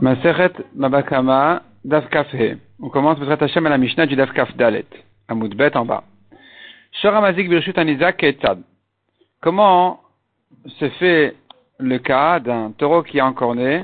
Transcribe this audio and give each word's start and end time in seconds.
Maseret 0.00 0.52
Mabakama 0.74 1.62
Daf. 1.84 2.04
On 2.80 2.88
commence 2.88 3.18
peut-être 3.18 3.42
Hashem 3.42 3.66
à 3.66 3.70
la 3.70 3.78
Mishnah 3.78 4.06
du 4.06 4.16
Daf 4.16 4.30
Dalet. 4.56 4.86
Amoudbet 5.28 5.76
en 5.76 5.84
bas. 5.84 6.04
Shoramazik 7.00 7.48
Birshut 7.48 7.78
Anizak 7.78 8.16
Ketzad. 8.18 8.62
Comment 9.40 10.00
se 10.78 10.88
fait 10.90 11.36
le 11.78 11.98
cas 11.98 12.40
d'un 12.40 12.72
taureau 12.72 13.02
qui 13.02 13.18
est 13.18 13.22
encore 13.22 13.54
né 13.54 13.82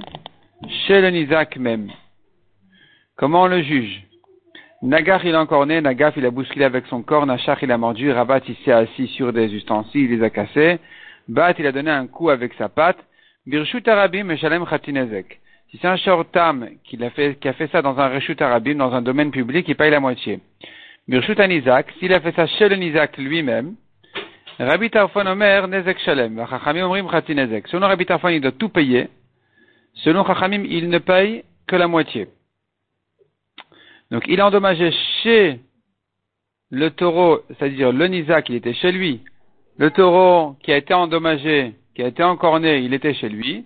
chez 0.86 1.00
le 1.00 1.10
Nizak 1.10 1.56
même? 1.58 1.90
Comment 3.16 3.42
on 3.42 3.48
le 3.48 3.62
juge? 3.62 4.06
Nagar 4.82 5.24
il 5.24 5.34
est 5.34 5.36
encore 5.36 5.66
né, 5.66 5.80
Nagaf 5.80 6.16
il 6.16 6.26
a 6.26 6.30
bousculé 6.30 6.64
avec 6.64 6.86
son 6.86 7.02
corps, 7.02 7.24
Nachar 7.26 7.62
il 7.62 7.70
a 7.70 7.78
mordu, 7.78 8.10
Rabat 8.10 8.40
il 8.48 8.56
s'est 8.64 8.72
assis 8.72 9.06
sur 9.08 9.32
des 9.32 9.54
ustensiles, 9.54 10.10
il 10.10 10.18
les 10.18 10.24
a 10.24 10.30
cassés, 10.30 10.80
Bat 11.28 11.54
il 11.58 11.66
a 11.66 11.72
donné 11.72 11.90
un 11.90 12.08
coup 12.08 12.30
avec 12.30 12.54
sa 12.54 12.68
patte, 12.68 12.98
Birshut 13.46 13.86
Arabim 13.86 14.30
et 14.30 14.36
Shalem 14.36 14.66
Khatinezek. 14.66 15.40
Si 15.72 15.78
c'est 15.78 15.88
un 15.88 15.96
shortam 15.96 16.68
qui 16.84 17.02
a 17.02 17.08
fait, 17.08 17.36
qui 17.40 17.48
a 17.48 17.54
fait 17.54 17.66
ça 17.68 17.80
dans 17.80 17.98
un 17.98 18.08
reshut 18.08 18.36
arabim, 18.42 18.74
dans 18.74 18.92
un 18.92 19.00
domaine 19.00 19.30
public, 19.30 19.66
il 19.66 19.74
paye 19.74 19.90
la 19.90 20.00
moitié. 20.00 20.40
Birshut 21.08 21.40
Anizak, 21.40 21.90
s'il 21.98 22.12
a 22.12 22.20
fait 22.20 22.32
ça 22.36 22.46
chez 22.46 22.68
le 22.68 22.76
Nizak 22.76 23.16
lui-même, 23.16 23.76
Rabbi 24.58 24.90
Tarfon 24.90 25.26
Omer 25.26 25.66
Nezek 25.68 25.98
Shalem, 26.00 26.46
Chachamim 26.46 26.84
Omrim 26.84 27.08
Khatinezek. 27.08 27.68
Selon 27.68 27.86
Rabbi 27.86 28.04
Tarfon, 28.04 28.28
il 28.28 28.42
doit 28.42 28.52
tout 28.52 28.68
payer. 28.68 29.08
Selon 29.94 30.26
Chachamim, 30.26 30.62
il 30.68 30.90
ne 30.90 30.98
paye 30.98 31.42
que 31.66 31.76
la 31.76 31.88
moitié. 31.88 32.28
Donc 34.10 34.24
il 34.28 34.42
a 34.42 34.46
endommagé 34.46 34.92
chez 35.22 35.58
le 36.70 36.90
taureau, 36.90 37.40
c'est-à-dire 37.48 37.92
le 37.92 38.08
Nizak, 38.08 38.50
il 38.50 38.56
était 38.56 38.74
chez 38.74 38.92
lui. 38.92 39.22
Le 39.78 39.90
taureau 39.90 40.54
qui 40.62 40.70
a 40.70 40.76
été 40.76 40.92
endommagé, 40.92 41.72
qui 41.94 42.02
a 42.02 42.08
été 42.08 42.22
encorné, 42.22 42.80
il 42.80 42.92
était 42.92 43.14
chez 43.14 43.30
lui. 43.30 43.64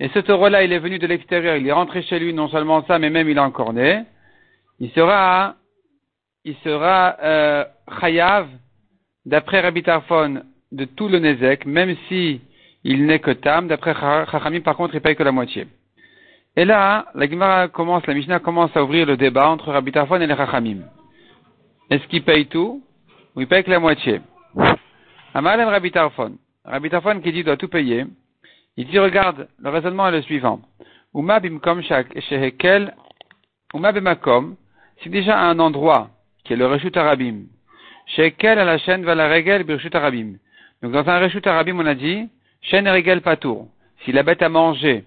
Et 0.00 0.08
ce 0.08 0.18
taureau-là, 0.18 0.64
il 0.64 0.72
est 0.72 0.78
venu 0.78 0.98
de 0.98 1.06
l'extérieur, 1.06 1.56
il 1.56 1.66
est 1.66 1.72
rentré 1.72 2.02
chez 2.02 2.18
lui, 2.18 2.32
non 2.32 2.48
seulement 2.48 2.82
ça, 2.86 2.98
mais 2.98 3.10
même 3.10 3.28
il 3.28 3.38
a 3.38 3.44
encorné. 3.44 4.04
Il 4.78 4.90
sera, 4.92 5.56
il 6.42 6.56
sera 6.64 7.16
euh, 7.22 7.64
chayav, 8.00 8.48
d'après 9.26 9.60
Rabbi 9.60 9.82
Tarfon, 9.82 10.42
de 10.72 10.84
tout 10.86 11.08
le 11.08 11.18
Nezek, 11.18 11.66
même 11.66 11.94
si 12.08 12.40
il 12.82 13.04
n'est 13.04 13.18
que 13.18 13.32
tam. 13.32 13.68
D'après 13.68 13.94
Chachamim, 13.94 14.60
par 14.60 14.74
contre, 14.74 14.94
il 14.94 15.02
paye 15.02 15.16
que 15.16 15.22
la 15.22 15.32
moitié. 15.32 15.66
Et 16.56 16.64
là, 16.64 17.06
la 17.14 17.28
Gemara 17.28 17.68
commence, 17.68 18.06
la 18.06 18.14
Mishnah 18.14 18.38
commence 18.38 18.74
à 18.74 18.82
ouvrir 18.82 19.04
le 19.04 19.18
débat 19.18 19.50
entre 19.50 19.70
Rabbi 19.70 19.92
Tarfon 19.92 20.18
et 20.18 20.26
les 20.26 20.34
Chachamim. 20.34 20.78
Est-ce 21.90 22.06
qu'il 22.06 22.24
paye 22.24 22.46
tout 22.46 22.82
ou 23.36 23.40
il 23.42 23.46
paye 23.46 23.64
que 23.64 23.70
la 23.70 23.78
moitié? 23.78 24.22
Amalem 25.34 25.68
Rabbi 25.68 25.90
Tarfon. 25.90 26.38
Rabbi 26.64 26.88
Tarfon 26.88 27.20
qui 27.20 27.32
dit 27.32 27.44
doit 27.44 27.58
tout 27.58 27.68
payer. 27.68 28.06
Il 28.76 28.86
dit 28.86 28.98
regarde, 28.98 29.48
le 29.58 29.70
raisonnement 29.70 30.08
est 30.08 30.12
le 30.12 30.22
suivant. 30.22 30.60
Uma 31.14 31.40
shehekel, 31.40 32.94
uma 33.74 33.92
bimakom, 33.92 34.56
c'est 35.02 35.10
déjà 35.10 35.40
un 35.40 35.58
endroit 35.58 36.10
qui 36.44 36.52
est 36.52 36.56
le 36.56 36.66
reshut 36.66 36.96
arabim. 36.96 37.46
Shehekel 38.06 38.58
à 38.58 38.64
la 38.64 38.78
chaîne 38.78 39.04
va 39.04 39.14
la 39.14 39.28
regel 39.28 39.64
birshut 39.64 39.94
arabim. 39.94 40.38
Donc 40.82 40.92
dans 40.92 41.08
un 41.08 41.18
reshut 41.18 41.46
arabim, 41.46 41.78
on 41.78 41.86
a 41.86 41.94
dit, 41.94 42.28
chaîne 42.62 42.88
regel 42.88 43.22
patour. 43.22 43.68
Si 44.04 44.12
la 44.12 44.22
bête 44.22 44.42
a 44.42 44.48
mangé 44.48 45.04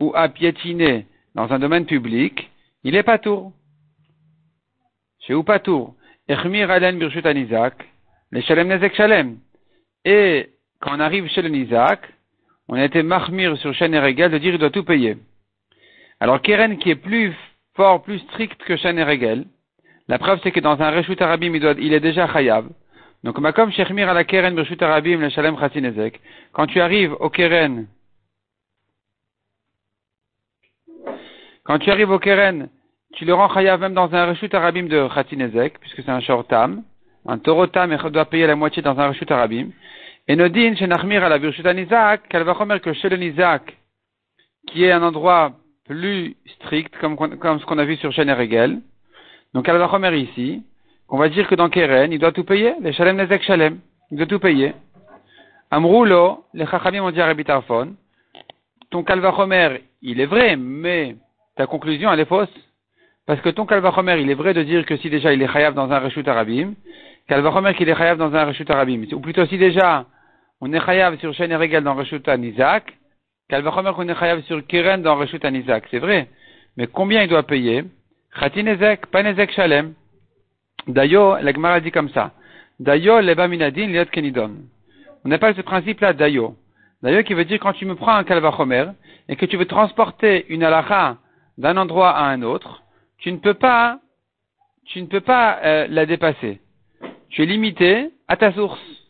ou 0.00 0.12
a 0.14 0.28
piétiné 0.28 1.06
dans 1.34 1.52
un 1.52 1.58
domaine 1.58 1.86
public, 1.86 2.50
il 2.84 2.96
est 2.96 3.02
patour. 3.02 3.52
Chez 5.20 5.34
ou 5.34 5.42
patour. 5.42 5.94
Echmir 6.26 6.70
alen 6.70 7.02
anizak, 7.02 7.86
les 8.32 8.42
shalem 8.42 8.68
nezek 8.68 8.94
shalem. 8.94 9.38
Et 10.04 10.50
quand 10.80 10.96
on 10.96 11.00
arrive 11.00 11.28
chez 11.28 11.42
le 11.42 11.50
nizak, 11.50 12.00
on 12.68 12.74
a 12.74 12.84
été 12.84 13.02
mahmir 13.02 13.56
sur 13.58 13.74
chaîne 13.74 13.94
et 13.94 13.98
régal 13.98 14.30
de 14.30 14.38
dire 14.38 14.52
qu'il 14.52 14.60
doit 14.60 14.70
tout 14.70 14.84
payer. 14.84 15.16
Alors 16.20 16.40
Keren 16.40 16.78
qui 16.78 16.90
est 16.90 16.96
plus 16.96 17.34
fort, 17.74 18.02
plus 18.02 18.18
strict 18.20 18.62
que 18.64 18.76
chaîne 18.76 18.98
et 18.98 19.04
régal, 19.04 19.44
la 20.08 20.18
preuve 20.18 20.40
c'est 20.42 20.52
que 20.52 20.60
dans 20.60 20.80
un 20.80 20.90
reshut 20.90 21.20
arabim 21.20 21.54
il, 21.54 21.76
il 21.78 21.92
est 21.92 22.00
déjà 22.00 22.26
chayav. 22.32 22.66
Donc 23.22 23.38
makom 23.38 23.70
shechmir 23.72 24.08
à 24.08 24.14
la 24.14 24.24
Keren 24.24 24.58
reshut 24.58 24.82
arabim 24.82 25.20
le 25.20 25.28
shalem 25.30 25.58
chatinezek. 25.58 26.20
Quand 26.52 26.66
tu 26.66 26.80
arrives 26.80 27.14
au 27.20 27.30
Keren, 27.30 27.86
quand 31.64 31.78
tu 31.78 31.90
arrives 31.90 32.10
au 32.10 32.18
Keren, 32.18 32.68
tu 33.14 33.24
le 33.24 33.34
rends 33.34 33.48
chayav 33.52 33.80
même 33.80 33.94
dans 33.94 34.14
un 34.14 34.26
reshut 34.26 34.54
arabim 34.54 34.84
de 34.84 35.08
chatinezek, 35.14 35.78
puisque 35.80 36.02
c'est 36.02 36.10
un 36.10 36.20
shortam, 36.20 36.82
un 37.26 37.38
torotam 37.38 37.92
et 37.92 38.10
doit 38.10 38.26
payer 38.26 38.46
la 38.46 38.56
moitié 38.56 38.82
dans 38.82 38.98
un 38.98 39.08
reshut 39.08 39.30
arabim. 39.30 39.68
Et 40.26 40.36
Nodin, 40.36 40.74
chez 40.74 40.86
Nachmir 40.86 41.22
à 41.22 41.28
la 41.28 41.38
Birshut 41.38 41.66
Nizak, 41.66 42.28
qu'elle 42.28 42.44
va 42.44 42.54
que 42.78 42.92
chez 42.94 43.10
le 43.10 43.16
Nizak, 43.16 43.76
qui 44.66 44.84
est 44.84 44.90
un 44.90 45.02
endroit 45.02 45.52
plus 45.86 46.34
strict, 46.56 46.96
comme, 46.98 47.16
ce 47.18 47.66
qu'on 47.66 47.78
a 47.78 47.84
vu 47.84 47.96
sur 47.96 48.10
Shen 48.10 48.30
Regel, 48.30 48.80
donc 49.52 49.68
elle 49.68 49.76
va 49.76 50.16
ici, 50.16 50.62
qu'on 51.06 51.18
va 51.18 51.28
dire 51.28 51.46
que 51.46 51.54
dans 51.54 51.68
Keren, 51.68 52.10
il 52.10 52.18
doit 52.18 52.32
tout 52.32 52.44
payer, 52.44 52.74
les 52.80 52.94
Shalem 52.94 53.16
Nezek 53.16 53.42
Shalem, 53.42 53.80
il 54.10 54.16
doit 54.16 54.26
tout 54.26 54.38
payer. 54.38 54.72
Amroulo, 55.70 56.44
les 56.54 56.66
Chachamim 56.66 57.02
ont 57.02 57.10
dit 57.10 57.20
à 57.20 57.26
Rabbi 57.26 57.44
Tarfon, 57.44 57.94
ton 58.90 59.02
Kalvachomer, 59.02 59.82
il 60.00 60.20
est 60.20 60.26
vrai, 60.26 60.56
mais 60.56 61.16
ta 61.56 61.66
conclusion, 61.66 62.10
elle 62.10 62.20
est 62.20 62.24
fausse. 62.24 62.48
Parce 63.26 63.40
que 63.42 63.50
ton 63.50 63.66
Kalvachomer, 63.66 64.20
il 64.20 64.30
est 64.30 64.34
vrai 64.34 64.54
de 64.54 64.62
dire 64.62 64.86
que 64.86 64.96
si 64.96 65.10
déjà 65.10 65.34
il 65.34 65.42
est 65.42 65.52
chayav 65.52 65.74
dans 65.74 65.90
un 65.90 65.98
Reshut 65.98 66.26
Arabim, 66.26 66.74
Kalvachomer 67.28 67.74
qu'il 67.74 67.90
est 67.90 67.96
chayav 67.96 68.16
dans 68.16 68.34
un 68.34 68.44
Reshut 68.46 68.70
Arabim, 68.70 69.04
ou 69.12 69.20
plutôt 69.20 69.44
si 69.46 69.58
déjà 69.58 70.06
on 70.66 70.72
est 70.72 70.80
chayav 70.80 71.18
sur 71.18 71.34
Shen 71.34 71.54
Regal 71.54 71.84
dans 71.84 71.94
Reshut 71.94 72.26
Anizak, 72.26 72.96
Kalvachomer 73.50 73.92
qu'on 73.94 74.08
est 74.08 74.18
chayav 74.18 74.40
sur 74.44 74.66
Keren 74.66 75.02
dans 75.02 75.14
Reshut 75.14 75.44
Anizak, 75.44 75.84
c'est 75.90 75.98
vrai. 75.98 76.30
Mais 76.78 76.86
combien 76.86 77.22
il 77.22 77.28
doit 77.28 77.42
payer? 77.42 77.84
Khatinezek, 78.40 79.06
Panezek 79.08 79.52
Shalem. 79.52 79.92
Dayo, 80.86 81.36
la 81.36 81.52
Gemara 81.52 81.80
dit 81.80 81.90
comme 81.90 82.08
ça. 82.08 82.32
Dayo 82.80 83.20
leba 83.20 83.46
minadin 83.46 83.88
liot 83.88 84.06
kenidon. 84.06 84.52
On 85.26 85.30
appelle 85.32 85.54
ce 85.54 85.60
principe-là 85.60 86.14
Dayo. 86.14 86.56
Dayo 87.02 87.22
qui 87.24 87.34
veut 87.34 87.44
dire 87.44 87.60
quand 87.60 87.74
tu 87.74 87.84
me 87.84 87.94
prends 87.94 88.14
un 88.14 88.24
Kalvachomer 88.24 88.86
et 89.28 89.36
que 89.36 89.44
tu 89.44 89.58
veux 89.58 89.66
transporter 89.66 90.46
une 90.48 90.62
halakha 90.62 91.18
d'un 91.58 91.76
endroit 91.76 92.16
à 92.16 92.24
un 92.24 92.40
autre, 92.40 92.82
tu 93.18 93.30
ne 93.30 93.36
peux 93.36 93.52
pas, 93.52 93.98
tu 94.86 95.02
ne 95.02 95.08
peux 95.08 95.20
pas 95.20 95.58
euh, 95.62 95.86
la 95.90 96.06
dépasser. 96.06 96.58
Tu 97.28 97.42
es 97.42 97.46
limité 97.46 98.12
à 98.28 98.38
ta 98.38 98.50
source. 98.54 99.03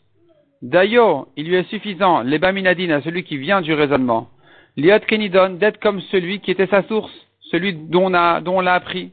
D'ailleurs, 0.65 1.27
il 1.37 1.47
lui 1.47 1.57
est 1.57 1.69
suffisant, 1.69 2.23
les 2.23 2.39
baminadines, 2.39 2.91
à 2.91 3.03
celui 3.03 3.23
qui 3.23 3.37
vient 3.37 3.61
du 3.61 3.75
raisonnement, 3.75 4.31
liot 4.79 4.99
kenidon, 5.07 5.51
d'être 5.61 5.79
comme 5.79 6.01
celui 6.11 6.41
qui 6.41 6.51
était 6.51 6.67
sa 6.69 6.83
source, 6.85 7.13
celui 7.51 7.75
dont 7.75 8.07
on, 8.07 8.15
a, 8.15 8.41
dont 8.41 8.57
on 8.57 8.61
l'a 8.63 8.73
appris. 8.73 9.13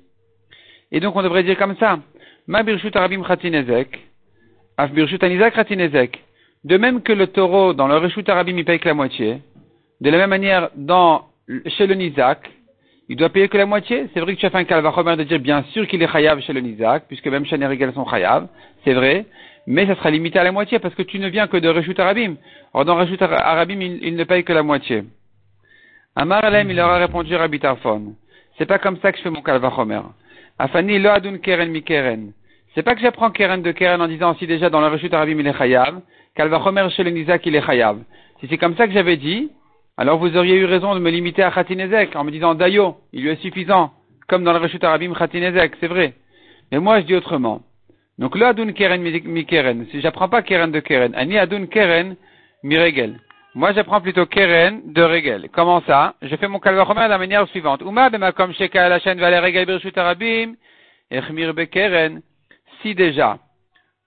Et 0.94 1.02
donc 1.02 1.14
on 1.18 1.22
devrait 1.22 1.44
dire 1.44 1.58
comme 1.58 1.76
ça, 1.76 2.00
ma 2.48 2.64
birshut 2.64 2.96
arabim 2.96 3.22
khatinezek, 3.24 4.00
af 4.78 4.94
birshut 4.94 5.22
anizak 5.26 5.54
khatinezek. 5.54 6.24
De 6.64 6.78
même 6.78 7.02
que 7.02 7.12
le 7.12 7.28
taureau, 7.28 7.74
dans 7.74 7.90
le 7.90 7.98
reshut 7.98 8.30
arabim, 8.30 8.58
il 8.58 8.64
paye 8.64 8.80
que 8.80 8.88
la 8.88 8.94
moitié, 8.94 9.42
de 10.00 10.10
la 10.10 10.18
même 10.20 10.30
manière, 10.30 10.70
dans, 10.78 11.26
chez 11.66 11.86
le 11.86 11.96
nizak, 11.96 12.50
il 13.10 13.18
doit 13.18 13.30
payer 13.30 13.50
que 13.50 13.58
la 13.58 13.66
moitié. 13.66 14.08
C'est 14.14 14.22
vrai 14.22 14.36
que 14.36 14.40
tu 14.40 14.46
as 14.46 14.52
fait 14.52 14.58
un 14.58 14.64
calvachomer 14.64 15.18
de 15.18 15.24
dire 15.24 15.40
bien 15.40 15.64
sûr 15.74 15.86
qu'il 15.86 16.02
est 16.02 16.08
chayav 16.08 16.40
chez 16.40 16.54
le 16.54 16.62
nizak, 16.62 17.08
puisque 17.10 17.28
même 17.28 17.46
chez 17.46 17.58
les 17.58 17.92
sont 17.92 18.06
chayav, 18.06 18.48
c'est 18.86 18.94
vrai, 18.94 19.26
mais 19.68 19.86
ça 19.86 19.96
sera 19.96 20.10
limité 20.10 20.40
à 20.40 20.44
la 20.44 20.52
moitié 20.52 20.80
parce 20.80 20.96
que 20.96 21.04
tu 21.04 21.20
ne 21.20 21.28
viens 21.28 21.48
que 21.48 21.58
de 21.58 21.70
Reshut 21.70 22.00
Arabim. 22.00 22.36
Or, 22.74 22.86
dans 22.86 22.96
Reshut 22.96 23.22
Arabim, 23.22 23.80
il, 23.82 24.16
ne 24.16 24.24
paye 24.24 24.44
que 24.44 24.54
la 24.54 24.64
moitié. 24.64 25.04
Amar 26.16 26.44
Alem, 26.44 26.70
il 26.70 26.76
leur 26.76 26.90
a 26.90 26.98
répondu 26.98 27.36
Rabbi 27.36 27.60
Tarfon. 27.60 28.16
C'est 28.58 28.66
pas 28.66 28.80
comme 28.80 28.98
ça 28.98 29.12
que 29.12 29.18
je 29.18 29.24
fais 29.24 29.30
mon 29.30 29.42
kalvachomer. 29.42 30.02
Afani 30.60 31.00
lo 31.00 31.10
adun 31.10 31.38
keren 31.38 31.72
mi 31.72 31.84
keren. 31.84 32.34
C'est 32.74 32.84
pas 32.84 32.96
que 32.96 33.02
j'apprends 33.02 33.32
keren 33.32 33.62
de 33.62 33.72
keren 33.72 34.02
en 34.02 34.08
disant 34.08 34.36
si 34.36 34.48
déjà 34.48 34.70
dans 34.70 34.82
le 34.82 34.88
Reshut 34.88 35.14
Arabim 35.14 35.40
il 35.40 35.48
est 35.48 35.58
chayav, 35.58 36.02
kalvachomer 36.36 36.90
chez 36.90 37.04
le 37.04 37.12
nizak 37.12 37.46
il 37.46 37.56
est 37.56 37.66
chayav. 37.66 37.98
Si 38.40 38.48
c'est 38.48 38.58
comme 38.58 38.76
ça 38.76 38.88
que 38.88 38.94
j'avais 38.94 39.18
dit, 39.18 39.52
alors 39.98 40.18
vous 40.18 40.36
auriez 40.36 40.56
eu 40.56 40.66
raison 40.66 40.96
de 40.96 41.00
me 41.00 41.10
limiter 41.10 41.44
à 41.44 41.52
Khatinezek 41.52 42.16
en 42.16 42.24
me 42.24 42.32
disant 42.32 42.56
Dayo, 42.56 42.98
il 43.14 43.24
lui 43.24 43.30
est 43.30 43.42
suffisant, 43.42 43.92
comme 44.28 44.44
dans 44.44 44.54
le 44.54 44.60
Reshut 44.60 44.84
Arabim 44.84 45.14
Khatinezek, 45.14 45.76
c'est 45.80 45.88
vrai. 45.88 46.14
Mais 46.72 46.80
moi 46.80 47.00
je 47.00 47.06
dis 47.06 47.16
autrement. 47.16 47.62
Donc 48.18 48.36
le 48.36 48.46
adun 48.46 48.74
keren 48.74 49.02
mi 49.02 49.46
keren. 49.46 49.88
Si 49.92 50.02
j'apprends 50.02 50.30
pas 50.30 50.42
keren 50.42 50.72
de 50.72 50.80
keren, 50.80 51.16
ani 51.16 51.38
adun 51.38 51.68
keren 51.68 52.16
mi 52.64 52.78
regel. 52.78 53.20
Moi 53.56 53.74
j'apprends 53.74 54.02
plutôt 54.02 54.26
keren 54.26 54.94
de 54.94 55.02
regel. 55.02 55.50
Comment 55.52 55.82
ça? 55.82 56.16
Je 56.22 56.36
fais 56.36 56.48
mon 56.48 56.60
calvachomer 56.60 57.04
de 57.04 57.10
la 57.10 57.18
manière 57.18 57.48
suivante. 57.50 57.82
Uma 57.82 58.10
sheka 58.54 58.90
la 58.90 59.00
chaîne 59.00 59.20
regel 59.22 59.66
birshut 59.66 59.98
arabim 59.98 60.56
echmir 61.10 61.54
be 61.54 61.66
keren. 61.70 62.22
Si 62.82 62.96
déjà 62.96 63.40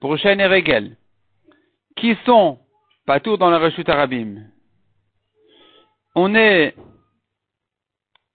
pour 0.00 0.16
chaîne 0.18 0.40
et 0.40 0.46
regel 0.46 0.96
qui 1.96 2.16
sont 2.24 2.58
pas 3.06 3.20
tout 3.20 3.36
dans 3.36 3.50
le 3.50 3.56
reshut 3.56 3.88
arabim, 3.88 4.42
on 6.14 6.34
est 6.34 6.74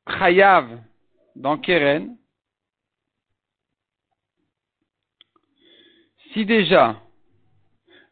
chayav 0.07 0.65
dans 1.36 1.57
keren 1.57 2.19
si 6.34 6.46
déjà, 6.46 6.96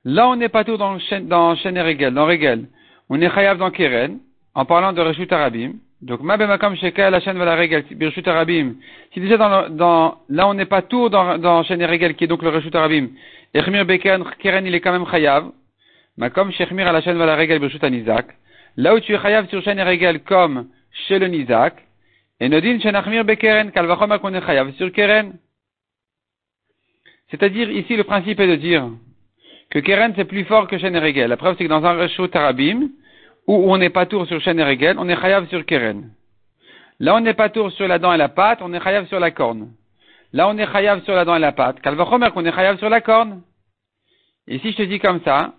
là 0.04 0.30
on 0.30 0.36
n'est 0.36 0.50
pas 0.50 0.64
tout 0.64 0.78
dans, 0.78 0.98
dans 1.24 1.56
Shen 1.56 1.80
Regel, 1.80 2.14
dans 2.14 2.26
Regel, 2.26 2.68
on 3.10 3.22
est 3.22 3.30
Chayav 3.30 3.58
dans 3.58 3.72
Keren, 3.72 4.20
en 4.54 4.66
parlant 4.66 4.94
de 4.94 5.02
Reshut 5.02 5.32
Arabim, 5.32 5.74
Donc, 6.00 6.22
ma 6.22 6.38
bemakom 6.38 6.76
shekel 6.76 7.12
la 7.12 7.20
chaîne 7.20 7.40
la 7.40 7.56
règle, 7.56 7.84
birshut 7.96 8.28
arabim. 8.28 8.76
Si 9.14 9.20
déjà 9.20 9.36
dans, 9.38 9.68
dans, 9.70 10.18
là 10.30 10.48
on 10.48 10.54
n'est 10.54 10.68
pas 10.68 10.84
tout 10.84 11.10
dans, 11.10 11.40
dans 11.40 11.64
chaîne 11.64 11.84
règle 11.84 12.14
qui 12.14 12.26
est 12.26 12.28
donc 12.28 12.44
le 12.44 12.50
reshut 12.50 12.76
arabim. 12.76 13.08
Echmir 13.52 13.84
beken 13.84 14.24
keren 14.38 14.68
il 14.68 14.76
est 14.76 14.80
quand 14.80 14.92
même 14.92 15.08
chayav. 15.08 15.50
Makom 16.16 16.52
shechmir 16.52 16.88
à 16.88 16.92
la 16.92 17.02
chaîne 17.02 17.18
la 17.18 17.36
règle 17.36 17.58
birshut 17.58 17.84
anizak. 17.84 18.28
Là 18.76 18.94
où 18.94 19.00
tu 19.00 19.16
es 19.16 19.18
chayav 19.18 19.48
sur 19.48 19.64
chaîne 19.64 19.82
règle 19.82 20.20
comme 20.20 20.68
chez 21.08 21.18
le 21.18 21.30
nizak. 21.30 21.74
Et 22.40 22.48
nodin 22.48 22.80
shenachmir 22.80 23.26
bekeren 23.26 23.72
kalvachom 23.72 24.20
qu'on 24.20 24.36
est 24.36 24.46
chayav 24.46 24.72
sur 24.74 24.92
keren. 24.92 25.34
C'est-à-dire 27.30 27.70
ici 27.70 27.96
le 27.96 28.04
principe 28.04 28.40
est 28.40 28.48
de 28.48 28.56
dire 28.56 28.90
que 29.70 29.80
keren 29.80 30.14
c'est 30.16 30.26
plus 30.26 30.46
fort 30.46 30.68
que 30.68 30.78
chaîne 30.78 30.98
règle. 30.98 31.26
La 31.26 31.38
preuve 31.38 31.56
c'est 31.58 31.66
que 31.66 31.70
dans 31.70 31.86
un 31.86 31.94
reshut 31.94 32.34
arabim, 32.36 32.90
où 33.48 33.72
on 33.72 33.78
n'est 33.78 33.90
pas 33.90 34.06
tour 34.06 34.28
sur 34.28 34.42
chaîne 34.42 34.60
et 34.60 34.64
régel, 34.64 34.98
on 35.00 35.08
est 35.10 35.20
chayav 35.20 35.48
sur 35.48 35.66
keren. 35.66 36.12
Là, 37.00 37.16
on 37.16 37.22
n'est 37.22 37.34
pas 37.34 37.50
tour 37.50 37.72
sur 37.72 37.88
la 37.88 38.00
dent 38.00 38.12
et 38.14 38.18
la 38.18 38.30
pâte, 38.30 38.60
on 38.62 38.74
est 38.74 38.84
chayav 38.84 39.08
sur 39.08 39.20
la 39.20 39.32
corne. 39.32 39.70
Là, 40.34 40.50
on 40.50 40.58
est 40.58 40.70
chayav 40.70 41.04
sur 41.04 41.14
la 41.14 41.26
dent 41.26 41.36
et 41.36 41.40
la 41.40 41.54
pâte. 41.54 41.80
Kalvachomer 41.82 42.32
qu'on 42.32 42.46
est 42.46 42.52
chayav 42.52 42.78
sur 42.78 42.90
la 42.90 43.02
corne. 43.02 43.42
Et 44.48 44.60
si 44.60 44.72
je 44.72 44.78
te 44.78 44.82
dis 44.84 45.00
comme 45.00 45.22
ça, 45.24 45.54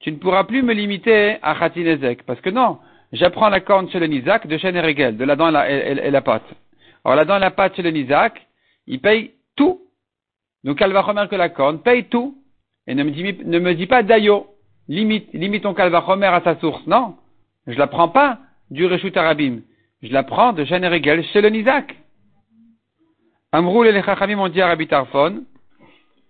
tu 0.00 0.12
ne 0.12 0.16
pourras 0.16 0.44
plus 0.44 0.62
me 0.62 0.72
limiter 0.72 1.38
à 1.42 1.54
Khatinezek. 1.54 2.24
Parce 2.24 2.40
que 2.40 2.50
non, 2.50 2.78
j'apprends 3.12 3.48
la 3.48 3.60
corne 3.60 3.90
chez 3.90 3.98
le 3.98 4.06
Nizak 4.06 4.46
de 4.46 4.58
chaîne 4.58 4.76
et 4.76 4.80
régel, 4.80 5.16
de 5.16 5.24
la 5.24 5.34
dent 5.34 5.48
et 5.48 5.52
la, 5.52 5.70
et, 5.70 6.10
la 6.10 6.20
pâte. 6.20 6.44
Alors, 7.04 7.16
la 7.16 7.24
dent 7.24 7.36
et 7.36 7.40
la 7.40 7.50
pâte 7.50 7.74
chez 7.74 7.82
le 7.82 7.90
Nizak, 7.90 8.46
il 8.86 9.00
paye 9.00 9.32
tout. 9.56 9.80
Donc, 10.64 10.78
Kalvachomer 10.78 11.26
que 11.30 11.36
la 11.36 11.48
corne 11.48 11.80
paye 11.80 12.04
tout. 12.04 12.36
Et 12.86 12.94
ne 12.94 13.04
me 13.04 13.10
dis, 13.10 13.22
ne 13.22 13.58
me 13.58 13.74
dis 13.74 13.86
pas 13.86 14.02
d'ayo 14.02 14.46
limite, 14.88 15.32
limite 15.32 15.62
ton 15.62 15.74
Kalvachomer 15.74 16.26
à 16.26 16.40
sa 16.42 16.56
source. 16.58 16.86
Non, 16.86 17.16
je 17.66 17.78
la 17.78 17.86
prends 17.86 18.08
pas 18.08 18.38
du 18.70 18.86
Reshut 18.86 19.16
Arabim. 19.16 19.60
Je 20.02 20.12
la 20.12 20.22
prends 20.22 20.52
de 20.52 20.62
Regel 20.62 21.24
chez 21.24 21.40
le 21.40 21.50
Nizak. 21.50 21.96
Amroul 23.52 23.86
et 23.86 23.92
les 23.92 24.02
Chachamim 24.02 24.38
ont 24.38 24.48
dit 24.48 24.60
à 24.60 24.68
Rabbi 24.68 24.86
Tarfon, 24.86 25.44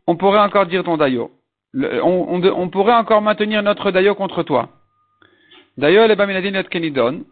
on 0.06 0.16
pourrait 0.16 0.38
encore 0.38 0.66
dire 0.66 0.84
ton 0.84 0.96
Dayo. 0.96 1.32
on, 1.74 2.40
on, 2.42 2.68
pourrait 2.70 2.94
encore 2.94 3.20
maintenir 3.22 3.62
notre 3.62 3.90
Dayo 3.90 4.14
contre 4.14 4.42
toi. 4.42 4.68
Dayo 5.76 6.06
le 6.06 6.14
Baminadin 6.14 6.54
et 6.54 6.64
Kenidon. 6.64 7.24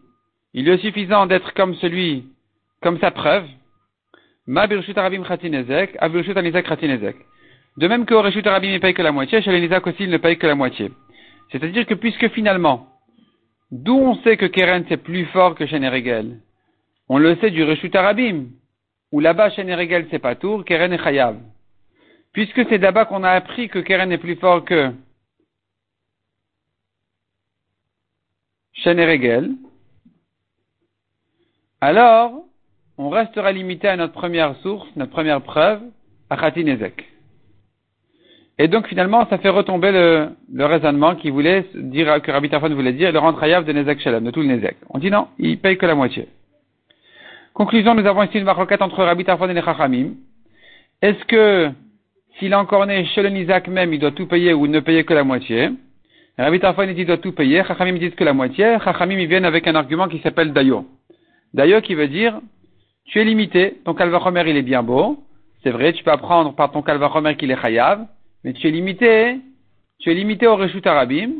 Il 0.53 0.67
est 0.67 0.77
suffisant 0.79 1.25
d'être 1.25 1.53
comme 1.53 1.75
celui, 1.75 2.25
comme 2.81 2.99
sa 2.99 3.11
preuve. 3.11 3.45
Ma 4.47 4.65
Birshut 4.65 4.97
Arabim 4.97 5.23
Khatinezek, 5.23 5.97
Abirshut 5.99 6.37
Anizak 6.37 6.65
Khatinezek. 6.65 7.17
De 7.77 7.87
même 7.87 8.05
que 8.05 8.13
au 8.13 8.21
Reshut 8.21 8.45
Arabim 8.47 8.69
il 8.69 8.79
paye 8.79 8.93
que 8.93 9.03
la 9.03 9.11
moitié, 9.11 9.41
chez 9.41 9.51
le 9.51 9.59
Nizak 9.59 9.85
aussi 9.85 10.03
il 10.03 10.09
ne 10.09 10.17
paye 10.17 10.37
que 10.37 10.47
la 10.47 10.55
moitié. 10.55 10.91
C'est-à-dire 11.51 11.85
que 11.85 11.93
puisque 11.93 12.29
finalement, 12.29 12.87
d'où 13.71 13.93
on 13.93 14.15
sait 14.23 14.37
que 14.37 14.45
Keren 14.47 14.85
c'est 14.89 14.97
plus 14.97 15.25
fort 15.25 15.53
que 15.53 15.67
Sheneregel, 15.67 16.39
on 17.09 17.19
le 17.19 17.35
sait 17.35 17.51
du 17.51 17.63
Reshut 17.63 17.93
Arabim, 17.95 18.47
où 19.11 19.19
là-bas 19.19 19.51
Sheneregel 19.51 20.07
c'est 20.09 20.19
pas 20.19 20.35
tour, 20.35 20.65
Keren 20.65 20.91
est 20.91 21.03
Chayav. 21.03 21.37
Puisque 22.33 22.67
c'est 22.67 22.79
là-bas 22.79 23.05
qu'on 23.05 23.23
a 23.23 23.31
appris 23.31 23.69
que 23.69 23.79
Keren 23.79 24.11
est 24.11 24.17
plus 24.17 24.37
fort 24.37 24.65
que 24.65 24.91
Sheneregel, 28.73 29.51
alors 31.79 32.46
on 32.97 33.09
restera 33.09 33.51
limité 33.51 33.87
à 33.87 33.95
notre 33.95 34.13
première 34.13 34.55
source, 34.57 34.87
notre 34.95 35.11
première 35.11 35.41
preuve, 35.41 35.81
à 36.29 36.37
Khatinezek. 36.37 37.05
Et 38.59 38.67
donc 38.67 38.87
finalement, 38.87 39.27
ça 39.29 39.37
fait 39.37 39.49
retomber 39.49 39.91
le, 39.91 40.65
raisonnement 40.65 41.15
qui 41.15 41.29
voulait 41.29 41.65
dire 41.75 42.21
que 42.23 42.31
Rabbi 42.31 42.49
Tarfon 42.49 42.73
voulait 42.73 42.93
dire 42.93 43.11
le 43.11 43.19
rendre 43.19 43.41
hayav 43.43 43.65
de 43.65 43.71
Nezek 43.71 43.99
Shalem, 43.99 44.23
de 44.23 44.31
tout 44.31 44.41
le 44.41 44.47
Nezek. 44.47 44.77
On 44.89 44.97
dit 44.97 45.11
non, 45.11 45.27
il 45.37 45.59
paye 45.59 45.77
que 45.77 45.85
la 45.85 45.93
moitié. 45.93 46.27
Conclusion, 47.53 47.93
nous 47.93 48.05
avons 48.05 48.23
ici 48.23 48.39
une 48.39 48.45
maroquette 48.45 48.81
entre 48.81 49.03
Rabbi 49.03 49.25
Tarfon 49.25 49.49
et 49.49 49.53
les 49.53 49.61
Chachamim. 49.61 50.13
Est-ce 51.03 51.23
que 51.25 51.69
s'il 52.39 52.51
est 52.51 52.55
encore 52.55 52.87
né 52.87 53.05
chez 53.05 53.21
le 53.21 53.29
Nizak 53.29 53.67
même, 53.67 53.93
il 53.93 53.99
doit 53.99 54.11
tout 54.11 54.25
payer 54.25 54.53
ou 54.53 54.65
ne 54.65 54.79
payer 54.79 55.03
que 55.03 55.13
la 55.13 55.23
moitié? 55.23 55.69
Rabbi 56.39 56.59
Tarfon 56.59 56.87
dit 56.87 56.95
qu'il 56.95 57.05
doit 57.05 57.17
tout 57.17 57.33
payer, 57.33 57.63
Chachamim 57.63 57.99
dit 57.99 58.11
que 58.11 58.23
la 58.23 58.33
moitié. 58.33 58.77
Chachamim 58.83 59.19
ils 59.19 59.27
viennent 59.27 59.45
avec 59.45 59.67
un 59.67 59.75
argument 59.75 60.07
qui 60.07 60.17
s'appelle 60.19 60.51
Dayo. 60.51 60.87
Dayo 61.53 61.79
qui 61.81 61.93
veut 61.93 62.07
dire 62.07 62.39
tu 63.07 63.19
es 63.19 63.23
limité, 63.23 63.81
ton 63.83 63.93
Kalvachomer 63.93 64.43
il 64.47 64.57
est 64.57 64.61
bien 64.61 64.83
beau, 64.83 65.23
c'est 65.63 65.71
vrai, 65.71 65.93
tu 65.93 66.03
peux 66.03 66.11
apprendre 66.11 66.53
par 66.53 66.71
ton 66.71 66.81
Kalvachomer 66.81 67.35
qu'il 67.35 67.51
est 67.51 67.61
chayav, 67.61 68.05
mais 68.43 68.53
tu 68.53 68.67
es 68.67 68.71
limité, 68.71 69.37
tu 69.99 70.11
es 70.11 70.13
limité 70.13 70.47
au 70.47 70.55
Reshut 70.55 70.85
Arabim, 70.85 71.31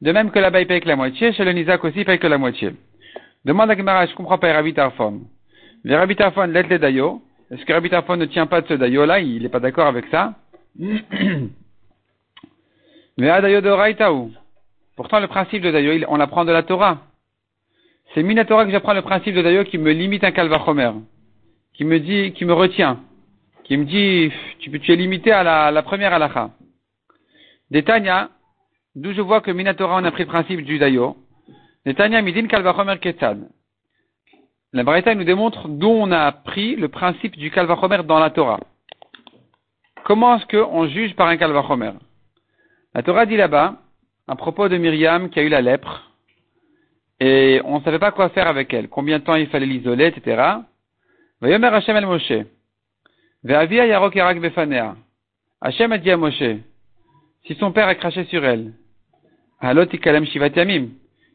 de 0.00 0.12
même 0.12 0.30
que 0.30 0.38
là-bas 0.38 0.60
il 0.60 0.66
paye 0.66 0.80
que 0.80 0.88
la 0.88 0.96
moitié, 0.96 1.32
chez 1.32 1.44
le 1.44 1.52
Nizak 1.52 1.84
aussi 1.84 1.98
il 2.00 2.04
paye 2.04 2.18
que 2.18 2.26
la 2.26 2.38
moitié. 2.38 2.72
Demande 3.44 3.70
à 3.70 3.76
Gemara, 3.76 4.06
je 4.06 4.14
comprends 4.14 4.38
pas 4.38 4.52
Rabbi 4.52 4.74
Tarfon. 4.74 5.22
Rabbi 5.84 6.16
Tarfon, 6.16 6.46
l'aide 6.46 6.68
les 6.68 6.78
Dayo. 6.78 7.22
Est-ce 7.50 7.64
que 7.64 7.72
Rabbi 7.72 7.88
Tarfon 7.88 8.16
ne 8.16 8.26
tient 8.26 8.46
pas 8.46 8.60
de 8.60 8.68
ce 8.68 8.74
Dayo-là 8.74 9.20
Il 9.20 9.42
n'est 9.42 9.48
pas 9.48 9.60
d'accord 9.60 9.86
avec 9.86 10.06
ça? 10.10 10.34
Mais 13.18 13.30
à 13.30 13.40
Dayo 13.40 13.60
de 13.60 13.70
Raitaou. 13.70 14.32
Pourtant, 14.96 15.20
le 15.20 15.28
principe 15.28 15.62
de 15.62 15.70
Dayo, 15.70 16.04
on 16.08 16.16
l'apprend 16.16 16.44
de 16.44 16.52
la 16.52 16.62
Torah. 16.62 16.98
C'est 18.18 18.24
Minatora 18.24 18.64
que 18.64 18.72
j'apprends 18.72 18.94
le 18.94 19.02
principe 19.02 19.36
de 19.36 19.42
Dayo 19.42 19.62
qui 19.62 19.78
me 19.78 19.92
limite 19.92 20.24
un 20.24 20.32
Kalvachomer. 20.32 20.90
Qui 21.72 21.84
me 21.84 22.00
dit, 22.00 22.32
qui 22.32 22.44
me 22.44 22.52
retient 22.52 22.98
qui 23.62 23.76
me 23.76 23.84
dit, 23.84 24.32
tu, 24.58 24.92
es 24.92 24.96
limité 24.96 25.30
à 25.30 25.70
la, 25.70 25.82
première 25.84 26.12
halakha. 26.12 26.50
Détania, 27.70 28.30
d'où 28.96 29.12
je 29.12 29.20
vois 29.20 29.40
que 29.40 29.52
Minatora 29.52 30.00
on 30.00 30.04
a 30.04 30.10
pris 30.10 30.24
le 30.24 30.28
principe 30.28 30.64
du 30.64 30.80
Dayo. 30.80 31.16
Détania 31.86 32.20
midin 32.20 32.48
kalvachomer 32.48 32.98
ketzad. 32.98 33.38
La 34.72 34.82
Braïta 34.82 35.14
nous 35.14 35.22
démontre 35.22 35.68
d'où 35.68 35.86
on 35.86 36.10
a 36.10 36.32
pris 36.32 36.74
le 36.74 36.88
principe 36.88 37.36
du 37.36 37.52
kalvachomer 37.52 38.02
dans 38.02 38.18
la 38.18 38.30
Torah. 38.30 38.58
Comment 40.02 40.38
est-ce 40.38 40.46
qu'on 40.46 40.88
juge 40.88 41.14
par 41.14 41.28
un 41.28 41.36
kalvachomer 41.36 41.92
La 42.96 43.04
Torah 43.04 43.26
dit 43.26 43.36
là-bas, 43.36 43.76
à 44.26 44.34
propos 44.34 44.68
de 44.68 44.76
Myriam 44.76 45.30
qui 45.30 45.38
a 45.38 45.44
eu 45.44 45.48
la 45.48 45.60
lèpre, 45.60 46.07
et 47.20 47.60
on 47.64 47.78
ne 47.78 47.84
savait 47.84 47.98
pas 47.98 48.12
quoi 48.12 48.28
faire 48.30 48.46
avec 48.46 48.72
elle, 48.72 48.88
combien 48.88 49.18
de 49.18 49.24
temps 49.24 49.34
il 49.34 49.48
fallait 49.48 49.66
l'isoler, 49.66 50.06
etc. 50.06 50.42
Vayomer 51.40 51.68
Hashem 51.68 51.96
el 51.96 52.06
Moshe. 52.06 52.32
Ve'avia 53.42 53.86
yarok 53.86 54.14
yarak 54.14 54.40
befanea. 54.40 54.96
Hachem 55.60 55.92
a 55.92 55.98
dit 55.98 56.10
à 56.10 56.16
Moshe, 56.16 56.58
si 57.46 57.54
son 57.56 57.72
père 57.72 57.88
a 57.88 57.94
craché 57.94 58.24
sur 58.26 58.44
elle, 58.44 58.72
alot 59.60 59.86
ikalem 59.92 60.26
shivat 60.26 60.50
yamim, 60.50 60.90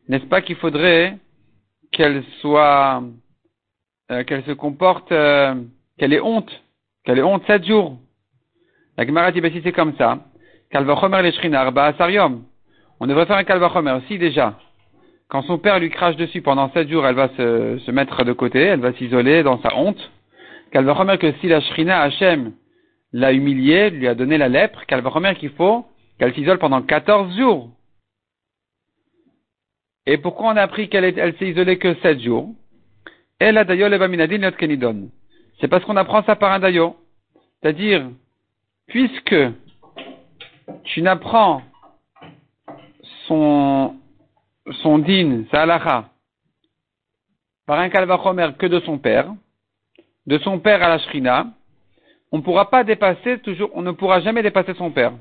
n'est-ce 0.08 0.26
pas 0.26 0.42
qu'il 0.42 0.56
faudrait 0.56 1.18
qu'elle 1.92 2.24
soit, 2.40 3.04
euh, 4.12 4.24
qu'elle 4.24 4.44
se 4.46 4.52
comporte, 4.52 5.12
euh, 5.12 5.56
qu'elle 5.98 6.14
ait 6.14 6.22
honte, 6.22 6.52
qu'elle 7.04 7.20
ait 7.20 7.24
honte 7.24 7.46
sept 7.46 7.66
jours. 7.66 7.98
La 8.98 9.06
Gemara 9.06 9.32
dit, 9.32 9.42
bah, 9.42 9.50
si 9.52 9.62
c'est 9.64 9.72
comme 9.72 9.96
ça, 9.98 10.20
kalvachomer 10.70 11.22
le 11.22 11.56
arba 11.56 11.86
asarium. 11.86 12.44
On 13.00 13.08
devrait 13.08 13.26
faire 13.26 13.38
un 13.38 13.44
kalvachomer, 13.44 14.00
si 14.08 14.18
déjà, 14.18 14.58
quand 15.30 15.42
son 15.44 15.58
père 15.58 15.80
lui 15.80 15.90
crache 15.90 16.16
dessus 16.16 16.42
pendant 16.42 16.72
sept 16.72 16.90
jours, 16.90 17.06
elle 17.06 17.16
va 17.16 17.30
se, 17.30 17.92
mettre 17.92 18.24
de 18.24 18.34
côté, 18.34 18.60
elle 18.60 18.80
va 18.80 18.94
s'isoler 18.94 19.44
dans 19.44 19.62
sa 19.62 19.76
honte, 19.76 20.12
qu'elle 20.72 20.86
va 20.86 20.94
remettre 20.94 21.22
que 21.22 21.34
si 21.40 21.48
la 21.48 21.62
Shrina 21.62 22.02
Hachem 22.02 22.54
l'a 23.14 23.34
humilié, 23.34 23.90
lui 23.90 24.08
a 24.08 24.16
donné 24.16 24.38
la 24.38 24.50
lèpre, 24.50 24.86
qu'elle 24.86 25.02
va 25.02 25.10
remettre 25.10 25.40
qu'il 25.40 25.52
faut 25.52 25.86
qu'elle 26.20 26.34
s'isole 26.34 26.60
pendant 26.60 26.82
14 26.82 27.36
jours. 27.38 27.70
Et 30.06 30.18
pourquoi 30.18 30.54
on 30.54 30.58
a 30.58 30.62
appris 30.62 30.90
qu'elle 30.90 31.06
elle 31.18 31.36
s'est 31.38 31.50
isolée 31.50 31.78
que 31.78 31.96
7 31.96 32.20
jours? 32.20 32.54
Elle 33.40 33.58
a 33.58 33.64
d'ailleurs 33.64 33.90
le. 33.90 35.10
C'est 35.60 35.68
parce 35.68 35.84
qu'on 35.86 35.98
apprend 35.98 36.24
ça 36.24 36.36
par 36.36 36.52
un 36.52 36.60
dayo. 36.60 36.96
C'est-à-dire, 37.62 38.10
puisque 38.88 39.36
tu 40.84 41.02
n'apprends 41.02 41.62
son, 43.28 43.96
son 44.84 45.00
din, 45.00 45.46
sa 45.50 45.64
halacha, 45.64 46.10
par 47.66 47.80
un 47.80 47.90
kalvachomer 47.90 48.50
que 48.60 48.68
de 48.68 48.80
son 48.82 49.00
père, 49.00 49.34
de 50.28 50.38
son 50.40 50.60
père 50.60 50.84
à 50.84 50.90
la 50.90 51.00
Shrina, 51.00 51.48
on 52.32 52.38
ne 52.38 52.44
pourra 52.44 52.70
pas 52.70 52.84
dépasser 52.84 53.40
toujours, 53.40 53.72
on 53.74 53.82
ne 53.82 53.92
pourra 53.92 54.20
jamais 54.20 54.44
dépasser 54.44 54.74
son 54.76 54.92
père. 54.92 55.14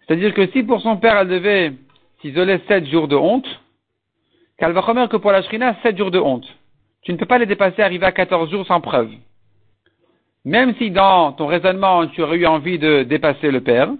C'est-à-dire 0.00 0.34
que 0.34 0.46
si 0.48 0.62
pour 0.62 0.80
son 0.80 0.98
père 0.98 1.16
elle 1.16 1.28
devait 1.28 1.72
s'isoler 2.20 2.60
sept 2.68 2.86
jours 2.86 3.08
de 3.08 3.16
honte, 3.16 3.48
remettre 4.60 5.10
que 5.10 5.16
pour 5.16 5.32
la 5.32 5.42
Shrina, 5.42 5.76
sept 5.82 5.96
jours 5.96 6.10
de 6.10 6.18
honte. 6.18 6.46
Tu 7.02 7.12
ne 7.12 7.18
peux 7.18 7.26
pas 7.26 7.38
les 7.38 7.46
dépasser, 7.46 7.82
arriver 7.82 8.06
à 8.06 8.12
14 8.12 8.50
jours 8.50 8.66
sans 8.66 8.80
preuve. 8.80 9.10
Même 10.44 10.74
si 10.76 10.90
dans 10.90 11.32
ton 11.32 11.46
raisonnement 11.46 12.06
tu 12.08 12.22
aurais 12.22 12.36
eu 12.36 12.46
envie 12.46 12.78
de 12.78 13.02
dépasser 13.02 13.50
le 13.50 13.60
père, 13.60 13.90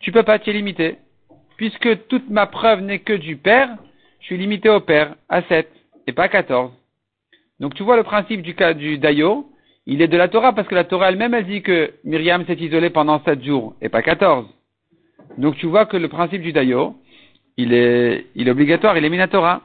tu 0.00 0.12
peux 0.12 0.22
pas 0.22 0.38
t'y 0.38 0.52
limiter. 0.52 0.98
Puisque 1.56 2.06
toute 2.08 2.30
ma 2.30 2.46
preuve 2.46 2.82
n'est 2.82 3.00
que 3.00 3.14
du 3.14 3.36
père, 3.36 3.70
suis 4.28 4.36
limité 4.36 4.68
au 4.68 4.80
père, 4.80 5.14
à 5.30 5.40
7, 5.42 5.70
et 6.06 6.12
pas 6.12 6.28
14. 6.28 6.70
Donc 7.60 7.74
tu 7.74 7.82
vois 7.82 7.96
le 7.96 8.02
principe 8.02 8.42
du 8.42 8.54
cas 8.54 8.74
du 8.74 8.98
Dayo, 8.98 9.50
il 9.86 10.02
est 10.02 10.08
de 10.08 10.18
la 10.18 10.28
Torah 10.28 10.52
parce 10.52 10.68
que 10.68 10.74
la 10.74 10.84
Torah 10.84 11.08
elle-même 11.08 11.32
elle 11.32 11.46
dit 11.46 11.62
que 11.62 11.94
Myriam 12.04 12.44
s'est 12.44 12.54
isolée 12.54 12.90
pendant 12.90 13.24
sept 13.24 13.42
jours 13.42 13.74
et 13.80 13.88
pas 13.88 14.02
quatorze. 14.02 14.46
Donc 15.38 15.56
tu 15.56 15.66
vois 15.66 15.86
que 15.86 15.96
le 15.96 16.08
principe 16.08 16.42
du 16.42 16.52
Dayo, 16.52 16.94
il 17.56 17.72
est, 17.72 18.26
il 18.34 18.48
est 18.48 18.50
obligatoire, 18.50 18.98
il 18.98 19.04
est 19.04 19.08
Minatora. 19.08 19.62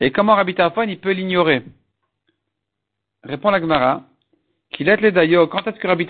Et 0.00 0.10
comment 0.10 0.34
Rabbi 0.34 0.54
il 0.88 0.98
peut 0.98 1.12
l'ignorer 1.12 1.62
Répond 3.22 3.50
la 3.50 3.60
Gemara, 3.60 4.02
qu'il 4.72 4.88
est 4.88 5.00
les 5.00 5.12
dayo, 5.12 5.46
quand 5.46 5.66
est-ce 5.66 5.78
que 5.78 5.86
Rabbi 5.86 6.06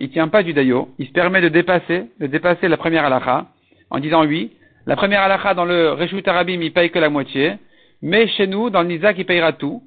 il 0.00 0.10
tient 0.10 0.28
pas 0.28 0.44
du 0.44 0.54
dayo, 0.54 0.88
il 0.98 1.08
se 1.08 1.12
permet 1.12 1.40
de 1.40 1.48
dépasser, 1.48 2.04
de 2.20 2.26
dépasser 2.28 2.68
la 2.68 2.76
première 2.76 3.04
halakha, 3.04 3.48
en 3.90 3.98
disant 3.98 4.24
oui, 4.24 4.52
la 4.86 4.96
première 4.96 5.22
halakha 5.22 5.54
dans 5.54 5.64
le 5.64 5.92
Reshut 5.92 6.26
Arabim, 6.28 6.60
il 6.60 6.72
paye 6.72 6.90
que 6.90 6.98
la 6.98 7.08
moitié, 7.08 7.58
mais 8.02 8.28
chez 8.28 8.46
nous, 8.46 8.70
dans 8.70 8.82
le 8.82 8.88
Nizak, 8.88 9.16
il 9.18 9.24
payera 9.24 9.52
tout. 9.52 9.82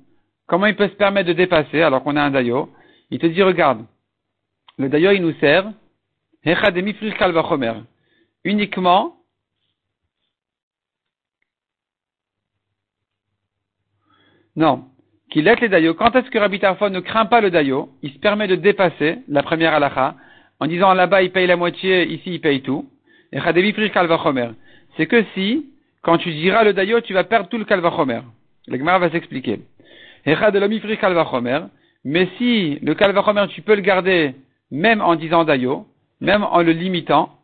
Comment 0.47 0.65
il 0.65 0.75
peut 0.75 0.87
se 0.87 0.95
permettre 0.95 1.27
de 1.27 1.33
dépasser 1.33 1.81
alors 1.81 2.03
qu'on 2.03 2.15
a 2.15 2.23
un 2.23 2.31
dayo? 2.31 2.69
Il 3.11 3.19
te 3.19 3.27
dit, 3.27 3.43
regarde, 3.43 3.85
le 4.77 4.89
dayo, 4.89 5.11
il 5.11 5.21
nous 5.21 5.33
sert, 5.39 5.71
uniquement 8.43 9.13
Non. 14.55 14.85
Qu'il 15.29 15.47
est 15.47 15.61
les 15.61 15.69
dayo. 15.69 15.93
Quand 15.93 16.15
est-ce 16.15 16.31
que 16.31 16.39
Rabbi 16.39 16.59
Tarfon 16.59 16.89
ne 16.89 16.99
craint 16.99 17.25
pas 17.25 17.41
le 17.41 17.51
dayo? 17.51 17.89
Il 18.01 18.11
se 18.11 18.17
permet 18.17 18.47
de 18.47 18.55
dépasser 18.55 19.19
la 19.27 19.43
première 19.43 19.73
halakha 19.73 20.15
en 20.59 20.65
disant 20.65 20.93
là-bas 20.93 21.21
il 21.21 21.31
paye 21.31 21.45
la 21.45 21.57
moitié, 21.57 22.07
ici 22.07 22.33
il 22.33 22.41
paye 22.41 22.61
tout. 22.61 22.89
Et 23.31 23.39
C'est 24.97 25.05
que 25.05 25.23
si, 25.35 25.67
quand 26.01 26.17
tu 26.17 26.31
diras 26.31 26.63
le 26.63 26.73
dayo, 26.73 27.01
tu 27.01 27.13
vas 27.13 27.23
perdre 27.23 27.49
tout 27.49 27.57
le 27.57 27.65
kalvachomer. 27.65 28.21
Le 28.67 28.83
va 28.83 29.11
s'expliquer. 29.11 29.61
Mais 30.25 30.35
si 32.37 32.79
le 32.81 32.93
kalvachomer, 32.93 33.45
tu 33.49 33.61
peux 33.61 33.75
le 33.75 33.81
garder 33.81 34.33
même 34.71 35.01
en 35.01 35.15
disant 35.15 35.45
dayo, 35.45 35.85
même 36.19 36.43
en 36.43 36.61
le 36.61 36.71
limitant, 36.71 37.37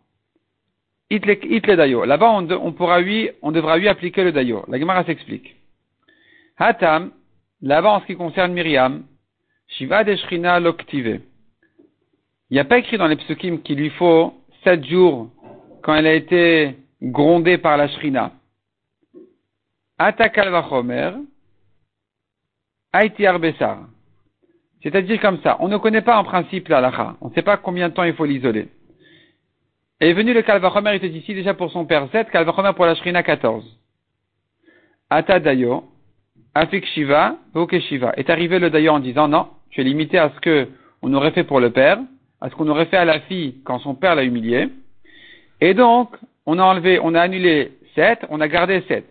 it 1.10 1.26
le 1.26 1.76
dayo. 1.76 2.06
Là-bas, 2.06 2.32
on, 2.32 2.72
pourra 2.74 3.00
lui, 3.00 3.30
on 3.42 3.52
devra 3.52 3.78
lui 3.78 3.88
appliquer 3.88 4.24
le 4.24 4.32
dayo. 4.32 4.66
La 4.68 4.80
Gemara 4.80 5.06
s'explique. 5.06 5.56
Hatam, 6.58 7.12
là-bas 7.62 7.92
en 7.92 8.02
ce 8.02 8.08
qui 8.08 8.16
concerne 8.16 8.54
Myriam, 8.54 9.04
Shiva 9.68 10.04
Deshrina 10.04 10.60
Loktive. 10.60 11.22
Il 12.50 12.54
n'y 12.54 12.60
a 12.60 12.66
pas 12.66 12.80
écrit 12.80 12.98
dans 12.98 13.08
les 13.08 13.16
psukim 13.16 13.62
qu'il 13.62 13.78
lui 13.78 13.90
faut 13.92 14.34
sept 14.64 14.86
jours 14.86 15.30
quand 15.82 15.96
elle 15.96 16.08
a 16.08 16.14
été 16.14 16.76
grondée 17.04 17.58
par 17.58 17.78
la 17.78 17.88
Shrina. 17.90 18.32
Atakal 20.00 20.50
Vachomer, 20.50 21.12
Aiti 22.94 23.26
Arbessar. 23.26 23.80
C'est-à-dire 24.82 25.22
comme 25.22 25.40
ça, 25.42 25.58
on 25.60 25.68
ne 25.68 25.78
connaît 25.78 26.02
pas 26.02 26.18
en 26.18 26.24
principe 26.24 26.68
la 26.68 26.82
lacha, 26.82 27.16
on 27.22 27.30
ne 27.30 27.34
sait 27.34 27.42
pas 27.42 27.58
combien 27.58 27.90
de 27.90 27.94
temps 27.94 28.04
il 28.04 28.14
faut 28.14 28.26
l'isoler. 28.26 28.70
Est 30.00 30.14
venu 30.14 30.34
le 30.34 30.42
Kalvachomer, 30.42 31.00
il 31.02 31.12
dit 31.12 31.20
ici 31.20 31.34
déjà 31.34 31.54
pour 31.54 31.72
son 31.72 31.86
père 31.86 32.10
7, 32.12 32.30
Kalvachomer 32.30 32.74
pour 32.76 32.86
la 32.86 32.96
Shrina 32.96 33.24
14. 33.24 33.64
Ata 35.10 35.40
Dayo, 35.40 35.86
Afik 36.56 36.86
Shiva, 36.88 37.38
Shiva. 37.88 38.14
Est 38.18 38.30
arrivé 38.30 38.60
le 38.60 38.70
Dayo 38.70 38.92
en 38.92 39.00
disant 39.00 39.28
non, 39.28 39.48
tu 39.70 39.82
es 39.82 39.84
limité 39.84 40.18
à 40.18 40.32
ce 40.36 40.40
que 40.40 40.68
on 41.02 41.14
aurait 41.14 41.32
fait 41.32 41.44
pour 41.44 41.60
le 41.60 41.70
père, 41.70 42.00
à 42.42 42.50
ce 42.50 42.56
qu'on 42.56 42.68
aurait 42.68 42.88
fait 42.88 42.98
à 42.98 43.06
la 43.06 43.22
fille 43.22 43.62
quand 43.64 43.80
son 43.80 43.96
père 43.96 44.16
l'a 44.16 44.24
humilié. 44.24 44.70
Et 45.62 45.74
donc, 45.74 46.10
on 46.46 46.60
a 46.60 46.64
enlevé, 46.64 47.00
on 47.02 47.16
a 47.16 47.22
annulé 47.22 47.72
7, 47.96 48.26
on 48.30 48.42
a 48.42 48.48
gardé 48.48 48.84
7. 48.88 49.06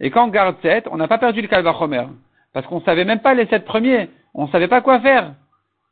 Et 0.00 0.10
quand 0.10 0.24
on 0.24 0.28
garde 0.28 0.56
7, 0.62 0.86
on 0.90 0.96
n'a 0.96 1.08
pas 1.08 1.18
perdu 1.18 1.40
le 1.40 1.48
Kalvachomer. 1.48 2.06
Parce 2.52 2.66
qu'on 2.66 2.80
ne 2.80 2.84
savait 2.84 3.04
même 3.04 3.20
pas 3.20 3.34
les 3.34 3.46
7 3.46 3.64
premiers. 3.64 4.08
On 4.34 4.46
ne 4.46 4.50
savait 4.50 4.68
pas 4.68 4.80
quoi 4.80 5.00
faire. 5.00 5.34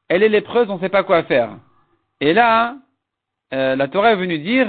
Elle 0.08 0.22
est 0.22 0.28
lépreuse, 0.28 0.70
on 0.70 0.76
ne 0.76 0.80
sait 0.80 0.88
pas 0.88 1.02
quoi 1.02 1.24
faire. 1.24 1.50
Et 2.20 2.32
là, 2.32 2.76
euh, 3.52 3.76
la 3.76 3.88
Torah 3.88 4.12
est 4.12 4.16
venue 4.16 4.38
dire, 4.38 4.68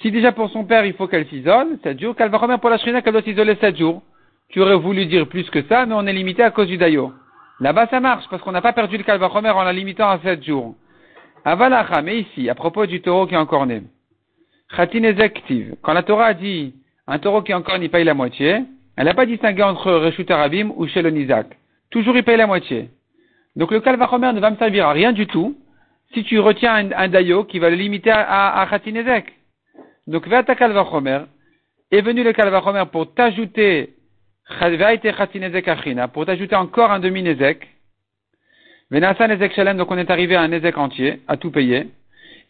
si 0.00 0.10
déjà 0.10 0.32
pour 0.32 0.50
son 0.50 0.64
père 0.64 0.84
il 0.84 0.94
faut 0.94 1.06
qu'elle 1.06 1.26
s'isole, 1.28 1.78
7 1.82 2.00
jours, 2.00 2.14
remettre 2.18 2.60
pour 2.60 2.70
la 2.70 2.78
shrina 2.78 3.02
qu'elle 3.02 3.12
doit 3.12 3.22
s'isoler 3.22 3.56
7 3.56 3.76
jours. 3.76 4.02
Tu 4.48 4.60
aurais 4.60 4.76
voulu 4.76 5.06
dire 5.06 5.28
plus 5.28 5.48
que 5.50 5.62
ça, 5.62 5.86
mais 5.86 5.94
on 5.94 6.06
est 6.06 6.12
limité 6.12 6.42
à 6.42 6.50
cause 6.50 6.68
du 6.68 6.76
dayo. 6.76 7.12
Là-bas 7.60 7.86
ça 7.88 8.00
marche, 8.00 8.24
parce 8.30 8.42
qu'on 8.42 8.52
n'a 8.52 8.60
pas 8.60 8.72
perdu 8.72 8.96
le 8.98 9.04
kalvachomer 9.04 9.50
en 9.50 9.62
la 9.62 9.72
limitant 9.72 10.08
à 10.10 10.18
7 10.18 10.44
jours. 10.44 10.74
Avalacha, 11.44 12.02
mais 12.02 12.20
ici, 12.20 12.50
à 12.50 12.54
propos 12.54 12.86
du 12.86 13.00
taureau 13.00 13.26
qui 13.26 13.34
est 13.34 13.38
encore 13.38 13.66
né. 13.66 13.82
Quand 14.70 15.92
la 15.92 16.02
Torah 16.02 16.26
a 16.26 16.34
dit, 16.34 16.74
un 17.06 17.18
taureau 17.18 17.42
qui 17.42 17.54
encore 17.54 17.78
né 17.78 17.88
paye 17.88 18.04
la 18.04 18.14
moitié, 18.14 18.64
elle 18.96 19.04
n'a 19.04 19.14
pas 19.14 19.26
distingué 19.26 19.62
entre 19.62 19.92
Reshut 19.92 20.30
Arabim 20.30 20.72
ou 20.76 20.86
chez 20.86 21.02
le 21.02 21.10
Nizak 21.10 21.46
toujours 21.90 22.16
il 22.16 22.24
paye 22.24 22.36
la 22.36 22.46
moitié. 22.46 22.90
Donc 23.54 23.70
le 23.70 23.80
Kalvachomer 23.80 24.32
ne 24.32 24.40
va 24.40 24.50
me 24.50 24.56
servir 24.56 24.86
à 24.86 24.92
rien 24.92 25.12
du 25.12 25.26
tout 25.26 25.56
si 26.12 26.24
tu 26.24 26.38
retiens 26.38 26.90
un, 26.92 27.08
dayo 27.08 27.44
qui 27.44 27.58
va 27.58 27.70
le 27.70 27.76
limiter 27.76 28.10
à, 28.10 28.60
à, 28.60 28.66
Khatinezek. 28.66 29.32
Donc 30.06 30.28
ta 30.28 30.54
Kalvachomer 30.54 31.20
est 31.90 32.02
venu 32.02 32.22
le 32.22 32.32
Kalvachomer 32.32 32.84
pour 32.92 33.14
t'ajouter 33.14 33.94
pour 36.12 36.26
t'ajouter 36.26 36.54
encore 36.54 36.92
un 36.92 37.00
demi-Nezek. 37.00 37.66
Venasa 38.90 39.26
Nezek 39.26 39.54
Shalem, 39.54 39.76
donc 39.76 39.90
on 39.90 39.98
est 39.98 40.08
arrivé 40.08 40.36
à 40.36 40.42
un 40.42 40.48
Nezek 40.48 40.78
entier, 40.78 41.22
à 41.26 41.36
tout 41.36 41.50
payer. 41.50 41.88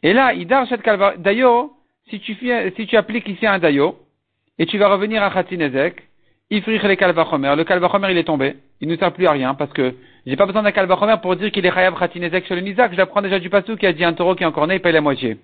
Et 0.02 0.12
là, 0.12 0.35
Idar 0.35 0.66
Shet 0.66 0.82
Dayo, 1.18 1.73
si 2.10 2.20
tu, 2.20 2.36
si 2.76 2.86
tu 2.86 2.96
appliques 2.96 3.28
ici 3.28 3.46
un 3.46 3.58
Dayo, 3.58 3.98
et 4.58 4.66
tu 4.66 4.78
vas 4.78 4.88
revenir 4.88 5.22
à 5.22 5.30
Khatinezek, 5.30 6.02
Ifrich 6.50 6.82
le 6.82 6.94
Kalvachomer. 6.94 7.54
Le 7.56 7.64
Kalvachomer, 7.64 8.12
il 8.12 8.18
est 8.18 8.25
tombé. 8.25 8.56
Il 8.80 8.88
ne 8.88 8.96
sert 8.96 9.12
plus 9.12 9.26
à 9.26 9.32
rien 9.32 9.54
parce 9.54 9.72
que 9.72 9.94
j'ai 10.25 10.36
pas 10.36 10.46
besoin 10.46 10.62
d'un 10.62 10.70
Kalvachomer 10.70 11.16
pour 11.20 11.34
dire 11.36 11.50
qu'il 11.50 11.66
est 11.66 11.72
Chayav 11.72 11.98
Khatinezek 11.98 12.46
sur 12.46 12.54
le 12.54 12.60
Nizak. 12.60 12.92
Je 12.92 12.96
l'apprends 12.96 13.20
déjà 13.20 13.38
du 13.38 13.50
Passou 13.50 13.76
qui 13.76 13.86
a 13.86 13.92
dit 13.92 14.04
un 14.04 14.12
taureau 14.12 14.34
qui 14.34 14.44
est 14.44 14.46
encore 14.46 14.66
né, 14.66 14.76
il 14.76 14.80
paye 14.80 14.92
la 14.92 15.00
moitié. 15.00 15.38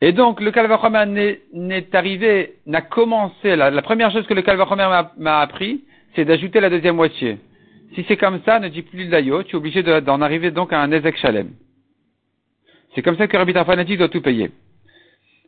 Et 0.00 0.12
donc, 0.12 0.40
le 0.40 0.50
Kalvachomer 0.50 1.36
n'est 1.52 1.96
arrivé, 1.96 2.56
n'a 2.66 2.82
commencé, 2.82 3.56
la, 3.56 3.70
la 3.70 3.82
première 3.82 4.10
chose 4.10 4.26
que 4.26 4.34
le 4.34 4.42
Kalvachomer 4.42 4.88
m'a 5.16 5.40
appris, 5.40 5.84
c'est 6.14 6.24
d'ajouter 6.24 6.60
la 6.60 6.70
deuxième 6.70 6.96
moitié. 6.96 7.38
Si 7.94 8.04
c'est 8.08 8.16
comme 8.16 8.40
ça, 8.44 8.58
ne 8.58 8.68
dis 8.68 8.82
plus 8.82 9.04
le 9.04 9.10
Dayo, 9.10 9.42
tu 9.42 9.52
es 9.52 9.56
obligé 9.56 9.82
d'en 9.82 10.20
arriver 10.20 10.50
donc 10.50 10.72
à 10.72 10.80
un 10.80 10.90
Ezek 10.90 11.16
Shalem. 11.18 11.50
C'est 12.94 13.02
comme 13.02 13.16
ça 13.16 13.26
que 13.26 13.36
Rabbi 13.36 13.52
Tarfanati 13.52 13.96
doit 13.96 14.08
tout 14.08 14.20
payer. 14.20 14.50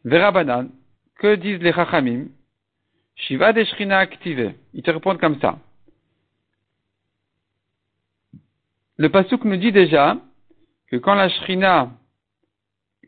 Vera 0.04 0.30
Banan, 0.32 0.68
que 1.18 1.36
disent 1.36 1.62
les 1.62 1.72
Chachamim 1.72 2.26
Shiva 3.16 3.52
de 3.52 3.64
Shrina 3.64 3.98
activé. 3.98 4.54
Ils 4.72 4.82
te 4.82 4.90
répondent 4.90 5.20
comme 5.20 5.38
ça. 5.40 5.58
Le 8.96 9.08
Pasuk 9.08 9.44
nous 9.44 9.56
dit 9.56 9.72
déjà 9.72 10.16
que 10.90 10.96
quand 10.96 11.14
la 11.14 11.28
Shrina, 11.28 11.90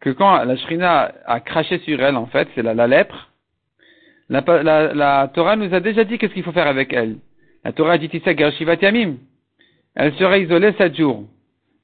que 0.01 0.11
quand 0.11 0.45
la 0.45 0.57
Shrina 0.57 1.13
a 1.27 1.41
craché 1.41 1.79
sur 1.81 2.01
elle, 2.01 2.17
en 2.17 2.27
fait, 2.27 2.49
c'est 2.55 2.63
la, 2.63 2.75
la, 2.75 2.87
lèpre, 2.87 3.31
la, 4.29 4.41
la, 4.63 4.95
la, 4.95 5.31
Torah 5.33 5.57
nous 5.57 5.73
a 5.75 5.81
déjà 5.81 6.05
dit 6.05 6.19
qu'est-ce 6.19 6.35
qu'il 6.35 6.43
faut 6.43 6.53
faire 6.53 6.67
avec 6.67 6.93
elle. 6.93 7.19
La 7.65 7.73
Torah 7.73 7.99
dit 7.99 8.11
Shiva 8.11 8.77
Tiamim. 8.77 9.17
Elle 9.95 10.15
serait 10.17 10.43
isolée 10.43 10.73
sept 10.75 10.97
jours. 10.97 11.27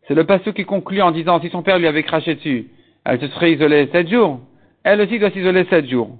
C'est 0.07 0.15
le 0.15 0.25
Pasuk 0.25 0.55
qui 0.55 0.65
conclut 0.65 1.03
en 1.03 1.13
disant 1.13 1.41
si 1.41 1.49
son 1.51 1.63
père 1.63 1.79
lui 1.79 1.87
avait 1.87 2.03
craché 2.03 2.35
dessus, 2.35 2.69
elle 3.05 3.21
se 3.21 3.29
serait 3.29 3.53
isolée 3.53 3.89
sept 3.93 4.09
jours. 4.09 4.41
Elle 4.85 5.01
aussi 5.01 5.19
doit 5.19 5.31
s'isoler 5.31 5.65
sept 5.67 5.87
jours. 5.89 6.19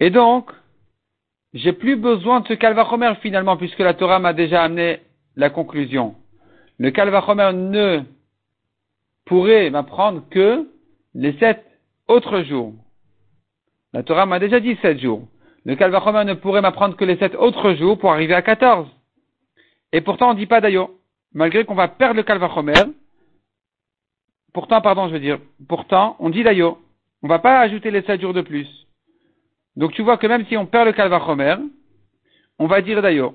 Et 0.00 0.10
donc, 0.10 0.50
j'ai 1.54 1.72
plus 1.72 1.96
besoin 1.96 2.40
de 2.40 2.48
ce 2.48 2.54
Kalvachomer 2.54 3.14
finalement, 3.20 3.56
puisque 3.56 3.78
la 3.78 3.94
Torah 3.94 4.18
m'a 4.18 4.32
déjà 4.32 4.62
amené 4.62 5.00
la 5.36 5.50
conclusion. 5.50 6.14
Le 6.78 6.90
Kalvachomer 6.90 7.52
ne 7.52 8.02
pourrait 9.24 9.70
m'apprendre 9.70 10.22
que 10.30 10.68
les 11.14 11.32
sept 11.38 11.64
autres 12.08 12.42
jours. 12.42 12.74
La 13.92 14.02
Torah 14.02 14.26
m'a 14.26 14.38
déjà 14.38 14.60
dit 14.60 14.76
sept 14.82 15.00
jours. 15.00 15.26
Le 15.64 15.76
Kalvachomer 15.76 16.24
ne 16.24 16.34
pourrait 16.34 16.60
m'apprendre 16.60 16.96
que 16.96 17.04
les 17.04 17.16
sept 17.16 17.34
autres 17.36 17.74
jours 17.74 17.98
pour 17.98 18.12
arriver 18.12 18.34
à 18.34 18.42
quatorze. 18.42 18.88
Et 19.92 20.00
pourtant, 20.00 20.30
on 20.30 20.34
ne 20.34 20.38
dit 20.38 20.46
pas 20.46 20.60
d'ailleurs, 20.60 20.90
malgré 21.34 21.64
qu'on 21.64 21.74
va 21.74 21.88
perdre 21.88 22.16
le 22.16 22.22
Kalvachomer, 22.22 22.84
pourtant, 24.52 24.80
pardon, 24.80 25.08
je 25.08 25.12
veux 25.12 25.20
dire, 25.20 25.38
pourtant, 25.68 26.16
on 26.20 26.30
dit 26.30 26.42
d'ailleurs, 26.42 26.76
on 27.22 27.26
ne 27.26 27.32
va 27.32 27.40
pas 27.40 27.60
ajouter 27.60 27.90
les 27.90 28.02
sept 28.02 28.20
jours 28.20 28.32
de 28.32 28.40
plus. 28.40 28.68
Donc 29.76 29.92
tu 29.92 30.02
vois 30.02 30.16
que 30.16 30.26
même 30.26 30.46
si 30.46 30.56
on 30.56 30.66
perd 30.66 30.86
le 30.86 30.92
Kalvachomer, 30.92 31.56
on 32.58 32.66
va 32.66 32.80
dire 32.80 33.02
d'ailleurs. 33.02 33.32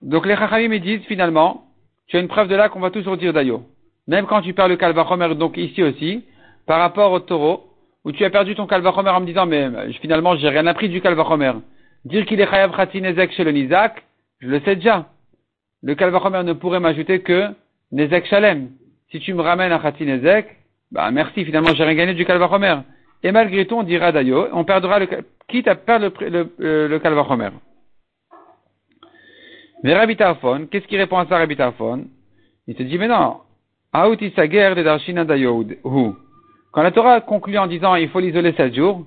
Donc 0.00 0.24
les 0.24 0.36
Chachamim 0.36 0.78
disent 0.78 1.04
finalement, 1.04 1.66
tu 2.06 2.16
as 2.16 2.20
une 2.20 2.28
preuve 2.28 2.48
de 2.48 2.56
là 2.56 2.68
qu'on 2.70 2.80
va 2.80 2.90
toujours 2.90 3.18
dire 3.18 3.32
d'ailleurs. 3.32 3.60
Même 4.06 4.26
quand 4.26 4.40
tu 4.40 4.54
perds 4.54 4.68
le 4.68 4.76
Kalvachomer, 4.76 5.34
donc 5.34 5.58
ici 5.58 5.82
aussi, 5.82 6.24
par 6.66 6.78
rapport 6.78 7.12
au 7.12 7.20
taureau, 7.20 7.66
où 8.04 8.12
tu 8.12 8.24
as 8.24 8.30
perdu 8.30 8.54
ton 8.54 8.66
Kalvachomer 8.66 9.10
en 9.10 9.20
me 9.20 9.26
disant, 9.26 9.44
mais 9.44 9.92
finalement 10.00 10.36
j'ai 10.36 10.48
rien 10.48 10.66
appris 10.66 10.88
du 10.88 11.02
Kalvachomer. 11.02 11.52
Dire 12.06 12.24
qu'il 12.24 12.40
est 12.40 12.48
Chayav 12.48 12.74
Khatinezek 12.74 13.32
chez 13.32 13.44
le 13.44 13.52
Nizak, 13.52 14.02
je 14.38 14.48
le 14.48 14.60
sais 14.60 14.76
déjà. 14.76 15.06
Le 15.82 15.94
Kalvachomer 15.94 16.42
ne 16.42 16.52
pourrait 16.52 16.80
m'ajouter 16.80 17.20
que 17.20 17.48
Nezek 17.92 18.26
Shalem. 18.26 18.70
Si 19.10 19.18
tu 19.20 19.34
me 19.34 19.42
ramènes 19.42 19.72
à 19.72 19.78
Khatinezek, 19.78 20.46
bah 20.92 21.10
merci, 21.10 21.44
finalement 21.44 21.74
j'ai 21.74 21.84
rien 21.84 21.94
gagné 21.94 22.14
du 22.14 22.24
Kalvachomer. 22.24 22.76
Et 23.22 23.32
malgré 23.32 23.66
tout, 23.66 23.76
on 23.76 23.82
dira 23.82 24.12
d'ailleurs, 24.12 24.48
on 24.52 24.64
perdra 24.64 24.98
le, 24.98 25.08
quitte 25.48 25.68
à 25.68 25.74
perdre 25.74 26.10
le, 26.20 26.28
le, 26.28 26.52
le, 26.58 26.88
le. 26.88 27.50
Mais 29.82 29.94
Rabbi 29.94 30.16
qu'est-ce 30.16 30.86
qu'il 30.86 30.98
répond 30.98 31.18
à 31.18 31.26
ça, 31.26 31.38
Rabbi? 31.38 31.56
Il 32.66 32.76
se 32.76 32.82
dit, 32.82 32.98
mais 32.98 33.08
non, 33.08 33.38
de 33.94 34.82
Darshina 34.82 35.24
Quand 36.72 36.82
la 36.82 36.90
Torah 36.92 37.20
conclut 37.20 37.58
en 37.58 37.66
disant, 37.66 37.94
il 37.94 38.08
faut 38.10 38.20
l'isoler 38.20 38.52
sept 38.52 38.74
jours, 38.74 39.04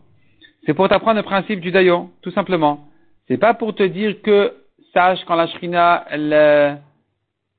C'est 0.66 0.74
pour 0.74 0.90
t'apprendre 0.90 1.18
le 1.18 1.24
principe 1.24 1.60
du 1.60 1.72
dayo, 1.72 2.10
tout 2.22 2.32
simplement. 2.32 2.88
C'est 3.28 3.38
pas 3.38 3.54
pour 3.54 3.76
te 3.76 3.84
dire 3.84 4.22
que 4.22 4.54
sache 4.94 5.24
quand 5.26 5.36
la 5.36 5.48
shrina, 5.48 6.06
elle, 6.10 6.34
euh, 6.34 6.76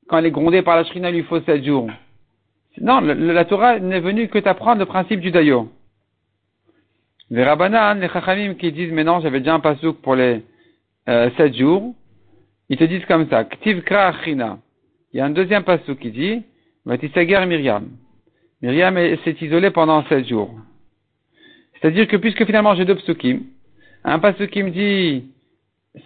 quand 0.09 0.19
elle 0.19 0.27
est 0.27 0.31
grondée 0.31 0.63
par 0.63 0.77
la 0.77 0.85
shrina, 0.85 1.11
il 1.11 1.17
lui 1.17 1.23
faut 1.25 1.41
sept 1.41 1.65
jours. 1.65 1.91
Non, 2.81 3.01
la 3.01 3.45
Torah 3.45 3.79
n'est 3.79 4.01
venue 4.01 4.29
que 4.29 4.39
t'apprendre 4.39 4.81
le 4.81 4.87
principe 4.87 5.21
du 5.21 5.31
dayo. 5.31 5.69
Les 7.31 7.45
Rabbanan, 7.45 8.01
les 8.01 8.09
Chachamim 8.09 8.55
qui 8.55 8.73
disent, 8.73 8.93
mais 8.93 9.05
non, 9.05 9.21
j'avais 9.21 9.39
déjà 9.39 9.55
un 9.55 9.61
pasouk 9.61 10.01
pour 10.03 10.15
les 10.15 10.43
euh, 11.09 11.31
sept 11.37 11.57
jours, 11.57 11.95
ils 12.69 12.77
te 12.77 12.85
disent 12.85 13.05
comme 13.07 13.29
ça, 13.29 13.45
Ktiv 13.45 13.83
Il 13.87 15.17
y 15.17 15.21
a 15.21 15.25
un 15.25 15.31
deuxième 15.31 15.63
pasouk 15.63 15.99
qui 15.99 16.11
dit, 16.11 16.43
Vatisager 16.85 17.47
Myriam. 17.47 17.89
Myriam 18.61 18.97
s'est 19.25 19.37
isolée 19.41 19.71
pendant 19.71 20.05
sept 20.07 20.27
jours. 20.27 20.55
C'est-à-dire 21.75 22.09
que 22.09 22.17
puisque 22.17 22.45
finalement 22.45 22.75
j'ai 22.75 22.85
deux 22.85 22.97
psukim, 22.97 23.43
un 24.05 24.19
pasukim 24.19 24.71
dit, 24.71 25.25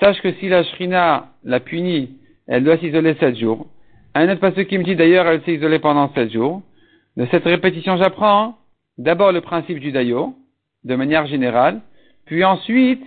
sache 0.00 0.20
que 0.20 0.32
si 0.34 0.48
la 0.48 0.62
shrina 0.64 1.28
la 1.44 1.60
punit, 1.60 2.10
elle 2.46 2.64
doit 2.64 2.78
s'isoler 2.78 3.14
sept 3.14 3.36
jours. 3.36 3.66
Un 4.14 4.28
autre 4.30 4.40
pasukim 4.40 4.82
dit 4.82 4.96
d'ailleurs, 4.96 5.26
elle 5.26 5.42
s'est 5.42 5.54
isolée 5.54 5.78
pendant 5.78 6.12
sept 6.14 6.32
jours. 6.32 6.62
De 7.16 7.26
cette 7.30 7.44
répétition, 7.44 7.96
j'apprends 7.96 8.58
d'abord 8.96 9.32
le 9.32 9.40
principe 9.40 9.78
du 9.78 9.92
dayo, 9.92 10.34
de 10.84 10.94
manière 10.94 11.26
générale, 11.26 11.80
puis 12.26 12.44
ensuite, 12.44 13.02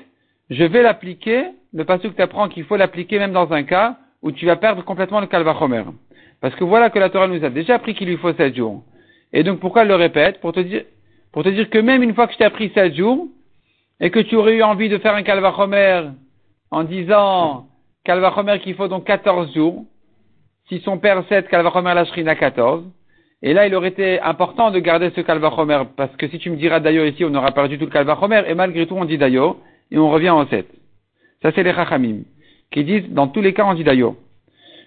je 0.50 0.64
vais 0.64 0.82
l'appliquer, 0.82 1.46
le 1.74 1.86
pasuk 1.86 2.16
t'apprend 2.16 2.50
qu'il 2.50 2.64
faut 2.64 2.76
l'appliquer 2.78 3.20
même 3.20 3.34
dans 3.34 3.52
un 3.54 3.64
cas 3.64 3.98
où 4.22 4.32
tu 4.32 4.46
vas 4.46 4.56
perdre 4.56 4.84
complètement 4.84 5.22
le 5.22 5.28
kalvachomer. 5.28 5.84
Parce 6.42 6.56
que 6.56 6.64
voilà 6.64 6.90
que 6.90 7.00
la 7.00 7.10
Torah 7.10 7.28
nous 7.28 7.44
a 7.46 7.50
déjà 7.50 7.76
appris 7.76 7.94
qu'il 7.94 8.08
lui 8.08 8.18
faut 8.18 8.34
sept 8.34 8.56
jours. 8.56 8.84
Et 9.32 9.44
donc 9.44 9.60
pourquoi 9.60 9.84
elle 9.84 9.88
le 9.88 9.96
répète? 9.96 10.42
Pour 10.42 10.54
te 10.54 10.60
dire, 10.60 10.84
pour 11.32 11.44
te 11.44 11.50
dire 11.50 11.70
que 11.70 11.78
même 11.78 12.04
une 12.04 12.14
fois 12.14 12.28
que 12.28 12.34
je 12.34 12.38
t'ai 12.40 12.46
appris 12.46 12.72
sept 12.74 12.96
jours, 12.96 13.28
et 14.00 14.10
que 14.10 14.20
tu 14.20 14.36
aurais 14.36 14.56
eu 14.56 14.64
envie 14.64 14.90
de 14.90 14.98
faire 14.98 15.14
un 15.14 15.22
calvachomer 15.22 16.10
en 16.72 16.84
disant 16.84 17.68
calvachomer 18.04 18.60
qu'il 18.60 18.75
faut 18.75 18.88
donc 18.88 19.06
14 19.06 19.54
jours, 19.54 19.86
si 20.68 20.80
son 20.80 20.98
père 20.98 21.24
7, 21.28 21.50
calvachomer 21.50 21.94
la 21.94 22.06
shrina 22.06 22.36
14, 22.36 22.84
et 23.44 23.54
là 23.54 23.68
il 23.68 23.75
aurait 23.75 23.90
été 23.90 24.20
important 24.22 24.72
de 24.72 24.80
garder 24.80 25.12
ce 25.16 25.22
calvachomer, 25.22 25.84
parce 25.96 26.16
que 26.16 26.28
si 26.30 26.40
tu 26.40 26.50
me 26.50 26.56
diras 26.56 26.80
d'ailleurs 26.80 27.06
ici, 27.06 27.24
on 27.25 27.36
aura 27.36 27.51
perdu 27.51 27.78
tout 27.78 27.86
le 27.86 27.92
calvachomer, 27.92 28.44
et 28.48 28.56
malgré 28.56 28.88
tout 28.88 28.96
on 28.96 29.06
dit 29.06 29.18
d'ailleurs, 29.18 29.58
et 29.92 29.98
on 29.98 30.10
revient 30.10 30.30
en 30.30 30.48
7. 30.48 30.68
Ça 31.42 31.51
c'est 31.54 31.63
les 31.63 31.74
chachamim, 31.74 32.22
qui 32.72 32.84
disent, 32.84 33.10
dans 33.10 33.28
tous 33.28 33.42
les 33.42 33.54
cas 33.54 33.66
on 33.66 33.74
dit 33.74 33.84
d'ailleurs. 33.84 34.16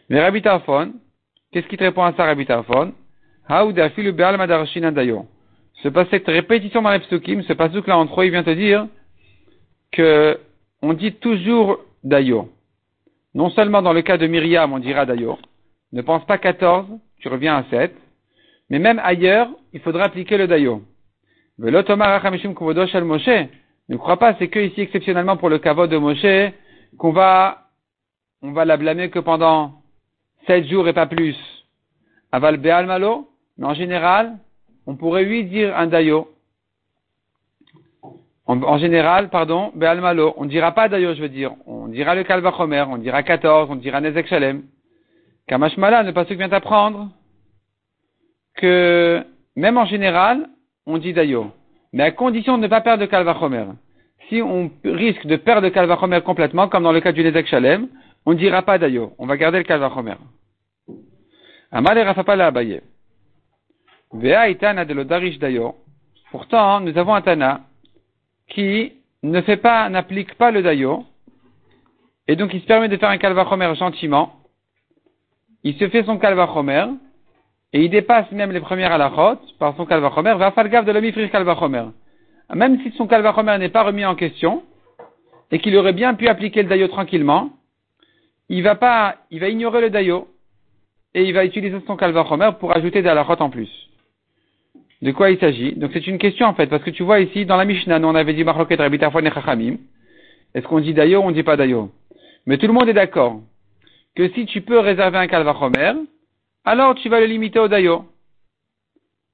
Mais 0.08 0.20
Rabbi 0.20 0.42
qu'est-ce 0.42 1.66
qui 1.68 1.76
te 1.76 1.84
répond 1.84 2.02
à 2.02 2.12
ça 2.14 2.24
Rabbi 2.24 2.46
Tarfon? 2.46 2.92
Ce 5.82 5.88
pas 5.88 6.06
cette 6.06 6.26
répétition 6.26 6.80
dans 6.80 6.90
les 6.90 7.00
psukim, 7.00 7.42
ce 7.42 7.52
que 7.52 7.88
là 7.88 7.98
en 7.98 8.06
trois, 8.06 8.24
il 8.24 8.30
vient 8.30 8.42
te 8.42 8.50
dire 8.50 8.86
que 9.92 10.38
on 10.84 10.92
dit 10.92 11.14
toujours 11.14 11.78
dayo. 12.02 12.50
Non 13.34 13.48
seulement 13.50 13.80
dans 13.80 13.94
le 13.94 14.02
cas 14.02 14.18
de 14.18 14.26
Myriam, 14.26 14.72
on 14.72 14.78
dira 14.78 15.06
dayo. 15.06 15.38
Ne 15.92 16.02
pense 16.02 16.24
pas 16.26 16.38
14, 16.38 16.86
tu 17.20 17.28
reviens 17.28 17.56
à 17.56 17.64
7. 17.70 17.94
Mais 18.68 18.78
même 18.78 19.00
ailleurs, 19.02 19.48
il 19.72 19.80
faudra 19.80 20.04
appliquer 20.04 20.36
le 20.36 20.46
dayo. 20.46 20.82
Ne 21.58 21.70
crois 23.96 24.18
pas, 24.18 24.34
c'est 24.38 24.48
que 24.48 24.58
ici, 24.58 24.80
exceptionnellement 24.80 25.36
pour 25.36 25.48
le 25.48 25.58
kavod 25.58 25.90
de 25.90 25.96
Moshe, 25.96 26.52
qu'on 26.98 27.12
va, 27.12 27.68
on 28.42 28.52
va 28.52 28.64
la 28.64 28.76
blâmer 28.76 29.08
que 29.08 29.20
pendant 29.20 29.82
7 30.46 30.66
jours 30.66 30.86
et 30.88 30.92
pas 30.92 31.06
plus. 31.06 31.36
Aval 32.30 32.58
be'al 32.58 32.86
malo, 32.86 33.28
mais 33.56 33.66
en 33.66 33.74
général, 33.74 34.36
on 34.86 34.96
pourrait 34.96 35.24
lui 35.24 35.44
dire 35.44 35.76
un 35.76 35.86
dayo. 35.86 36.28
En, 38.46 38.76
général, 38.76 39.30
pardon, 39.30 39.72
be'almalo, 39.74 40.34
on 40.36 40.44
ne 40.44 40.50
dira 40.50 40.72
pas 40.72 40.88
dayo, 40.88 41.14
je 41.14 41.22
veux 41.22 41.30
dire. 41.30 41.52
On 41.66 41.88
dira 41.88 42.14
le 42.14 42.24
kalvachomer, 42.24 42.84
on 42.88 42.98
dira 42.98 43.22
14, 43.22 43.70
on 43.70 43.76
dira 43.76 44.02
nezek 44.02 44.26
shalem. 44.26 44.64
Kamashmala, 45.46 46.02
ne 46.02 46.12
pas 46.12 46.24
ce 46.24 46.30
que 46.30 46.34
vient 46.34 46.52
apprendre 46.52 47.08
que 48.56 49.24
même 49.56 49.78
en 49.78 49.86
général, 49.86 50.48
on 50.86 50.98
dit 50.98 51.14
dayo. 51.14 51.52
Mais 51.92 52.02
à 52.02 52.10
condition 52.10 52.58
de 52.58 52.62
ne 52.62 52.68
pas 52.68 52.82
perdre 52.82 53.02
le 53.02 53.06
kalvachomer. 53.08 53.64
Si 54.28 54.42
on 54.42 54.70
risque 54.84 55.26
de 55.26 55.36
perdre 55.36 55.62
le 55.62 55.70
kalvachomer 55.70 56.20
complètement, 56.20 56.68
comme 56.68 56.82
dans 56.82 56.92
le 56.92 57.00
cas 57.00 57.12
du 57.12 57.24
nezek 57.24 57.46
shalem, 57.46 57.88
on 58.26 58.32
ne 58.32 58.38
dira 58.38 58.60
pas 58.60 58.76
dayo. 58.76 59.14
On 59.18 59.26
va 59.26 59.38
garder 59.38 59.58
le 59.58 59.64
kalvachomer. 59.64 60.16
Amal 61.72 61.96
et 61.96 62.02
Rafapala 62.02 62.48
Abaye. 62.48 62.82
Vea 64.12 64.50
itana 64.50 64.84
de 64.84 64.92
l'odarish 64.92 65.38
dayo. 65.38 65.76
Pourtant, 66.30 66.80
nous 66.80 66.96
avons 66.98 67.14
un 67.14 67.22
Tana 67.22 67.62
qui 68.54 68.92
ne 69.22 69.40
fait 69.42 69.56
pas, 69.56 69.88
n'applique 69.88 70.34
pas 70.34 70.50
le 70.50 70.62
dayo, 70.62 71.04
et 72.28 72.36
donc 72.36 72.54
il 72.54 72.60
se 72.60 72.66
permet 72.66 72.88
de 72.88 72.96
faire 72.96 73.10
un 73.10 73.18
kalvachomer 73.18 73.74
gentiment. 73.74 74.34
Il 75.64 75.76
se 75.76 75.88
fait 75.88 76.04
son 76.04 76.18
kalvachomer, 76.18 76.86
et 77.72 77.82
il 77.82 77.90
dépasse 77.90 78.30
même 78.30 78.52
les 78.52 78.60
premières 78.60 78.92
halachot 78.92 79.40
par 79.58 79.76
son 79.76 79.86
kalvachomer, 79.86 80.34
va 80.34 80.52
faire 80.52 80.68
gaffe 80.68 80.84
de 80.84 80.92
l'omifrir 80.92 81.30
kalvachomer. 81.30 81.86
Même 82.54 82.80
si 82.82 82.92
son 82.92 83.06
kalvachomer 83.06 83.58
n'est 83.58 83.70
pas 83.70 83.82
remis 83.82 84.04
en 84.04 84.14
question, 84.14 84.62
et 85.50 85.58
qu'il 85.58 85.76
aurait 85.76 85.92
bien 85.92 86.14
pu 86.14 86.28
appliquer 86.28 86.62
le 86.62 86.68
dayo 86.68 86.88
tranquillement, 86.88 87.50
il 88.48 88.62
va 88.62 88.76
pas, 88.76 89.16
il 89.30 89.40
va 89.40 89.48
ignorer 89.48 89.80
le 89.80 89.90
dayo, 89.90 90.28
et 91.14 91.24
il 91.24 91.34
va 91.34 91.44
utiliser 91.44 91.80
son 91.86 91.96
kalvachomer 91.96 92.50
pour 92.60 92.76
ajouter 92.76 93.02
des 93.02 93.08
halachot 93.08 93.40
en 93.40 93.50
plus. 93.50 93.70
De 95.02 95.12
quoi 95.12 95.30
il 95.30 95.38
s'agit 95.38 95.72
Donc 95.72 95.90
c'est 95.92 96.06
une 96.06 96.18
question 96.18 96.46
en 96.46 96.54
fait, 96.54 96.66
parce 96.66 96.82
que 96.82 96.90
tu 96.90 97.02
vois 97.02 97.20
ici, 97.20 97.44
dans 97.44 97.56
la 97.56 97.64
Mishnah, 97.64 97.98
nous 97.98 98.08
on 98.08 98.14
avait 98.14 98.32
dit 98.32 98.44
Machloket 98.44 98.76
Rabbi 98.76 98.96
et 98.96 99.30
Chachamim. 99.30 99.76
Est-ce 100.54 100.66
qu'on 100.66 100.80
dit 100.80 100.94
Dayo 100.94 101.20
ou 101.20 101.24
on 101.24 101.30
dit 101.30 101.42
pas 101.42 101.56
Dayo 101.56 101.90
Mais 102.46 102.58
tout 102.58 102.66
le 102.66 102.72
monde 102.72 102.88
est 102.88 102.94
d'accord 102.94 103.40
que 104.14 104.28
si 104.30 104.46
tu 104.46 104.60
peux 104.60 104.78
réserver 104.78 105.18
un 105.18 105.26
Kalvachomer, 105.26 105.92
alors 106.64 106.94
tu 106.94 107.08
vas 107.08 107.20
le 107.20 107.26
limiter 107.26 107.58
au 107.58 107.68
Dayo. 107.68 108.04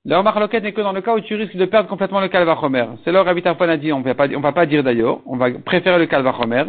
Leur 0.07 0.25
Machloket 0.25 0.63
n'est 0.63 0.73
que 0.73 0.81
dans 0.81 0.93
le 0.93 1.03
cas 1.03 1.15
où 1.15 1.21
tu 1.21 1.35
risques 1.35 1.57
de 1.57 1.67
perdre 1.67 1.89
complètement 1.89 2.21
le 2.21 2.29
Kalvachomer. 2.29 2.87
C'est 3.05 3.13
là 3.13 3.23
Rabbi 3.23 3.43
a 3.45 3.77
dit 3.77 3.93
on 3.93 4.01
ne 4.01 4.43
va 4.43 4.53
pas 4.53 4.67
dire 4.67 4.83
Dayo, 4.83 5.23
on 5.27 5.37
va 5.37 5.51
préférer 5.51 5.99
le 5.99 6.07
Kalvachomer. 6.07 6.65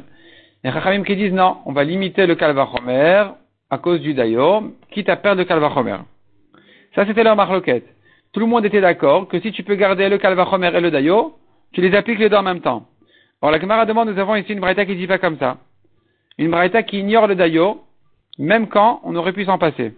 Et 0.63 0.71
Chachamim 0.71 1.03
qui 1.03 1.15
disent 1.15 1.33
non, 1.33 1.57
on 1.65 1.71
va 1.71 1.85
limiter 1.85 2.27
le 2.27 2.35
Kalvachomer 2.35 3.23
à 3.69 3.77
cause 3.77 4.01
du 4.01 4.13
Dayo, 4.13 4.75
quitte 4.91 5.07
à 5.07 5.15
perdre 5.15 5.39
le 5.39 5.45
Kalvachomer. 5.45 5.97
Ça 6.93 7.05
c'était 7.05 7.23
leur 7.23 7.37
Machloket 7.37 7.85
tout 8.33 8.39
le 8.39 8.45
monde 8.45 8.65
était 8.65 8.81
d'accord 8.81 9.27
que 9.27 9.39
si 9.39 9.51
tu 9.51 9.63
peux 9.63 9.75
garder 9.75 10.07
le 10.07 10.17
Kalvachomer 10.17 10.71
et 10.73 10.79
le 10.79 10.91
Dayo, 10.91 11.37
tu 11.73 11.81
les 11.81 11.95
appliques 11.95 12.19
les 12.19 12.29
deux 12.29 12.37
en 12.37 12.43
même 12.43 12.61
temps. 12.61 12.87
Alors 13.41 13.51
la 13.51 13.59
Gemara 13.59 13.85
demande, 13.85 14.09
nous 14.09 14.19
avons 14.19 14.35
ici 14.35 14.53
une 14.53 14.59
Braïta 14.59 14.85
qui 14.85 14.95
dit 14.95 15.07
pas 15.07 15.17
comme 15.17 15.37
ça. 15.37 15.57
Une 16.37 16.49
Braïta 16.49 16.83
qui 16.83 16.99
ignore 16.99 17.27
le 17.27 17.35
Dayo, 17.35 17.81
même 18.37 18.67
quand 18.67 19.01
on 19.03 19.15
aurait 19.15 19.33
pu 19.33 19.45
s'en 19.45 19.57
passer. 19.57 19.95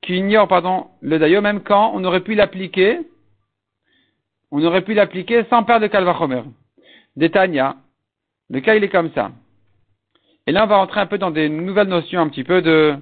Qui 0.00 0.16
ignore, 0.16 0.48
pardon, 0.48 0.88
le 1.00 1.18
Dayo, 1.18 1.40
même 1.40 1.60
quand 1.60 1.92
on 1.94 2.02
aurait 2.04 2.20
pu 2.20 2.34
l'appliquer, 2.34 3.00
on 4.50 4.62
aurait 4.64 4.82
pu 4.82 4.94
l'appliquer 4.94 5.44
sans 5.48 5.62
perdre 5.62 5.82
le 5.82 5.88
Kalvachomer. 5.88 6.42
Détania, 7.14 7.76
le 8.50 8.60
cas 8.60 8.74
il 8.74 8.82
est 8.82 8.88
comme 8.88 9.12
ça. 9.12 9.30
Et 10.46 10.52
là 10.52 10.64
on 10.64 10.66
va 10.66 10.78
rentrer 10.78 11.00
un 11.00 11.06
peu 11.06 11.18
dans 11.18 11.30
des 11.30 11.48
nouvelles 11.48 11.88
notions 11.88 12.20
un 12.20 12.28
petit 12.28 12.42
peu 12.42 12.60
de 12.62 12.96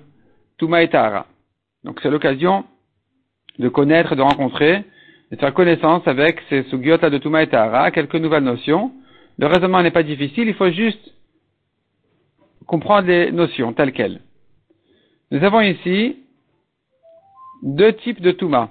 Tuma 0.58 0.82
et 0.82 0.90
Donc 1.84 2.00
c'est 2.02 2.10
l'occasion 2.10 2.64
de 3.60 3.68
connaître, 3.68 4.16
de 4.16 4.22
rencontrer, 4.22 4.84
de 5.30 5.36
faire 5.36 5.52
connaissance 5.52 6.06
avec 6.08 6.40
ces 6.48 6.62
sugyota 6.64 7.10
de 7.10 7.18
Touma 7.18 7.42
et 7.42 7.46
Tahara, 7.46 7.90
quelques 7.90 8.16
nouvelles 8.16 8.42
notions. 8.42 8.90
Le 9.38 9.46
raisonnement 9.46 9.82
n'est 9.82 9.90
pas 9.90 10.02
difficile, 10.02 10.48
il 10.48 10.54
faut 10.54 10.70
juste 10.70 11.14
comprendre 12.66 13.08
les 13.08 13.30
notions 13.30 13.74
telles 13.74 13.92
quelles. 13.92 14.20
Nous 15.30 15.44
avons 15.44 15.60
ici 15.60 16.16
deux 17.62 17.92
types 17.92 18.22
de 18.22 18.30
Touma, 18.30 18.70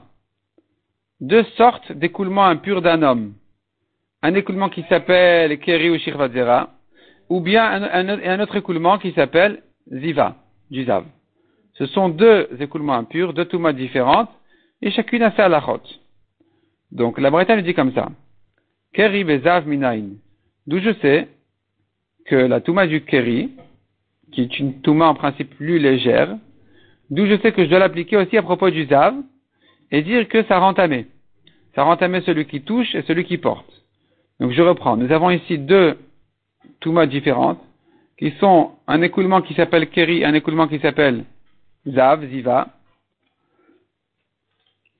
deux 1.21 1.43
sortes 1.55 1.91
d'écoulement 1.91 2.45
impur 2.45 2.81
d'un 2.81 3.03
homme. 3.03 3.33
Un 4.23 4.33
écoulement 4.33 4.69
qui 4.69 4.83
s'appelle 4.89 5.59
Keri 5.59 5.91
ou 5.91 5.99
Shirvazera, 5.99 6.71
ou 7.29 7.41
bien 7.41 7.63
un, 7.63 8.39
autre 8.39 8.55
écoulement 8.55 8.97
qui 8.97 9.11
s'appelle 9.11 9.61
Ziva, 9.91 10.35
du. 10.71 10.85
Ce 11.75 11.85
sont 11.85 12.09
deux 12.09 12.49
écoulements 12.59 12.95
impurs, 12.95 13.33
deux 13.33 13.45
Toumas 13.45 13.73
différentes, 13.73 14.29
et 14.81 14.91
chacune 14.91 15.23
a 15.23 15.31
sa 15.31 15.45
halachot. 15.45 15.81
Donc 16.91 17.19
la 17.19 17.29
Bretagne 17.29 17.61
dit 17.61 17.73
comme 17.73 17.93
ça. 17.93 18.09
Keri 18.93 19.23
bezav 19.23 19.67
minain. 19.67 20.09
D'où 20.67 20.79
je 20.79 20.93
sais 21.01 21.27
que 22.25 22.35
la 22.35 22.61
touma 22.61 22.87
du 22.87 23.01
keri, 23.01 23.51
qui 24.31 24.41
est 24.41 24.59
une 24.59 24.81
touma 24.81 25.07
en 25.07 25.15
principe 25.15 25.55
plus 25.55 25.79
légère, 25.79 26.37
d'où 27.09 27.25
je 27.25 27.37
sais 27.41 27.51
que 27.51 27.63
je 27.63 27.69
dois 27.69 27.79
l'appliquer 27.79 28.17
aussi 28.17 28.37
à 28.37 28.43
propos 28.43 28.69
du 28.69 28.85
zav, 28.85 29.15
et 29.91 30.01
dire 30.01 30.27
que 30.27 30.43
ça 30.43 30.59
rend 30.59 30.73
tamé. 30.73 31.07
Ça 31.75 31.83
rend 31.83 31.97
tamé 31.97 32.21
celui 32.21 32.45
qui 32.45 32.61
touche 32.61 32.93
et 32.95 33.01
celui 33.03 33.25
qui 33.25 33.37
porte. 33.37 33.71
Donc 34.39 34.51
je 34.51 34.61
reprends. 34.61 34.97
Nous 34.97 35.11
avons 35.11 35.29
ici 35.29 35.57
deux 35.57 35.97
toumas 36.79 37.05
différentes, 37.05 37.59
qui 38.17 38.31
sont 38.39 38.71
un 38.87 39.01
écoulement 39.01 39.41
qui 39.41 39.53
s'appelle 39.53 39.89
keri, 39.89 40.25
un 40.25 40.33
écoulement 40.33 40.67
qui 40.67 40.79
s'appelle 40.79 41.25
zav, 41.87 42.27
ziva, 42.27 42.67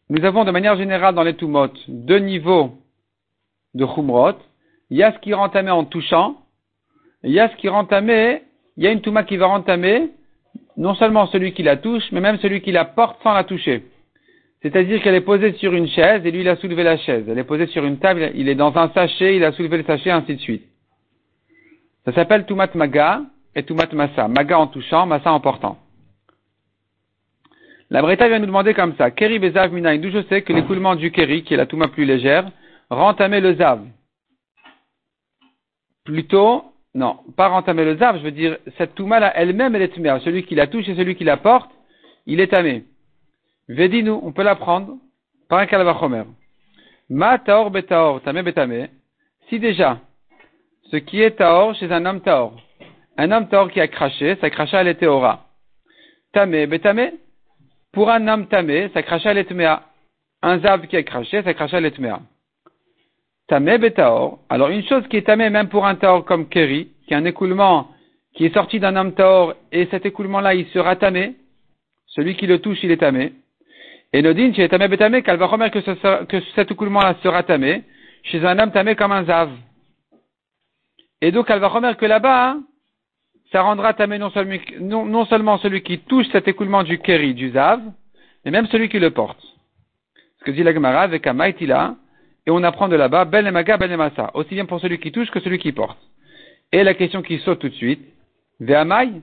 nous 0.10 0.26
avons 0.26 0.44
de 0.44 0.52
manière 0.52 0.76
générale 0.76 1.14
dans 1.14 1.24
les 1.24 1.36
Tumot 1.36 1.70
deux 1.88 2.18
niveaux 2.18 2.72
de 3.76 3.86
Chumrot. 3.86 4.38
il 4.90 4.98
y 4.98 5.04
a 5.04 5.14
ce 5.14 5.20
qui 5.20 5.32
tamé 5.52 5.70
en 5.70 5.86
touchant, 5.86 6.38
il 7.24 7.32
y 7.32 7.40
a 7.40 7.50
ce 7.50 7.56
qui 7.58 7.68
tamé, 7.88 8.42
il 8.76 8.84
y 8.84 8.88
a 8.88 8.92
une 8.92 9.02
touma 9.02 9.24
qui 9.24 9.38
va 9.38 9.48
rentamer, 9.48 10.10
non 10.78 10.96
seulement 10.96 11.28
celui 11.28 11.54
qui 11.54 11.64
la 11.64 11.78
touche, 11.78 12.12
mais 12.12 12.22
même 12.22 12.40
celui 12.40 12.62
qui 12.62 12.72
la 12.72 12.86
porte 12.86 13.22
sans 13.22 13.34
la 13.34 13.44
toucher. 13.44 13.84
C'est-à-dire 14.62 15.02
qu'elle 15.02 15.16
est 15.16 15.22
posée 15.22 15.54
sur 15.54 15.74
une 15.74 15.88
chaise 15.88 16.26
et 16.26 16.32
lui 16.32 16.42
il 16.42 16.50
a 16.50 16.56
soulevé 16.56 16.84
la 16.84 16.98
chaise. 16.98 17.26
Elle 17.30 17.38
est 17.38 17.44
posée 17.44 17.68
sur 17.68 17.86
une 17.86 18.00
table, 18.00 18.32
il 18.34 18.50
est 18.50 18.56
dans 18.56 18.76
un 18.78 18.90
sachet, 18.90 19.36
il 19.36 19.44
a 19.44 19.52
soulevé 19.52 19.78
le 19.78 19.84
sachet, 19.84 20.10
ainsi 20.10 20.36
de 20.36 20.42
suite. 20.42 20.64
Ça 22.06 22.14
s'appelle 22.14 22.46
Tumat 22.46 22.74
Maga 22.74 23.22
et 23.56 23.64
Tumat 23.64 23.94
Massa. 23.94 24.28
Maga 24.28 24.60
en 24.60 24.68
touchant, 24.68 25.06
Massa 25.06 25.32
en 25.32 25.40
portant. 25.40 25.78
La 27.92 28.04
Breta 28.04 28.28
vient 28.28 28.40
nous 28.40 28.46
demander 28.46 28.76
comme 28.76 28.96
ça. 28.98 29.10
Keri 29.10 29.40
Bezav 29.40 29.74
Minaï, 29.74 30.00
d'où 30.00 30.12
je 30.12 30.22
sais 30.24 30.44
que 30.44 30.54
l'écoulement 30.54 30.96
du 30.96 31.12
Keri, 31.12 31.44
qui 31.44 31.56
est 31.56 31.58
la 31.58 31.66
Touma 31.66 31.88
plus 31.88 32.06
légère, 32.06 32.52
rentamer 32.90 33.40
le 33.42 33.56
Zav. 33.56 33.82
Plutôt, 36.06 36.66
non, 36.94 37.18
pas 37.36 37.48
rentamer 37.48 37.86
le 37.86 37.98
Zav, 37.98 38.20
je 38.20 38.24
veux 38.24 38.32
dire, 38.32 38.58
cette 38.78 38.94
Touma 38.94 39.20
là 39.20 39.32
elle-même, 39.36 39.76
elle 39.76 39.82
est 39.82 39.96
Tmea. 39.96 40.20
Celui 40.20 40.44
qui 40.44 40.54
la 40.54 40.68
touche 40.68 40.88
et 40.88 40.96
celui 40.96 41.16
qui 41.16 41.24
la 41.24 41.38
porte, 41.38 41.72
il 42.28 42.40
est 42.40 42.48
tamé. 42.48 42.86
Vedinu, 43.68 44.12
on 44.12 44.32
peut 44.34 44.44
l'apprendre 44.44 44.98
par 45.48 45.60
un 45.60 45.66
kalvachomer. 45.66 46.26
Ma 47.10 47.40
taor 47.40 47.72
betaor, 47.72 48.22
tamé 48.22 48.44
betame. 48.44 48.88
Si 49.48 49.60
déjà, 49.60 50.00
ce 50.92 50.98
qui 50.98 51.24
est 51.24 51.38
taor 51.38 51.74
chez 51.74 51.92
un 51.92 52.06
homme 52.06 52.22
taor, 52.22 52.54
un 53.18 53.32
homme 53.32 53.50
taor 53.50 53.72
qui 53.72 53.82
a 53.82 53.88
craché, 53.88 54.38
sa 54.40 54.52
cracha 54.52 54.82
elle 54.82 54.90
est 54.90 54.96
théora. 54.96 55.48
Tamé 56.34 56.68
betame. 56.68 57.14
Pour 57.92 58.10
un 58.12 58.28
homme 58.28 58.48
tamé, 58.48 58.90
sa 58.94 59.04
cracha 59.04 59.32
elle 59.32 59.40
est 59.40 59.46
tmea. 59.46 59.84
Un 60.42 60.60
zav 60.60 60.88
qui 60.88 60.96
a 60.96 61.04
craché, 61.04 61.44
sa 61.44 61.54
cracha 61.54 61.78
elle 61.78 61.86
est 61.86 61.92
tmea. 61.92 62.22
Tamé 63.48 63.78
betaor. 63.78 64.40
Alors 64.50 64.70
une 64.70 64.84
chose 64.84 65.08
qui 65.08 65.18
est 65.18 65.26
tamé 65.26 65.50
même 65.50 65.70
pour 65.70 65.86
un 65.86 65.96
taor 65.96 66.24
comme 66.26 66.48
Keri, 66.50 66.90
qui 67.08 67.14
est 67.14 67.18
un 67.18 67.26
écoulement 67.26 67.90
qui 68.36 68.46
est 68.46 68.54
sorti 68.54 68.80
d'un 68.80 68.96
homme 68.96 69.14
taor, 69.14 69.56
et 69.72 69.88
cet 69.88 70.06
écoulement-là 70.06 70.54
il 70.54 70.68
sera 70.68 70.96
tamé, 70.96 71.36
celui 72.06 72.36
qui 72.36 72.48
le 72.48 72.60
touche 72.60 72.84
il 72.84 72.92
est 72.92 72.98
tamé. 72.98 73.34
Et 74.12 74.22
Nodin, 74.22 74.54
chez 74.54 74.68
Tamé 74.70 74.88
Betamé, 74.88 75.22
qu'elle 75.22 75.38
va 75.38 75.46
remettre 75.46 75.80
que, 75.80 76.26
que 76.26 76.42
cet 76.56 76.72
écoulement-là 76.72 77.16
sera 77.22 77.44
tamé, 77.44 77.84
chez 78.24 78.44
un 78.44 78.58
homme 78.58 78.72
tamé 78.72 78.96
comme 78.96 79.12
un 79.12 79.24
zav. 79.24 79.52
Et 81.22 81.32
donc, 81.32 81.50
elle 81.50 81.60
va 81.60 81.68
remettre 81.68 82.00
que 82.00 82.06
là-bas, 82.06 82.50
hein, 82.50 82.64
ça 83.52 83.62
rendra 83.62 83.94
tamé 83.94 84.18
non 84.18 84.30
seulement, 84.30 84.58
non, 84.80 85.26
seulement, 85.26 85.58
celui 85.58 85.82
qui 85.82 86.00
touche 86.00 86.28
cet 86.32 86.48
écoulement 86.48 86.84
du 86.84 87.00
keri, 87.00 87.34
du 87.34 87.50
zav, 87.52 87.82
mais 88.46 88.52
même 88.52 88.68
celui 88.68 88.90
qui 88.90 89.00
le 89.00 89.12
porte. 89.12 89.42
Ce 90.40 90.46
que 90.46 90.52
dit 90.52 90.64
la 90.64 90.74
Gemara 90.74 91.02
avec 91.02 91.26
un 91.28 91.34
maïtila, 91.34 91.96
et 92.46 92.52
on 92.52 92.64
apprend 92.64 92.88
de 92.88 92.96
là-bas, 92.96 93.26
ben 93.26 93.46
emaga, 93.46 93.78
ben 93.78 93.96
massa, 93.98 94.32
aussi 94.34 94.54
bien 94.56 94.66
pour 94.66 94.80
celui 94.80 95.00
qui 95.00 95.12
touche 95.12 95.30
que 95.32 95.40
celui 95.40 95.58
qui 95.60 95.72
porte. 95.72 96.00
Et 96.72 96.84
la 96.84 96.94
question 96.94 97.22
qui 97.22 97.40
saute 97.40 97.60
tout 97.60 97.70
de 97.70 97.74
suite, 97.74 98.02
ve'amai, 98.60 99.22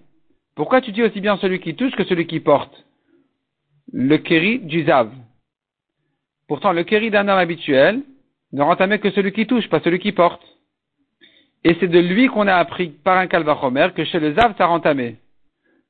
pourquoi 0.54 0.80
tu 0.80 0.92
dis 0.92 1.02
aussi 1.02 1.20
bien 1.20 1.36
celui 1.36 1.60
qui 1.60 1.74
touche 1.74 1.92
que 1.92 2.04
celui 2.04 2.26
qui 2.26 2.40
porte? 2.40 2.84
le 3.92 4.16
kéri 4.18 4.58
du 4.58 4.84
zav? 4.84 5.10
Pourtant, 6.48 6.72
le 6.72 6.84
kéri 6.84 7.10
d'un 7.10 7.28
homme 7.28 7.38
habituel 7.38 8.02
ne 8.52 8.62
rentamait 8.62 8.98
que 8.98 9.10
celui 9.10 9.32
qui 9.32 9.46
touche, 9.46 9.68
pas 9.68 9.80
celui 9.80 9.98
qui 9.98 10.12
porte. 10.12 10.42
Et 11.68 11.76
c'est 11.80 11.88
de 11.88 11.98
lui 11.98 12.28
qu'on 12.28 12.46
a 12.46 12.54
appris 12.54 12.90
par 12.90 13.18
un 13.18 13.26
kalvachomer 13.26 13.88
que 13.92 14.04
chez 14.04 14.20
le 14.20 14.34
zav, 14.34 14.54
ça 14.56 14.66
rentamait. 14.66 15.16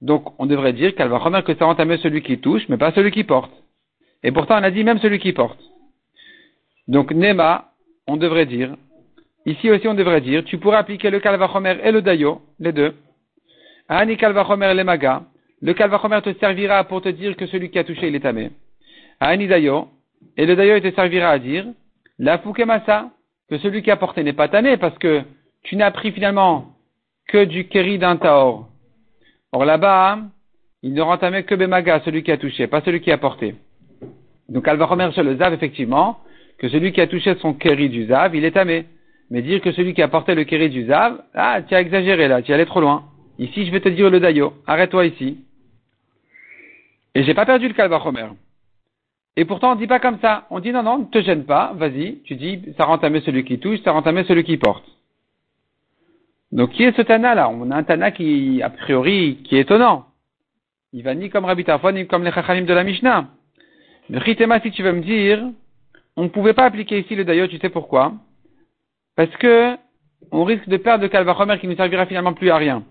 Donc, 0.00 0.22
on 0.40 0.46
devrait 0.46 0.72
dire 0.72 0.94
kalvachomer 0.94 1.42
que 1.42 1.54
ça 1.54 1.66
rentamait 1.66 1.98
celui 1.98 2.22
qui 2.22 2.38
touche, 2.38 2.66
mais 2.70 2.78
pas 2.78 2.92
celui 2.92 3.10
qui 3.10 3.24
porte. 3.24 3.52
Et 4.22 4.32
pourtant, 4.32 4.58
on 4.58 4.62
a 4.62 4.70
dit 4.70 4.84
même 4.84 4.98
celui 5.00 5.18
qui 5.18 5.34
porte. 5.34 5.60
Donc, 6.88 7.10
Nema, 7.12 7.72
on 8.06 8.16
devrait 8.16 8.46
dire, 8.46 8.74
ici 9.44 9.70
aussi 9.70 9.86
on 9.86 9.92
devrait 9.92 10.22
dire, 10.22 10.44
tu 10.44 10.56
pourrais 10.56 10.78
appliquer 10.78 11.10
le 11.10 11.20
kalvachomer 11.20 11.76
et 11.84 11.92
le 11.92 12.00
dayo, 12.00 12.40
les 12.58 12.72
deux. 12.72 12.94
Ani 13.86 14.16
kalvachomer 14.16 14.72
le 14.72 14.82
maga, 14.82 15.24
le 15.60 15.74
kalvachomer 15.74 16.22
te 16.22 16.32
servira 16.40 16.84
pour 16.84 17.02
te 17.02 17.10
dire 17.10 17.36
que 17.36 17.46
celui 17.48 17.68
qui 17.68 17.78
a 17.78 17.84
touché, 17.84 18.08
il 18.08 18.14
est 18.14 18.20
tamé. 18.20 18.50
Ani 19.20 19.46
dayo, 19.46 19.88
et 20.38 20.46
le 20.46 20.56
dayo 20.56 20.80
te 20.80 20.90
servira 20.94 21.28
à 21.32 21.38
dire, 21.38 21.66
la 22.18 22.38
fukemasa, 22.38 23.10
que 23.50 23.58
celui 23.58 23.82
qui 23.82 23.90
a 23.90 23.96
porté 23.96 24.22
n'est 24.22 24.32
pas 24.32 24.48
tamé 24.48 24.78
parce 24.78 24.96
que 24.96 25.22
tu 25.66 25.76
n'as 25.76 25.90
pris 25.90 26.12
finalement 26.12 26.66
que 27.28 27.44
du 27.44 27.66
keri 27.66 27.98
d'un 27.98 28.16
taor. 28.16 28.68
Or 29.52 29.64
là-bas, 29.64 30.20
il 30.82 30.94
ne 30.94 31.02
rend 31.02 31.18
tamé 31.18 31.42
que 31.42 31.54
bemaga, 31.54 32.00
celui 32.04 32.22
qui 32.22 32.30
a 32.30 32.36
touché, 32.36 32.68
pas 32.68 32.80
celui 32.82 33.00
qui 33.00 33.10
a 33.10 33.18
porté. 33.18 33.56
Donc 34.48 34.64
kalvachomer 34.64 35.10
sur 35.12 35.24
le 35.24 35.36
zav, 35.36 35.52
effectivement, 35.52 36.20
que 36.58 36.68
celui 36.68 36.92
qui 36.92 37.00
a 37.00 37.08
touché 37.08 37.34
son 37.40 37.52
keri 37.52 37.88
du 37.88 38.06
zav, 38.06 38.34
il 38.36 38.44
est 38.44 38.52
tamé. 38.52 38.86
Mais 39.28 39.42
dire 39.42 39.60
que 39.60 39.72
celui 39.72 39.92
qui 39.92 40.02
a 40.02 40.08
porté 40.08 40.36
le 40.36 40.44
keri 40.44 40.70
du 40.70 40.86
zav, 40.86 41.20
ah, 41.34 41.60
tu 41.62 41.74
as 41.74 41.80
exagéré 41.80 42.28
là, 42.28 42.42
tu 42.42 42.52
es 42.52 42.54
allé 42.54 42.66
trop 42.66 42.80
loin. 42.80 43.04
Ici, 43.40 43.66
je 43.66 43.72
vais 43.72 43.80
te 43.80 43.88
dire 43.88 44.08
le 44.08 44.20
dayo. 44.20 44.52
Arrête-toi 44.68 45.06
ici. 45.06 45.38
Et 47.16 47.24
j'ai 47.24 47.34
pas 47.34 47.44
perdu 47.44 47.66
le 47.66 47.74
kalvachomer. 47.74 48.28
Et 49.36 49.44
pourtant, 49.44 49.72
on 49.72 49.74
dit 49.74 49.88
pas 49.88 49.98
comme 49.98 50.20
ça. 50.20 50.46
On 50.50 50.60
dit 50.60 50.70
non, 50.70 50.84
non, 50.84 50.98
ne 50.98 51.04
te 51.06 51.20
gêne 51.20 51.44
pas, 51.44 51.72
vas-y. 51.74 52.20
Tu 52.22 52.36
dis, 52.36 52.62
ça 52.78 52.84
rend 52.84 52.98
tamé 52.98 53.20
celui 53.22 53.44
qui 53.44 53.58
touche, 53.58 53.80
ça 53.82 53.90
rend 53.90 54.02
tamé 54.02 54.22
celui 54.24 54.44
qui 54.44 54.56
porte. 54.58 54.84
Donc, 56.52 56.70
qui 56.70 56.84
est 56.84 56.96
ce 56.96 57.02
Tana 57.02 57.34
là? 57.34 57.48
On 57.48 57.70
a 57.70 57.76
un 57.76 57.82
Tana 57.82 58.10
qui, 58.10 58.62
a 58.62 58.70
priori, 58.70 59.42
qui 59.44 59.56
est 59.56 59.60
étonnant. 59.60 60.06
Il 60.92 61.02
va 61.02 61.14
ni 61.14 61.28
comme 61.28 61.44
Rabbi 61.44 61.64
Tarfon, 61.64 61.92
ni 61.92 62.06
comme 62.06 62.24
les 62.24 62.32
Chachanim 62.32 62.64
de 62.64 62.72
la 62.72 62.84
Mishnah. 62.84 63.28
Mais 64.08 64.18
Ritema, 64.18 64.60
si 64.60 64.70
tu 64.70 64.82
veux 64.82 64.92
me 64.92 65.02
dire, 65.02 65.44
on 66.16 66.24
ne 66.24 66.28
pouvait 66.28 66.54
pas 66.54 66.64
appliquer 66.64 67.00
ici 67.00 67.14
le 67.14 67.24
Dayo, 67.24 67.48
tu 67.48 67.58
sais 67.58 67.68
pourquoi? 67.68 68.14
Parce 69.16 69.34
que 69.36 69.76
on 70.30 70.44
risque 70.44 70.68
de 70.68 70.76
perdre 70.76 71.02
le 71.02 71.08
Kalvachomer 71.08 71.58
qui 71.58 71.68
ne 71.68 71.74
servira 71.74 72.06
finalement 72.06 72.32
plus 72.32 72.50
à 72.50 72.56
rien. 72.56 72.84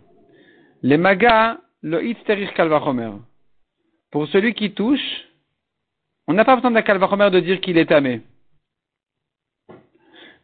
Les 0.83 0.97
magas, 0.97 1.57
le 1.81 2.05
Itzterir 2.05 2.53
Kalvachomer. 2.53 3.11
Pour 4.11 4.27
celui 4.27 4.53
qui 4.53 4.71
touche, 4.73 5.25
on 6.27 6.33
n'a 6.33 6.45
pas 6.45 6.55
besoin 6.55 6.71
d'un 6.71 6.81
calvachomer 6.81 7.29
de 7.29 7.39
dire 7.39 7.61
qu'il 7.61 7.77
est 7.77 7.87
tamé. 7.87 8.21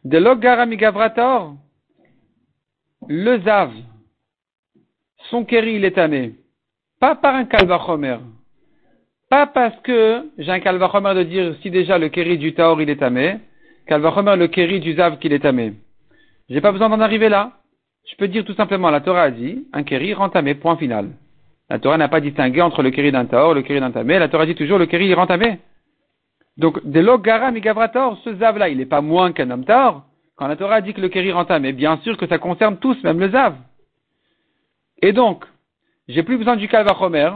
De 0.04 0.18
l'ogaramigavrator, 0.18 1.56
le 3.08 3.40
zav, 3.40 3.70
son 5.30 5.44
kéri, 5.44 5.74
il 5.74 5.84
est 5.84 5.92
tamé. 5.92 6.34
Pas 7.00 7.14
par 7.14 7.34
un 7.34 7.44
calvachomer. 7.44 8.18
Pas 9.28 9.46
parce 9.46 9.78
que 9.80 10.30
j'ai 10.38 10.50
un 10.50 10.60
calvachomer 10.60 11.14
de 11.14 11.22
dire 11.22 11.56
si 11.62 11.70
déjà 11.70 11.98
le 11.98 12.08
kéri 12.08 12.38
du 12.38 12.54
taor 12.54 12.80
il 12.80 12.90
est 12.90 12.96
tamé, 12.96 13.38
calvachomer 13.86 14.36
le 14.36 14.48
kéri 14.48 14.80
du 14.80 14.94
zav 14.94 15.18
qu'il 15.18 15.32
est 15.32 15.40
tamé. 15.40 15.74
J'ai 16.48 16.60
pas 16.60 16.72
besoin 16.72 16.88
d'en 16.88 17.00
arriver 17.00 17.28
là. 17.28 17.52
Je 18.10 18.16
peux 18.16 18.28
dire 18.28 18.44
tout 18.44 18.54
simplement, 18.54 18.90
la 18.90 19.00
Torah 19.00 19.22
a 19.22 19.30
dit, 19.30 19.66
un 19.72 19.84
kéri 19.84 20.12
rentamé, 20.12 20.54
point 20.54 20.76
final. 20.76 21.10
La 21.70 21.78
Torah 21.78 21.96
n'a 21.96 22.08
pas 22.08 22.20
distingué 22.20 22.60
entre 22.60 22.82
le 22.82 22.90
kéri 22.90 23.12
d'un 23.12 23.24
taor 23.24 23.54
le 23.54 23.62
kéri 23.62 23.80
d'un 23.80 23.92
tamé. 23.92 24.18
La 24.18 24.28
Torah 24.28 24.44
dit 24.44 24.54
toujours 24.54 24.78
le 24.78 24.86
kéri 24.86 25.10
est 25.10 25.14
rentamé. 25.14 25.58
Donc, 26.58 26.84
de 26.84 27.00
l'ogara 27.00 27.50
migavrator, 27.50 28.18
ce 28.24 28.34
zav-là, 28.34 28.68
il 28.68 28.76
n'est 28.76 28.86
pas 28.86 29.00
moins 29.00 29.32
qu'un 29.32 29.50
homme 29.50 29.64
taor. 29.64 30.04
Quand 30.36 30.46
la 30.46 30.56
Torah 30.56 30.80
dit 30.80 30.94
que 30.94 31.00
le 31.00 31.08
kéri 31.08 31.32
rentamé, 31.32 31.72
bien 31.72 31.98
sûr 31.98 32.16
que 32.16 32.26
ça 32.26 32.38
concerne 32.38 32.78
tous, 32.78 33.00
même 33.02 33.20
le 33.20 33.30
zav. 33.30 33.56
Et 35.00 35.12
donc, 35.12 35.44
j'ai 36.08 36.22
plus 36.22 36.38
besoin 36.38 36.56
du 36.56 36.68
kalvachomer, 36.68 37.30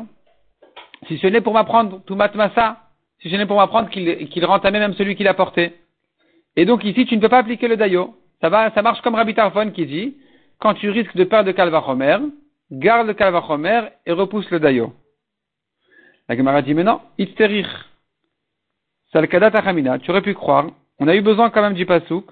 si 1.06 1.18
ce 1.18 1.26
n'est 1.26 1.40
pour 1.40 1.52
m'apprendre 1.52 2.02
tout 2.04 2.14
matmasa, 2.14 2.78
si 3.20 3.30
ce 3.30 3.36
n'est 3.36 3.46
pour 3.46 3.56
m'apprendre 3.56 3.90
qu'il 3.90 4.28
qu 4.28 4.44
rentamait 4.44 4.78
même 4.78 4.94
celui 4.94 5.14
qui 5.14 5.24
l'a 5.24 5.34
porté. 5.34 5.74
Et 6.56 6.64
donc 6.64 6.84
ici, 6.84 7.04
tu 7.06 7.16
ne 7.16 7.20
peux 7.20 7.28
pas 7.28 7.38
appliquer 7.38 7.68
le 7.68 7.76
dayo. 7.76 8.16
Ça 8.40 8.48
va, 8.48 8.70
ça 8.72 8.82
marche 8.82 9.00
comme 9.02 9.14
Rabbi 9.14 9.34
Tarfon 9.34 9.70
qui 9.70 9.86
dit, 9.86 10.16
quand 10.58 10.74
tu 10.74 10.90
risques 10.90 11.16
de 11.16 11.24
perdre 11.24 11.46
de 11.46 11.52
kalvachomer, 11.52 12.18
garde 12.70 13.06
le 13.06 13.14
kalvachomer 13.14 13.88
et 14.06 14.12
repousse 14.12 14.50
le 14.50 14.60
dayo. 14.60 14.92
La 16.28 16.36
Gemara 16.36 16.62
dit, 16.62 16.74
mais 16.74 16.84
non, 16.84 17.00
itterir. 17.18 17.88
Salkadat 19.12 19.58
achamina, 19.58 19.98
tu 19.98 20.10
aurais 20.10 20.22
pu 20.22 20.34
croire. 20.34 20.66
On 20.98 21.08
a 21.08 21.14
eu 21.14 21.20
besoin 21.20 21.50
quand 21.50 21.62
même 21.62 21.74
du 21.74 21.86
pasouk. 21.86 22.30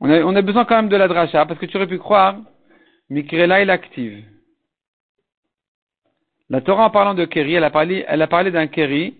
On 0.00 0.36
a, 0.36 0.42
besoin 0.42 0.64
quand 0.64 0.76
même 0.76 0.88
de 0.88 0.96
la 0.96 1.08
dracha, 1.08 1.46
parce 1.46 1.58
que 1.58 1.66
tu 1.66 1.76
aurais 1.76 1.86
pu 1.86 1.98
croire, 1.98 2.38
mikrela 3.08 3.62
il 3.62 3.70
active. 3.70 4.24
La 6.48 6.60
Torah 6.60 6.86
en 6.86 6.90
parlant 6.90 7.14
de 7.14 7.24
Keri, 7.24 7.54
elle 7.54 7.64
a 7.64 7.70
parlé, 7.70 8.50
d'un 8.50 8.66
Keri, 8.66 9.16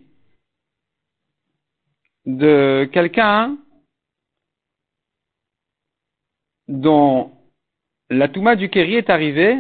de 2.27 2.89
quelqu'un 2.93 3.57
dont 6.69 7.33
la 8.11 8.29
Touma 8.29 8.55
du 8.55 8.69
Keri 8.69 8.97
est 8.97 9.11
arrivée 9.11 9.57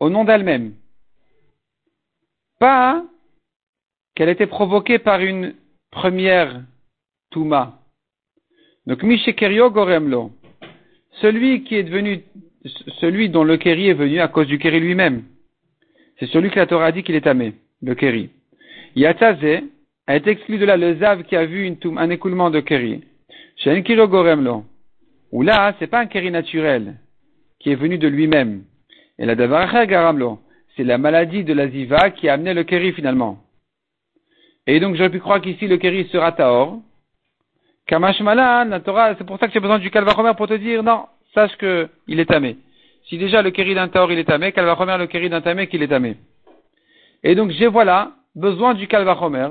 au 0.00 0.10
nom 0.10 0.24
d'elle-même. 0.24 0.74
Pas 2.58 3.04
qu'elle 4.14 4.28
était 4.28 4.46
provoquée 4.46 4.98
par 4.98 5.20
une 5.20 5.54
première 5.90 6.62
Touma. 7.30 7.83
Donc, 8.86 9.02
Mishekerio 9.02 9.70
Goremlo. 9.70 10.32
Celui 11.20 11.64
qui 11.64 11.76
est 11.76 11.84
devenu, 11.84 12.22
celui 13.00 13.28
dont 13.28 13.44
le 13.44 13.56
Keri 13.56 13.88
est 13.88 13.94
venu 13.94 14.20
à 14.20 14.28
cause 14.28 14.46
du 14.46 14.58
Keri 14.58 14.80
lui-même. 14.80 15.24
C'est 16.18 16.26
celui 16.26 16.50
que 16.50 16.58
la 16.58 16.66
Torah 16.66 16.86
a 16.86 16.92
dit 16.92 17.02
qu'il 17.02 17.14
est 17.14 17.26
amé, 17.26 17.54
le 17.82 17.94
Keri. 17.94 18.30
Yataze 18.96 19.62
a 20.06 20.16
été 20.16 20.30
exclu 20.30 20.58
de 20.58 20.64
là 20.64 20.76
le 20.76 20.96
Zav 20.96 21.24
qui 21.24 21.36
a 21.36 21.46
vu 21.46 21.76
un 21.96 22.10
écoulement 22.10 22.50
de 22.50 22.60
Keri. 22.60 23.02
Goremlo. 23.64 24.64
Ou 25.32 25.42
là, 25.42 25.74
c'est 25.78 25.88
pas 25.88 26.00
un 26.00 26.06
kéri 26.06 26.30
naturel 26.30 26.94
qui 27.58 27.70
est 27.70 27.74
venu 27.74 27.98
de 27.98 28.08
lui-même. 28.08 28.64
Et 29.18 29.26
la 29.26 29.34
Davaracher 29.34 29.86
Garamlo, 29.86 30.38
c'est 30.76 30.84
la 30.84 30.98
maladie 30.98 31.44
de 31.44 31.52
la 31.52 31.68
ziva 31.68 32.10
qui 32.10 32.28
a 32.28 32.34
amené 32.34 32.54
le 32.54 32.64
kéri 32.64 32.92
finalement. 32.92 33.38
Et 34.66 34.80
donc 34.80 34.94
j'aurais 34.94 35.10
pu 35.10 35.20
croire 35.20 35.40
qu'ici 35.40 35.66
le 35.66 35.76
kéri 35.76 36.08
sera 36.12 36.32
taor. 36.32 36.80
Kamash 37.86 38.20
Malan, 38.20 38.64
la 38.64 38.80
Torah, 38.80 39.14
c'est 39.16 39.24
pour 39.24 39.38
ça 39.38 39.46
que 39.46 39.52
j'ai 39.52 39.60
besoin 39.60 39.78
du 39.78 39.90
Kalvachomer 39.90 40.32
pour 40.36 40.48
te 40.48 40.54
dire 40.54 40.82
non, 40.82 41.06
sache 41.34 41.54
que 41.56 41.88
il 42.06 42.18
est 42.18 42.26
tamé. 42.26 42.56
Si 43.08 43.18
déjà 43.18 43.42
le 43.42 43.50
kéri 43.50 43.74
d'un 43.74 43.90
il 44.08 44.18
est 44.18 44.24
tamé, 44.24 44.52
Kalvachomer 44.52 44.96
le 44.96 45.06
kéri 45.06 45.28
d'un 45.28 45.42
tamé 45.42 45.66
qu'il 45.66 45.82
est 45.82 45.88
tamé. 45.88 46.16
Et 47.22 47.34
donc 47.34 47.50
j'ai 47.50 47.66
voilà 47.66 48.12
besoin 48.34 48.72
du 48.72 48.88
Kalvachomer, 48.88 49.48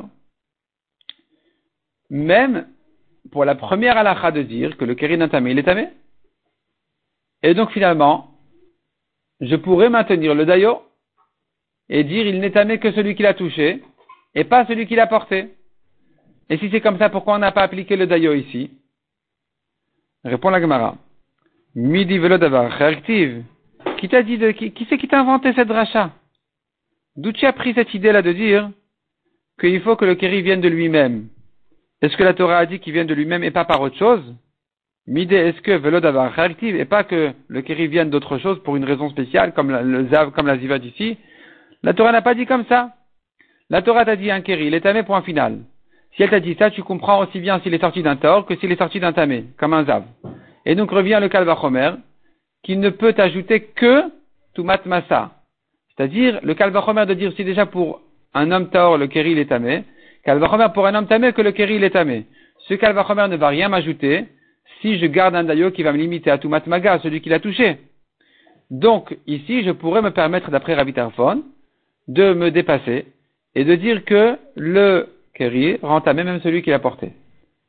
même 2.10 2.68
pour 3.32 3.46
la 3.46 3.54
première 3.54 3.98
halakha 3.98 4.32
de 4.32 4.42
dire 4.42 4.78
que 4.78 4.86
le 4.86 4.96
kéri 4.96 5.16
d'un 5.16 5.30
tamé 5.30 5.52
il 5.52 5.60
est 5.60 5.64
tamé. 5.64 5.90
Et 7.44 7.54
donc 7.54 7.70
finalement, 7.70 8.32
je 9.42 9.56
pourrais 9.56 9.90
maintenir 9.90 10.34
le 10.34 10.46
dayo 10.46 10.82
et 11.88 12.04
dire 12.04 12.26
il 12.26 12.40
n'est 12.40 12.52
tamé 12.52 12.80
que 12.80 12.92
celui 12.94 13.14
qui 13.14 13.22
l'a 13.22 13.36
touché 13.36 13.84
et 14.34 14.44
pas 14.44 14.66
celui 14.66 14.88
qui 14.88 14.96
l'a 14.96 15.06
porté. 15.06 15.54
Et 16.50 16.58
si 16.58 16.70
c'est 16.70 16.82
comme 16.82 16.98
ça, 16.98 17.10
pourquoi 17.10 17.36
on 17.36 17.40
n'a 17.40 17.52
pas 17.52 17.64
appliqué 17.64 17.96
le 17.96 18.08
dayo 18.08 18.34
ici? 18.34 18.72
Répond 20.24 20.50
la 20.50 20.62
Gemara. 20.62 20.96
Midi 21.76 22.18
velo 22.18 22.38
d'avoir 22.38 22.72
réactive. 22.72 23.44
Qui 23.98 24.10
t'a 24.10 24.24
dit 24.24 24.38
de, 24.38 24.52
qui, 24.52 24.72
qui 24.72 24.86
c'est 24.90 24.98
qui 24.98 25.08
t'a 25.08 25.20
inventé 25.20 25.54
cette 25.54 25.72
rachat 25.72 26.12
D'où 27.16 27.32
tu 27.32 27.46
as 27.46 27.54
pris 27.54 27.74
cette 27.74 27.94
idée-là 27.94 28.22
de 28.22 28.32
dire 28.32 28.70
qu'il 29.60 29.82
faut 29.82 29.96
que 29.96 30.06
le 30.06 30.16
kéri 30.16 30.42
vienne 30.42 30.62
de 30.62 30.70
lui-même? 30.70 31.28
Est-ce 32.02 32.18
que 32.18 32.24
la 32.24 32.34
Torah 32.34 32.58
a 32.58 32.66
dit 32.66 32.80
qu'il 32.80 32.94
vienne 32.94 33.08
de 33.08 33.14
lui-même 33.14 33.44
et 33.44 33.52
pas 33.52 33.66
par 33.66 33.82
autre 33.82 33.98
chose? 33.98 34.36
Midi, 35.06 35.36
est-ce 35.36 35.62
que 35.62 35.72
velo 35.72 36.00
d'avoir 36.00 36.32
réactive 36.32 36.76
et 36.76 36.86
pas 36.86 37.04
que 37.04 37.34
le 37.48 37.62
kéri 37.62 37.88
vienne 37.88 38.10
d'autre 38.10 38.38
chose 38.38 38.62
pour 38.64 38.76
une 38.76 38.86
raison 38.86 39.10
spéciale 39.10 39.54
comme 39.54 39.70
la, 39.70 40.32
comme 40.32 40.48
la 40.48 40.58
ziva 40.58 40.80
d'ici? 40.80 41.18
La 41.82 41.94
Torah 41.94 42.12
n'a 42.12 42.22
pas 42.22 42.36
dit 42.36 42.46
comme 42.46 42.66
ça. 42.66 42.94
La 43.70 43.82
Torah 43.82 44.06
t'a 44.06 44.16
dit 44.16 44.32
un 44.32 44.42
kéri, 44.42 44.68
il 44.68 44.74
est 44.74 44.82
tamé 44.82 45.04
point 45.04 45.22
final. 45.22 45.60
Si 46.16 46.24
elle 46.24 46.30
t'a 46.30 46.40
dit 46.40 46.56
ça, 46.60 46.70
tu 46.70 46.84
comprends 46.84 47.20
aussi 47.24 47.40
bien 47.40 47.60
s'il 47.60 47.74
est 47.74 47.82
sorti 47.82 48.04
d'un 48.04 48.16
tort 48.16 48.46
que 48.46 48.56
s'il 48.58 48.72
est 48.72 48.78
sorti 48.78 49.00
d'un 49.00 49.14
tamé, 49.14 49.46
comme 49.58 49.74
un 49.74 49.84
zav. 49.86 50.04
Et 50.66 50.76
donc 50.76 50.92
revient 50.92 51.18
le 51.20 51.28
kalvachomer, 51.28 51.92
qui 52.64 52.78
ne 52.78 52.90
peut 52.90 53.16
ajouter 53.18 53.62
que 53.62 54.04
tumat 54.54 54.82
massa. 54.86 55.32
C'est-à-dire, 55.90 56.40
le 56.44 56.54
kalvachomer 56.54 57.06
de 57.06 57.14
dire 57.14 57.34
si 57.36 57.44
déjà 57.44 57.66
pour 57.66 58.02
un 58.34 58.52
homme 58.52 58.70
taor, 58.70 58.98
le 58.98 59.08
kéri 59.08 59.32
il 59.32 59.40
est 59.40 59.50
tamé, 59.50 59.84
kalvachomer 60.24 60.68
pour 60.74 60.86
un 60.86 60.96
homme 60.96 61.08
tamé 61.08 61.34
que 61.34 61.42
le 61.42 61.52
kéri 61.52 61.76
il 61.76 61.84
est 61.84 61.92
tamé. 61.92 62.26
Ce 62.68 62.76
kalvachomer 62.76 63.28
ne 63.28 63.36
va 63.36 63.48
rien 63.48 63.70
m'ajouter 63.70 64.26
si 64.82 65.00
je 65.00 65.06
garde 65.08 65.36
un 65.36 65.44
dayo 65.44 65.72
qui 65.72 65.82
va 65.82 65.92
me 65.92 65.98
limiter 65.98 66.30
à 66.30 66.38
tumat 66.38 66.62
maga, 66.68 67.00
celui 67.00 67.22
qui 67.22 67.30
l'a 67.30 67.40
touché. 67.40 67.78
Donc, 68.70 69.18
ici, 69.28 69.64
je 69.64 69.72
pourrais 69.72 70.02
me 70.02 70.12
permettre, 70.12 70.50
d'après 70.50 70.74
Rabbi 70.74 70.94
Tarfon, 70.94 71.44
de 72.08 72.34
me 72.34 72.52
dépasser 72.52 73.06
et 73.56 73.66
de 73.66 73.76
dire 73.76 74.04
que 74.06 74.38
le 74.56 75.13
kéri 75.34 75.78
rend 75.82 76.02
tamé 76.02 76.24
même 76.24 76.42
celui 76.42 76.62
qui 76.62 76.70
l'a 76.70 76.80
porté. 76.80 77.14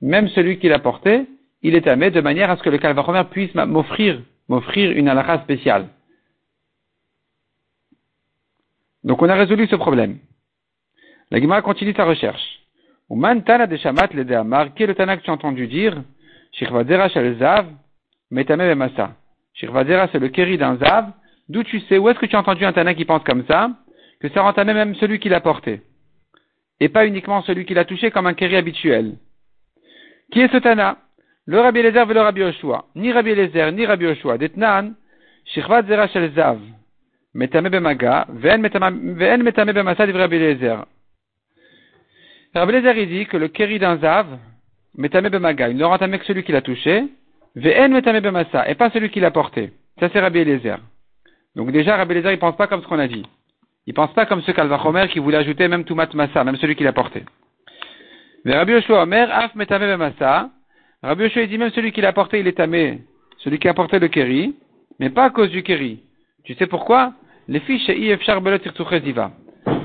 Même 0.00 0.29
celui 0.29 0.59
qui 0.59 0.68
l'a 0.68 0.79
porté, 0.79 1.27
il 1.62 1.74
est 1.74 1.83
tamé 1.83 2.11
de 2.11 2.20
manière 2.20 2.50
à 2.50 2.57
ce 2.57 2.62
que 2.62 2.70
le 2.70 2.79
calvachomer 2.79 3.24
puisse 3.31 3.55
m'offrir, 3.55 4.20
m'offrir 4.48 4.90
une 4.92 5.09
halakha 5.09 5.40
spéciale. 5.40 5.88
Donc 9.03 9.22
on 9.22 9.29
a 9.29 9.35
résolu 9.35 9.66
ce 9.66 9.77
problème. 9.77 10.18
La 11.31 11.62
continue 11.62 11.94
sa 11.94 12.05
recherche. 12.05 12.61
Ou 13.11 13.20
tana 13.40 13.66
de 13.66 13.77
shamat 13.77 14.09
le 14.14 14.24
de 14.24 14.35
amar, 14.35 14.74
qui 14.74 14.83
est 14.83 14.87
le 14.87 14.94
tana 14.94 15.16
que 15.16 15.22
tu 15.22 15.31
as 15.31 15.35
entendu 15.35 15.66
dire? 15.66 16.03
Shirvadera 16.53 17.09
shel 17.09 17.37
zav, 17.38 17.66
metame 18.31 18.66
bemasa. 18.66 19.14
Shirvadera 19.55 20.09
c'est 20.11 20.18
le 20.18 20.29
kéri 20.29 20.57
d'un 20.57 20.77
zav. 20.77 21.12
D'où 21.48 21.62
tu 21.62 21.81
sais, 21.81 21.98
où 21.98 22.09
est-ce 22.09 22.18
que 22.18 22.27
tu 22.27 22.37
as 22.37 22.38
entendu 22.38 22.64
un 22.64 22.72
tana 22.72 22.94
qui 22.94 23.05
pense 23.05 23.22
comme 23.24 23.44
ça? 23.46 23.70
Que 24.20 24.31
ça 24.31 24.40
rend 24.40 24.55
tamé 24.55 24.72
même 24.72 24.94
celui 24.94 25.18
qui 25.18 25.29
l'a 25.29 25.40
porté. 25.40 25.83
Et 26.80 26.88
pas 26.88 27.06
uniquement 27.06 27.42
celui 27.42 27.64
qui 27.64 27.74
l'a 27.74 27.84
touché 27.84 28.10
comme 28.10 28.26
un 28.26 28.34
kéri 28.34 28.56
habituel. 28.56 29.16
Qui 30.32 30.40
est 30.40 30.52
ce 30.52 30.56
tana? 30.58 30.98
Le 31.46 31.60
Rabbi 31.60 31.80
Eliezer 31.80 32.10
et 32.10 32.14
le 32.14 32.20
Rabbi 32.20 32.40
Yoshua. 32.40 32.87
Ni 32.94 33.12
Rabbi 33.12 33.30
Eliezer, 33.30 33.70
ni 33.72 33.84
Rabbi 33.84 34.06
Yoshua. 34.06 34.38
Detnan, 34.38 34.94
Shichvat 35.44 35.82
Zera 35.87 36.08
Shel 36.08 36.32
Zav. 36.32 36.58
Metame 37.34 37.68
Bemaga, 37.68 38.26
Ve'en 38.30 38.58
Metame 38.58 39.72
Bemasa 39.72 40.06
d'Ivre 40.06 40.20
Rabbi 40.20 40.37
Eliezer. 40.37 40.84
Rabbi 42.54 42.72
Eliezer, 42.72 42.96
il 42.96 43.08
dit 43.08 43.26
que 43.26 43.37
le 43.37 43.48
kéri 43.48 43.78
d'un 43.78 43.98
Zav, 43.98 44.26
Metame 44.96 45.28
Bemaga, 45.28 45.68
il 45.68 45.76
ne 45.76 45.84
rend 45.84 45.98
que 45.98 46.24
celui 46.24 46.44
qui 46.44 46.52
l'a 46.52 46.62
touché, 46.62 47.04
Ve'en 47.56 47.88
Metame 47.88 48.20
Bemasa, 48.20 48.68
et 48.68 48.74
pas 48.74 48.90
celui 48.90 49.10
qui 49.10 49.20
l'a 49.20 49.30
porté. 49.30 49.72
Ça, 50.00 50.08
c'est 50.12 50.20
Rabbi 50.20 50.38
Eliezer. 50.38 50.78
Donc 51.56 51.72
déjà, 51.72 51.96
Rabbi 51.96 52.12
Eliezer, 52.12 52.32
il 52.32 52.38
pense 52.38 52.56
pas 52.56 52.68
comme 52.68 52.82
ce 52.82 52.87
qu'on 52.87 52.98
a 52.98 53.08
dit. 53.08 53.26
Il 53.87 53.94
pense 53.94 54.12
pas 54.14 54.27
comme 54.27 54.42
ce 54.42 54.51
Kalvachomer 54.51 55.09
qui 55.09 55.18
voulait 55.18 55.37
ajouter 55.37 55.68
même 55.68 55.85
Tumat 55.85 56.09
Massa, 56.14 56.42
même 56.44 56.57
celui 56.57 56.75
qui 56.75 56.85
l'a 56.85 56.92
porté. 56.92 57.25
Mais 58.44 58.57
Rabbi 58.57 58.73
Yoshua 58.73 59.03
Omer, 59.03 59.31
Af 59.31 59.55
Metame 59.55 59.87
Bemasa, 59.87 60.51
Rabbi 61.03 61.25
Yoshua 61.25 61.47
dit 61.47 61.59
même 61.59 61.70
celui 61.70 61.92
qui 61.92 62.01
l'a 62.01 62.12
porté, 62.12 62.40
il 62.40 62.47
est 62.47 62.57
tamé, 62.57 63.03
celui 63.38 63.59
qui 63.59 63.68
a 63.68 63.75
porté 63.75 63.99
le 63.99 64.09
kéri, 64.09 64.55
mais 64.99 65.11
pas 65.11 65.25
à 65.25 65.31
cause 65.31 65.51
du 65.51 65.62
kéri. 65.62 66.01
Tu 66.44 66.55
sais 66.55 66.66
pourquoi? 66.66 67.12
Les 67.47 67.61
fiches 67.61 67.90
ziva. 69.05 69.31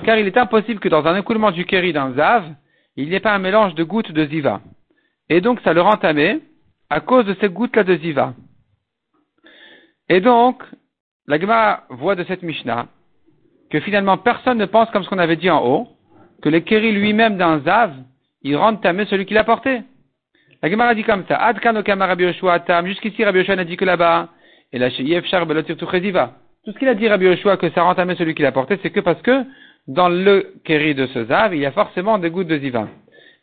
Car 0.03 0.17
il 0.17 0.27
est 0.27 0.37
impossible 0.37 0.79
que 0.79 0.89
dans 0.89 1.05
un 1.05 1.17
écoulement 1.17 1.51
du 1.51 1.65
kéri 1.65 1.91
d'un 1.91 2.13
zav, 2.13 2.45
il 2.95 3.09
n'y 3.09 3.15
ait 3.15 3.19
pas 3.19 3.33
un 3.33 3.39
mélange 3.39 3.75
de 3.75 3.83
gouttes 3.83 4.11
de 4.11 4.25
ziva. 4.25 4.61
Et 5.29 5.41
donc 5.41 5.59
ça 5.61 5.73
le 5.73 5.81
rend 5.81 5.97
tamé 5.97 6.39
à 6.89 7.01
cause 7.01 7.25
de 7.25 7.35
ces 7.39 7.49
gouttes-là 7.49 7.83
de 7.83 7.95
ziva. 7.97 8.33
Et 10.07 10.21
donc, 10.21 10.63
la 11.27 11.39
Gemara 11.39 11.83
voit 11.89 12.15
de 12.15 12.23
cette 12.23 12.41
Mishnah 12.41 12.87
que 13.69 13.79
finalement 13.79 14.17
personne 14.17 14.57
ne 14.57 14.65
pense 14.65 14.89
comme 14.91 15.03
ce 15.03 15.09
qu'on 15.09 15.17
avait 15.17 15.35
dit 15.35 15.49
en 15.49 15.63
haut, 15.65 15.87
que 16.41 16.49
le 16.49 16.59
kéri 16.59 16.91
lui-même 16.91 17.37
d'un 17.37 17.59
zav, 17.61 17.93
il 18.41 18.55
rend 18.55 18.75
tamé 18.75 19.05
celui 19.05 19.25
qui 19.25 19.33
l'a 19.33 19.43
porté. 19.43 19.81
La 20.61 20.69
Gemara 20.69 20.93
dit 20.93 21.03
comme 21.03 21.25
ça. 21.27 21.37
Ad 21.37 21.59
kanokama 21.59 22.05
Rabbi 22.07 22.25
tam. 22.65 22.85
Jusqu'ici, 22.85 23.23
Rabbi 23.23 23.39
Yoshua 23.39 23.55
n'a 23.55 23.65
dit 23.65 23.77
que 23.77 23.85
là-bas. 23.85 24.29
Et 24.71 24.79
là, 24.79 24.89
chez 24.89 25.03
Yefchar 25.03 25.45
belotir 25.45 25.77
Tout 25.77 25.85
ce 25.87 26.77
qu'il 26.77 26.87
a 26.87 26.93
dit 26.93 27.07
Rabbi 27.07 27.25
Yoshua 27.25 27.57
que 27.57 27.69
ça 27.71 27.83
rentamait 27.83 28.15
celui 28.15 28.35
qui 28.35 28.41
l'a 28.41 28.51
porté, 28.51 28.77
c'est 28.81 28.91
que 28.91 28.99
parce 28.99 29.21
que 29.21 29.45
dans 29.87 30.09
le 30.09 30.53
kéri 30.65 30.93
de 30.95 31.07
ce 31.07 31.25
zav, 31.25 31.55
il 31.55 31.61
y 31.61 31.65
a 31.65 31.71
forcément 31.71 32.19
des 32.19 32.29
gouttes 32.29 32.47
de 32.47 32.59
ziva. 32.59 32.87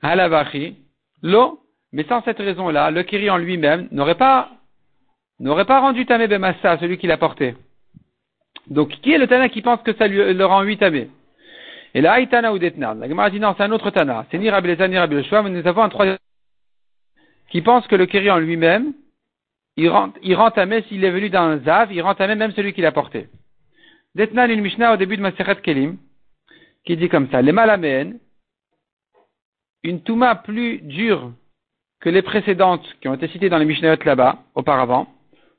Alavachi, 0.03 0.77
l'eau, 1.23 1.61
mais 1.93 2.05
sans 2.05 2.23
cette 2.23 2.39
raison-là, 2.39 2.91
le 2.91 3.03
kéri 3.03 3.31
en 3.31 3.39
lui-même 3.39 3.89
n'aurait 3.91 4.15
pas, 4.15 4.51
n'aurait 5.41 5.65
pas 5.65 5.81
rendu 5.81 6.07
tamé 6.07 6.29
bemassa 6.29 6.79
celui 6.79 6.99
qui 6.99 7.07
l'a 7.07 7.17
porté. 7.17 7.55
Donc, 8.69 8.91
qui 9.01 9.13
est 9.13 9.19
le 9.19 9.27
tana 9.27 9.49
qui 9.49 9.63
pense 9.63 9.81
que 9.83 9.95
ça 9.95 10.09
lui, 10.09 10.35
le 10.35 10.45
rend 10.45 10.63
huit 10.63 10.79
tamé? 10.79 11.09
Et 11.95 12.01
là, 12.01 12.13
Aïtana 12.13 12.53
ou 12.53 12.59
Detnan. 12.59 12.95
La 12.95 13.09
Gemara 13.09 13.31
dit 13.31 13.41
non, 13.41 13.55
c'est 13.57 13.63
un 13.63 13.73
autre 13.73 13.91
tana. 13.91 14.27
C'est 14.31 14.39
ni 14.39 14.51
Rabbi 14.51 14.69
Lezan 14.69 14.89
ni 14.89 14.97
mais 14.97 15.51
nous 15.51 15.67
avons 15.67 15.83
un 15.83 15.89
troisième 15.89 16.19
qui 17.49 17.63
pense 17.63 17.87
que 17.87 17.97
le 17.97 18.07
kéri 18.07 18.31
en 18.31 18.39
lui-même, 18.39 18.93
il, 19.77 19.89
rend, 19.89 20.13
il 20.23 20.35
rentamait, 20.35 20.83
s'il 20.83 21.05
est 21.05 21.11
venu 21.11 21.31
dans 21.31 21.43
un 21.43 21.59
zav, 21.59 21.93
il 21.93 22.03
rentamait 22.03 22.35
même 22.35 22.53
celui 22.53 22.73
qui 22.73 22.81
l'a 22.81 22.93
porté. 22.93 23.29
Detnan 24.15 24.51
une 24.51 24.63
Mishnah 24.63 24.95
au 24.95 24.97
début 24.97 25.17
de 25.17 25.23
Maseret 25.23 25.61
Kelim, 25.63 25.97
qui 26.85 26.97
dit 26.97 27.09
comme 27.09 27.31
ça, 27.31 27.41
les 27.43 27.53
malamènes, 27.53 28.19
une 29.83 30.03
touma 30.03 30.35
plus 30.35 30.79
dure 30.79 31.33
que 32.01 32.09
les 32.09 32.23
précédentes 32.23 32.87
qui 33.01 33.09
ont 33.09 33.15
été 33.15 33.29
citées 33.29 33.49
dans 33.49 33.59
les 33.59 33.65
Mishnayot 33.65 34.03
là-bas, 34.05 34.39
auparavant, 34.55 35.07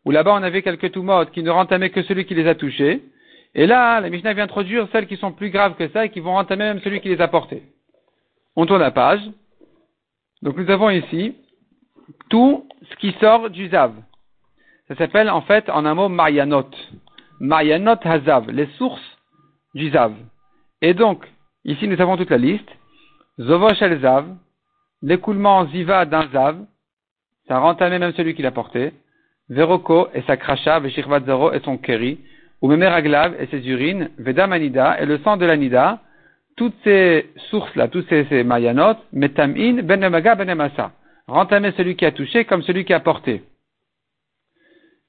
où 0.08 0.12
là-bas 0.12 0.34
on 0.34 0.44
avait 0.44 0.62
quelques 0.62 0.94
toumot 0.94 1.26
qui 1.26 1.44
ne 1.44 1.50
rentamaient 1.50 1.90
que 1.90 2.02
celui 2.04 2.24
qui 2.26 2.34
les 2.34 2.48
a 2.48 2.56
touchés, 2.56 3.04
et 3.54 3.68
là, 3.68 4.00
la 4.00 4.10
Mishnah 4.10 4.34
vient 4.34 4.46
introduire 4.46 4.88
celles 4.94 5.06
qui 5.06 5.18
sont 5.18 5.34
plus 5.34 5.50
graves 5.50 5.76
que 5.76 5.90
ça 5.90 6.06
et 6.06 6.10
qui 6.10 6.22
vont 6.22 6.34
rentamer 6.34 6.64
même 6.64 6.80
celui 6.80 7.02
qui 7.02 7.10
les 7.10 7.20
a 7.20 7.28
portés. 7.28 7.64
On 8.56 8.66
tourne 8.66 8.80
la 8.80 8.92
page. 8.92 9.20
Donc 10.42 10.56
nous 10.56 10.70
avons 10.70 10.90
ici 10.92 11.36
tout 12.30 12.70
ce 12.90 12.96
qui 12.96 13.12
sort 13.20 13.50
du 13.50 13.68
Zav. 13.68 13.96
Ça 14.88 14.96
s'appelle 14.96 15.30
en 15.30 15.42
fait 15.42 15.70
en 15.70 15.86
un 15.86 15.94
mot 15.94 16.08
Marianot. 16.08 16.70
Marianot 17.42 17.98
Hazav, 18.02 18.50
les 18.50 18.68
sources 18.78 19.18
du 19.76 19.90
Zav. 19.90 20.14
Et 20.82 20.94
donc, 20.94 21.28
ici 21.66 21.86
nous 21.86 22.00
avons 22.00 22.16
toute 22.16 22.30
la 22.30 22.38
liste. 22.38 22.70
Zovosh 23.42 23.82
el 23.82 24.00
Zav, 24.00 24.26
l'écoulement 25.02 25.68
Ziva 25.68 26.06
d'un 26.06 26.30
Zav, 26.30 26.64
ça 27.50 27.60
rentamait 27.60 28.00
même 28.00 28.14
celui 28.14 28.36
qui 28.36 28.42
l'a 28.42 28.52
porté. 28.52 28.94
Veroko 29.50 30.10
et 30.14 30.22
sa 30.24 30.36
Veshirvat 30.80 31.22
Zoro 31.22 31.54
et 31.54 31.60
son 31.62 31.78
keri, 31.78 32.20
ou 32.62 32.68
Memeraglav 32.68 33.36
et 33.40 33.48
ses 33.48 33.68
urines, 33.68 34.10
Vedamanida 34.18 35.02
et 35.02 35.06
le 35.06 35.20
sang 35.20 35.38
de 35.38 35.46
l'anida, 35.46 36.02
toutes 36.56 36.76
ces 36.84 37.30
sources-là, 37.50 37.88
tous 37.88 38.04
ces, 38.10 38.26
ces 38.26 38.44
mayanot, 38.44 38.96
Metamin, 39.14 39.84
Benemaga, 39.84 40.36
Benemasa 40.36 40.92
rentamer 41.28 41.74
celui 41.74 41.96
qui 41.96 42.06
a 42.06 42.12
touché 42.12 42.46
comme 42.46 42.64
celui 42.64 42.86
qui 42.86 42.94
a 42.94 43.00
porté. 43.00 43.44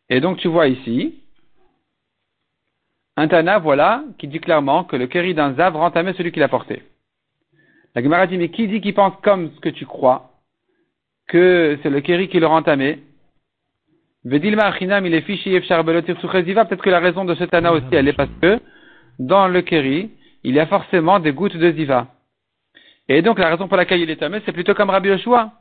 Et 0.09 0.21
donc 0.21 0.39
tu 0.39 0.49
vois 0.49 0.69
ici, 0.69 1.23
un 3.17 3.29
Tana, 3.29 3.59
voilà, 3.59 4.05
qui 4.19 4.29
dit 4.29 4.41
clairement 4.41 4.85
que 4.85 4.97
le 4.97 5.07
kéri 5.07 5.35
d'un 5.35 5.55
Zav 5.55 5.77
rentamait 5.77 6.15
celui 6.15 6.33
qui 6.33 6.41
l'a 6.41 6.49
porté. 6.49 6.83
La 7.95 8.03
Gemara 8.03 8.27
dit, 8.27 8.39
mais 8.39 8.51
qui 8.51 8.69
dit 8.69 8.81
qu'il 8.81 8.95
pense 8.95 9.15
comme 9.23 9.51
ce 9.55 9.61
que 9.61 9.69
tu 9.69 9.87
crois, 9.87 10.31
que 11.27 11.79
c'est 11.83 11.91
le 11.91 12.01
kéri 12.01 12.29
qui 12.29 12.39
le 12.39 12.47
rentamait 12.47 13.01
Vedilma 14.18 14.18
Achinam, 14.18 14.18
il 14.18 14.18
est 14.18 14.18
fiché 14.18 14.18
Peut-être 14.29 14.43
que 16.83 16.91
la 16.91 17.01
raison 17.01 17.25
de 17.25 17.35
ce 17.35 17.45
Tana 17.45 17.73
aussi, 17.73 17.87
elle 17.93 18.09
est 18.09 18.13
parce 18.13 18.31
que 18.43 18.61
dans 19.19 19.49
le 19.49 19.63
Keri, 19.63 20.11
il 20.45 20.55
y 20.55 20.61
a 20.61 20.67
forcément 20.67 21.19
des 21.19 21.33
gouttes 21.33 21.57
de 21.57 21.73
Ziva. 21.73 22.09
Et 23.09 23.23
donc 23.23 23.39
la 23.39 23.49
raison 23.49 23.69
pour 23.69 23.77
laquelle 23.77 24.01
il 24.01 24.11
est 24.11 24.17
tamé, 24.17 24.41
c'est 24.45 24.53
plutôt 24.53 24.75
comme 24.75 24.91
Rabbi 24.91 25.09
Yoshua. 25.09 25.53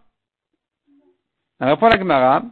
Alors 1.59 1.77
pour 1.77 1.89
la 1.89 1.97
Gemara, 1.97 2.43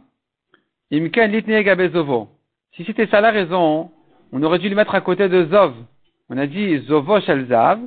Imken 0.92 1.32
litne 1.32 1.92
Zovo. 1.92 2.28
Si 2.74 2.84
c'était 2.84 3.06
ça 3.06 3.20
la 3.20 3.30
raison, 3.30 3.90
on 4.32 4.42
aurait 4.42 4.58
dû 4.58 4.68
le 4.68 4.76
mettre 4.76 4.94
à 4.94 5.00
côté 5.00 5.28
de 5.28 5.46
Zov. 5.46 5.74
On 6.28 6.38
a 6.38 6.46
dit 6.46 6.78
Zovo 6.86 7.20
shel 7.20 7.46
Zav, 7.46 7.80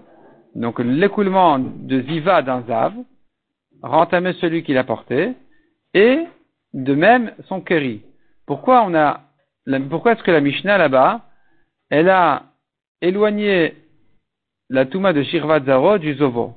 donc 0.55 0.79
l'écoulement 0.79 1.59
de 1.59 2.01
Ziva 2.01 2.41
d'un 2.41 2.63
Zav, 2.67 2.93
rentamer 3.81 4.33
celui 4.33 4.63
qui 4.63 4.73
l'a 4.73 4.83
porté, 4.83 5.33
et 5.93 6.25
de 6.73 6.93
même 6.93 7.31
son 7.47 7.61
Keri. 7.61 8.01
Pourquoi 8.49 8.83
on 8.83 8.95
a, 8.95 9.21
pourquoi 9.91 10.13
est-ce 10.13 10.23
que 10.23 10.31
la 10.31 10.41
Mishnah 10.41 10.79
là-bas, 10.79 11.21
elle 11.91 12.09
a 12.09 12.45
éloigné 12.99 13.75
la 14.71 14.87
Touma 14.87 15.13
de 15.13 15.21
Shirvat 15.21 15.65
Zaro 15.65 15.99
du 15.99 16.15
Zovo? 16.15 16.55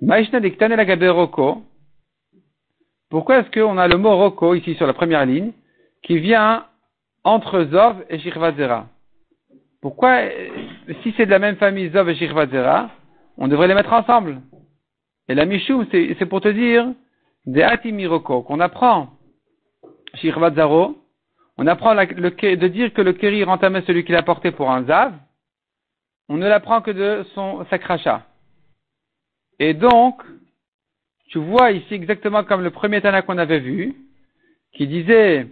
Maishna 0.00 0.38
diktane 0.38 0.76
la 0.76 1.12
Roko. 1.12 1.64
Pourquoi 3.10 3.38
est-ce 3.38 3.50
qu'on 3.50 3.78
a 3.78 3.88
le 3.88 3.98
mot 3.98 4.16
Roko 4.16 4.54
ici 4.54 4.76
sur 4.76 4.86
la 4.86 4.92
première 4.92 5.26
ligne 5.26 5.50
qui 6.04 6.20
vient 6.20 6.66
entre 7.24 7.64
Zov 7.64 8.04
et 8.08 8.20
Shirvazera 8.20 8.86
Pourquoi, 9.82 10.20
si 11.02 11.12
c'est 11.16 11.26
de 11.26 11.32
la 11.32 11.40
même 11.40 11.56
famille 11.56 11.90
Zov 11.90 12.10
et 12.10 12.14
Shirvazera, 12.14 12.90
on 13.38 13.48
devrait 13.48 13.66
les 13.66 13.74
mettre 13.74 13.92
ensemble? 13.92 14.40
Et 15.28 15.34
la 15.34 15.46
Mishum, 15.46 15.84
c'est 15.90 16.26
pour 16.26 16.42
te 16.42 16.48
dire 16.48 16.86
des 17.44 17.64
Atimiroko 17.64 18.42
qu'on 18.42 18.60
apprend 18.60 19.17
Shirvazaro, 20.14 20.96
on 21.56 21.66
apprend 21.66 21.94
de 21.94 22.68
dire 22.68 22.92
que 22.92 23.02
le 23.02 23.12
Keri 23.12 23.44
rentamait 23.44 23.82
celui 23.82 24.04
qui 24.04 24.12
l'a 24.12 24.22
porté 24.22 24.52
pour 24.52 24.70
un 24.70 24.84
Zav, 24.84 25.12
on 26.28 26.36
ne 26.36 26.46
l'apprend 26.46 26.82
que 26.82 26.90
de 26.90 27.24
son 27.34 27.64
sakracha. 27.70 28.26
Et 29.58 29.74
donc, 29.74 30.22
tu 31.28 31.38
vois 31.38 31.72
ici 31.72 31.94
exactement 31.94 32.44
comme 32.44 32.62
le 32.62 32.70
premier 32.70 33.00
Tana 33.00 33.22
qu'on 33.22 33.38
avait 33.38 33.58
vu, 33.58 33.96
qui 34.72 34.86
disait, 34.86 35.46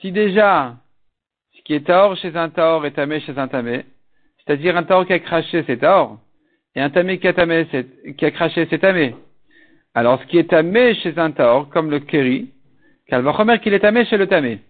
si 0.00 0.10
déjà, 0.10 0.76
ce 1.56 1.62
qui 1.62 1.74
est 1.74 1.86
Taor 1.86 2.16
chez 2.16 2.36
un 2.36 2.50
Taor 2.50 2.84
est 2.84 2.92
Tamé 2.92 3.20
chez 3.20 3.38
un 3.38 3.48
Tamé, 3.48 3.84
c'est-à-dire 4.38 4.76
un 4.76 4.82
Taor 4.82 5.06
qui 5.06 5.12
a 5.12 5.18
craché, 5.18 5.64
c'est 5.66 5.78
Taor, 5.78 6.18
et 6.74 6.80
un 6.80 6.90
Tamé 6.90 7.18
qui 7.18 7.28
a, 7.28 7.32
tamé, 7.32 7.66
qui 8.18 8.24
a 8.24 8.30
craché, 8.30 8.66
c'est 8.68 8.80
Tamé. 8.80 9.14
Alors, 9.94 10.20
ce 10.20 10.26
qui 10.26 10.38
est 10.38 10.50
Tamé 10.50 10.94
chez 10.96 11.16
un 11.18 11.30
Taor, 11.30 11.68
comme 11.70 11.90
le 11.90 12.00
Keri, 12.00 12.50
Kalvachomer 13.08 13.58
qu'il 13.60 13.74
est 13.74 13.80
Tamé 13.80 14.04
chez 14.06 14.16
le 14.16 14.26
Tamé. 14.26 14.60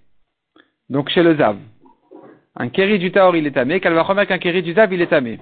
Donc, 0.91 1.09
chez 1.09 1.23
le 1.23 1.37
Zav. 1.37 1.57
Un 2.57 2.69
Keri 2.69 2.99
du 2.99 3.11
Taor, 3.13 3.37
il 3.37 3.47
est 3.47 3.53
Tamé, 3.53 3.81
Kalvachomer 3.81 4.27
qu'un 4.27 4.39
Keri 4.39 4.63
du 4.63 4.75
Zav, 4.75 4.93
il 4.93 5.01
est 5.03 5.07
Tamé. 5.07 5.39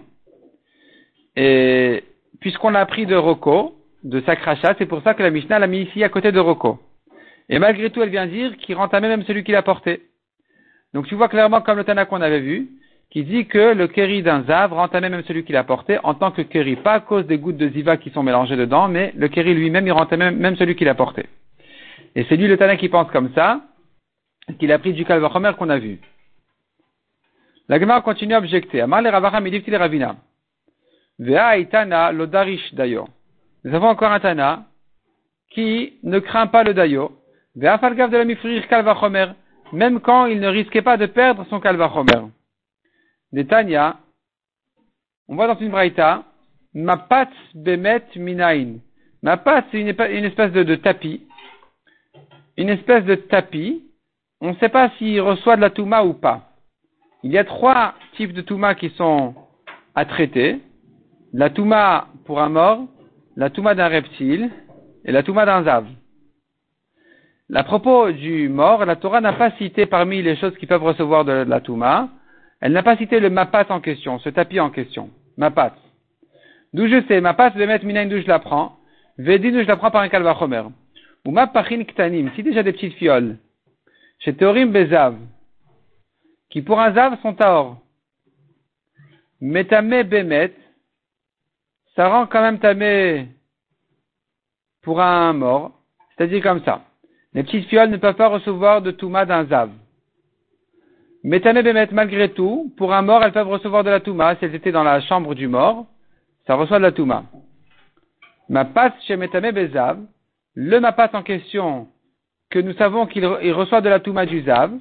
Et, 1.36 2.04
puisqu'on 2.40 2.70
l'a 2.70 2.84
pris 2.86 3.06
de 3.06 3.16
Roko, 3.16 3.74
de 4.04 4.20
Sakracha, 4.20 4.74
c'est 4.78 4.86
pour 4.86 5.02
ça 5.02 5.14
que 5.14 5.22
la 5.22 5.30
Mishnah 5.30 5.58
l'a 5.58 5.66
mis 5.66 5.82
ici 5.82 6.04
à 6.04 6.08
côté 6.08 6.32
de 6.32 6.40
Roko. 6.40 6.78
Et 7.48 7.58
malgré 7.58 7.90
tout, 7.90 8.02
elle 8.02 8.10
vient 8.10 8.26
dire 8.26 8.56
qu'il 8.58 8.76
rentamait 8.76 9.08
même 9.08 9.24
celui 9.24 9.44
qui 9.44 9.52
l'a 9.52 9.62
porté. 9.62 10.02
Donc 10.92 11.06
tu 11.06 11.14
vois 11.14 11.28
clairement 11.28 11.60
comme 11.60 11.78
le 11.78 11.84
Tana 11.84 12.04
qu'on 12.04 12.20
avait 12.20 12.40
vu, 12.40 12.68
qui 13.10 13.24
dit 13.24 13.46
que 13.46 13.74
le 13.74 13.88
Keri 13.88 14.22
d'un 14.22 14.42
Zav 14.44 14.72
rentamait 14.72 15.08
même 15.08 15.22
celui 15.24 15.44
qui 15.44 15.52
l'a 15.52 15.64
porté 15.64 15.98
en 16.02 16.14
tant 16.14 16.30
que 16.30 16.42
Keri, 16.42 16.76
pas 16.76 16.94
à 16.94 17.00
cause 17.00 17.26
des 17.26 17.38
gouttes 17.38 17.56
de 17.56 17.68
Ziva 17.68 17.96
qui 17.96 18.10
sont 18.10 18.22
mélangées 18.22 18.56
dedans, 18.56 18.88
mais 18.88 19.12
le 19.16 19.28
Keri 19.28 19.54
lui-même, 19.54 19.86
il 19.86 19.92
rentamait 19.92 20.30
même 20.30 20.56
celui 20.56 20.76
qui 20.76 20.84
l'a 20.84 20.94
porté. 20.94 21.26
Et 22.14 22.24
c'est 22.28 22.36
lui 22.36 22.46
le 22.46 22.56
Tana 22.56 22.76
qui 22.76 22.88
pense 22.88 23.10
comme 23.10 23.32
ça, 23.34 23.62
qu'il 24.58 24.72
a 24.72 24.78
pris 24.78 24.92
du 24.92 25.04
Kalvachomer 25.04 25.52
qu'on 25.58 25.70
a 25.70 25.78
vu. 25.78 26.00
La 27.68 28.00
continue 28.00 28.34
à 28.34 28.38
objecter. 28.38 28.82
Ravina. 28.82 30.16
Vea 31.18 31.58
itana 31.58 32.12
lodarish 32.12 32.74
dayo. 32.74 33.08
Nous 33.64 33.74
avons 33.74 33.88
encore 33.88 34.12
un 34.12 34.20
Tana 34.20 34.64
qui 35.50 35.98
ne 36.02 36.18
craint 36.18 36.48
pas 36.48 36.64
le 36.64 36.74
dayo. 36.74 37.18
Vea 37.54 37.78
falgav 37.78 38.10
de 38.10 38.16
la. 38.16 39.34
Même 39.72 40.00
quand 40.00 40.26
il 40.26 40.40
ne 40.40 40.48
risquait 40.48 40.82
pas 40.82 40.96
de 40.96 41.06
perdre 41.06 41.46
son 41.48 41.60
kalvachomer. 41.60 42.28
Des 43.32 43.46
Tanya, 43.46 43.96
on 45.28 45.36
voit 45.36 45.46
dans 45.46 45.58
une 45.58 45.70
braïta, 45.70 46.24
mapat 46.74 47.30
bemet 47.54 48.04
minain. 48.16 48.74
Mapat, 49.22 49.64
c'est 49.70 49.80
une, 49.80 49.88
espèce 50.24 50.52
de 50.52 50.74
tapis. 50.74 51.26
Une 52.56 52.68
espèce 52.68 53.04
de 53.04 53.14
tapis. 53.14 53.82
On 54.40 54.50
ne 54.50 54.56
sait 54.56 54.68
pas 54.68 54.90
s'il 54.98 55.20
reçoit 55.20 55.56
de 55.56 55.60
la 55.60 55.70
touma 55.70 56.04
ou 56.04 56.14
pas. 56.14 56.50
Il 57.22 57.30
y 57.30 57.38
a 57.38 57.44
trois 57.44 57.94
types 58.16 58.32
de 58.32 58.42
touma 58.42 58.74
qui 58.74 58.90
sont 58.90 59.34
à 59.94 60.04
traiter 60.04 60.60
la 61.32 61.50
touma 61.50 62.08
pour 62.24 62.40
un 62.40 62.48
mort, 62.48 62.86
la 63.36 63.50
touma 63.50 63.74
d'un 63.74 63.88
reptile 63.88 64.50
et 65.04 65.12
la 65.12 65.22
touma 65.22 65.46
d'un 65.46 65.62
zav. 65.64 65.86
À 67.54 67.64
propos 67.64 68.10
du 68.10 68.48
mort, 68.48 68.84
la 68.86 68.96
Torah 68.96 69.20
n'a 69.20 69.34
pas 69.34 69.50
cité 69.52 69.84
parmi 69.84 70.22
les 70.22 70.36
choses 70.36 70.56
qui 70.56 70.66
peuvent 70.66 70.82
recevoir 70.82 71.26
de 71.26 71.32
la 71.32 71.60
touma, 71.60 72.08
elle 72.62 72.72
n'a 72.72 72.82
pas 72.82 72.96
cité 72.96 73.20
le 73.20 73.28
mapat 73.28 73.66
en 73.68 73.80
question, 73.80 74.18
ce 74.20 74.30
tapis 74.30 74.58
en 74.58 74.70
question. 74.70 75.10
Mapat. 75.36 75.74
D'où 76.72 76.86
je 76.86 77.02
sais, 77.08 77.20
mapat, 77.20 77.50
vais 77.50 77.66
mettre 77.66 77.84
minain 77.84 78.06
d'où 78.06 78.20
je 78.20 78.26
la 78.26 78.38
prends. 78.38 78.78
Vedin, 79.18 79.62
je 79.62 79.68
la 79.68 79.76
prends 79.76 79.90
par 79.90 80.00
un 80.00 80.08
kalvachomer. 80.08 80.62
Ou 81.24 81.30
mapachin 81.30 81.84
ktanim, 81.84 82.30
si 82.34 82.42
déjà 82.42 82.62
des 82.62 82.72
petites 82.72 82.94
fioles. 82.94 83.38
Chez 84.18 84.34
Théorim 84.34 84.72
bezav. 84.72 85.16
Qui 86.50 86.62
pour 86.62 86.80
un 86.80 86.92
zav 86.92 87.20
sont 87.22 87.34
taor. 87.34 87.78
Metame 89.40 90.02
bemet, 90.02 90.52
ça 91.96 92.08
rend 92.08 92.26
quand 92.26 92.42
même 92.42 92.58
tamé 92.58 93.28
pour 94.82 95.00
un 95.00 95.32
mort, 95.32 95.72
c'est-à-dire 96.10 96.42
comme 96.42 96.62
ça. 96.64 96.84
Les 97.34 97.42
petites 97.42 97.68
fioles 97.68 97.90
ne 97.90 97.96
peuvent 97.96 98.16
pas 98.16 98.28
recevoir 98.28 98.82
de 98.82 98.90
touma 98.90 99.24
d'un 99.24 99.46
zav. 99.46 99.70
Mais 101.24 101.40
tamé 101.40 101.62
bémet, 101.62 101.88
malgré 101.92 102.32
tout, 102.32 102.72
pour 102.76 102.92
un 102.92 103.02
mort, 103.02 103.22
elles 103.24 103.32
peuvent 103.32 103.48
recevoir 103.48 103.84
de 103.84 103.90
la 103.90 104.00
touma. 104.00 104.36
Si 104.36 104.44
elles 104.44 104.54
étaient 104.54 104.72
dans 104.72 104.82
la 104.82 105.00
chambre 105.00 105.34
du 105.34 105.46
mort, 105.48 105.86
ça 106.46 106.56
reçoit 106.56 106.78
de 106.78 106.84
la 106.84 106.92
touma. 106.92 107.24
Ma 108.48 108.64
passe 108.64 108.92
chez 109.06 109.16
Metame 109.16 109.52
Bezav, 109.52 109.98
le 110.54 110.80
mapat 110.80 111.10
en 111.14 111.22
question, 111.22 111.88
que 112.50 112.58
nous 112.58 112.74
savons 112.74 113.06
qu'il 113.06 113.24
reçoit 113.24 113.80
de 113.80 113.88
la 113.88 114.00
touma 114.00 114.26
du 114.26 114.42
zav, 114.42 114.72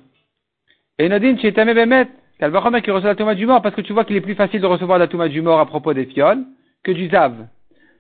et 1.00 1.10
Nadine 1.10 1.40
chez 1.40 1.54
Tamé 1.54 1.74
Bemet, 1.74 2.08
remettre 2.42 2.84
qu'il 2.84 2.94
reçoit 2.94 3.10
la 3.10 3.16
touma 3.16 3.36
du 3.36 3.46
mort, 3.46 3.62
parce 3.62 3.76
que 3.76 3.82
tu 3.82 3.94
vois 3.94 4.04
qu'il 4.04 4.16
est 4.16 4.22
plus 4.22 4.36
facile 4.36 4.62
de 4.62 4.66
recevoir 4.66 4.98
de 4.98 5.04
la 5.04 5.08
touma 5.08 5.30
du 5.30 5.42
mort 5.42 5.60
à 5.60 5.66
propos 5.66 5.94
des 5.94 6.06
fioles, 6.06 6.44
que 6.84 6.92
du 6.92 7.10
Zav. 7.10 7.48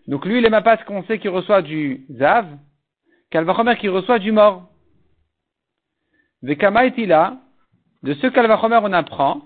Donc 0.07 0.25
lui, 0.25 0.39
il 0.39 0.45
est 0.45 0.49
même 0.49 0.63
pas 0.63 0.77
ce 0.77 0.85
qu'on 0.85 1.03
sait 1.03 1.19
qu'il 1.19 1.29
reçoit 1.29 1.61
du 1.61 2.05
Zav, 2.17 2.45
qu'Alvachomer 3.29 3.77
qui 3.77 3.87
reçoit 3.87 4.19
du 4.19 4.31
mort. 4.31 4.67
là, 6.41 7.37
de 8.03 8.13
ce 8.15 8.27
qu'Alvachomer 8.27 8.79
on 8.83 8.93
apprend 8.93 9.41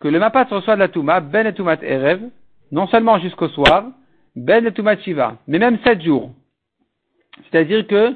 que 0.00 0.08
le 0.08 0.18
Mapat 0.18 0.44
reçoit 0.44 0.74
de 0.74 0.80
la 0.80 0.88
Touma, 0.88 1.20
Ben 1.20 1.46
et 1.46 1.54
Erev, 1.82 2.20
non 2.70 2.86
seulement 2.86 3.18
jusqu'au 3.18 3.48
soir, 3.48 3.86
Ben 4.34 4.66
et 4.66 4.72
Toumat 4.72 4.98
Shiva, 4.98 5.36
mais 5.46 5.58
même 5.58 5.78
sept 5.84 6.02
jours. 6.02 6.32
C'est-à-dire 7.44 7.86
que 7.86 8.14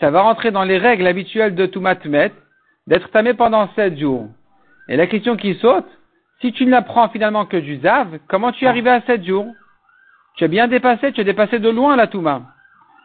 ça 0.00 0.10
va 0.10 0.22
rentrer 0.22 0.50
dans 0.50 0.64
les 0.64 0.78
règles 0.78 1.06
habituelles 1.06 1.54
de 1.54 1.66
Toumat 1.66 1.98
Met, 2.04 2.32
d'être 2.86 3.10
tamé 3.10 3.34
pendant 3.34 3.68
sept 3.74 3.98
jours. 3.98 4.28
Et 4.88 4.96
la 4.96 5.06
question 5.06 5.36
qui 5.36 5.54
saute, 5.54 5.86
si 6.40 6.52
tu 6.52 6.64
ne 6.64 6.70
l'apprends 6.70 7.08
finalement 7.10 7.44
que 7.44 7.56
du 7.56 7.78
Zav, 7.80 8.18
comment 8.28 8.50
tu 8.50 8.64
es 8.64 8.68
arrivé 8.68 8.90
à 8.90 9.02
sept 9.02 9.24
jours? 9.24 9.46
Tu 10.36 10.44
as 10.44 10.48
bien 10.48 10.68
dépassé, 10.68 11.12
tu 11.12 11.20
as 11.20 11.24
dépassé 11.24 11.58
de 11.58 11.68
loin 11.68 11.96
la 11.96 12.06
Touma. 12.06 12.42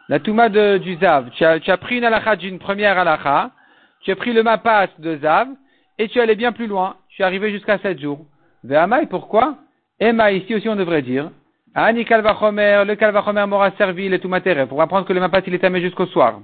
La 0.08 0.18
Touma 0.20 0.48
de, 0.48 0.78
du 0.78 0.96
Zav. 0.96 1.30
Tu 1.30 1.44
as, 1.44 1.60
tu 1.60 1.70
as 1.70 1.76
pris 1.76 1.98
une 1.98 2.04
halakha 2.04 2.36
d'une 2.36 2.58
première 2.58 2.98
halakha, 2.98 3.50
tu 4.00 4.10
as 4.10 4.16
pris 4.16 4.32
le 4.32 4.42
mapas 4.42 4.88
de 4.98 5.16
Zav, 5.18 5.48
et 5.98 6.08
tu 6.08 6.18
es 6.18 6.22
allé 6.22 6.34
bien 6.34 6.52
plus 6.52 6.66
loin. 6.66 6.96
Tu 7.10 7.22
es 7.22 7.24
arrivé 7.24 7.50
jusqu'à 7.50 7.78
sept 7.78 8.00
jours. 8.00 8.24
Ve'amai, 8.64 9.06
pourquoi? 9.06 9.56
Emma, 10.00 10.32
ici 10.32 10.54
aussi 10.54 10.68
on 10.68 10.76
devrait 10.76 11.02
dire. 11.02 11.30
Ani 11.78 12.06
kalvachomer, 12.06 12.84
le 12.86 12.94
kalvachomer 12.94 13.44
m'aura 13.46 13.70
servi 13.72 14.08
le 14.08 14.18
Toumatere, 14.18 14.66
pour 14.66 14.80
apprendre 14.80 15.06
que 15.06 15.12
le 15.12 15.20
mapas 15.20 15.42
il 15.46 15.52
est 15.52 15.62
amé 15.62 15.82
jusqu'au 15.82 16.06
soir. 16.06 16.40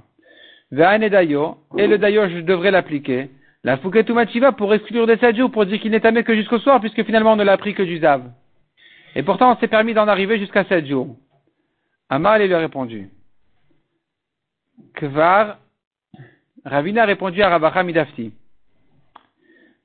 Ve'ane 0.71 1.09
dayo, 1.09 1.57
et 1.75 1.87
le 1.87 1.97
dayo 1.97 2.29
je 2.29 2.41
devrais 2.41 2.69
l'appliquer. 2.69 3.31
La 3.63 3.77
Toumachiva 3.77 4.51
pour 4.51 4.71
exclure 4.75 5.07
des 5.07 5.17
sept 5.17 5.35
jours, 5.35 5.49
pour 5.49 5.65
dire 5.65 5.79
qu'il 5.79 5.89
n'est 5.89 6.05
amé 6.05 6.23
que 6.23 6.35
jusqu'au 6.35 6.59
soir, 6.59 6.79
puisque 6.79 7.03
finalement 7.03 7.33
on 7.33 7.35
ne 7.35 7.43
l'a 7.43 7.57
pris 7.57 7.73
que 7.73 7.81
du 7.81 7.97
Zav. 7.97 8.21
Et 9.15 9.23
pourtant, 9.23 9.53
on 9.53 9.55
s'est 9.57 9.67
permis 9.67 9.95
d'en 9.95 10.07
arriver 10.07 10.37
jusqu'à 10.37 10.65
sept 10.65 10.85
jours. 10.85 11.15
Amal 12.09 12.45
lui 12.45 12.53
a 12.53 12.59
répondu. 12.59 13.09
Kvar, 14.93 15.57
Ravina 16.63 17.03
a 17.03 17.05
répondu 17.05 17.41
à 17.41 17.49
Ravacha 17.49 17.81
Midafti. 17.81 18.33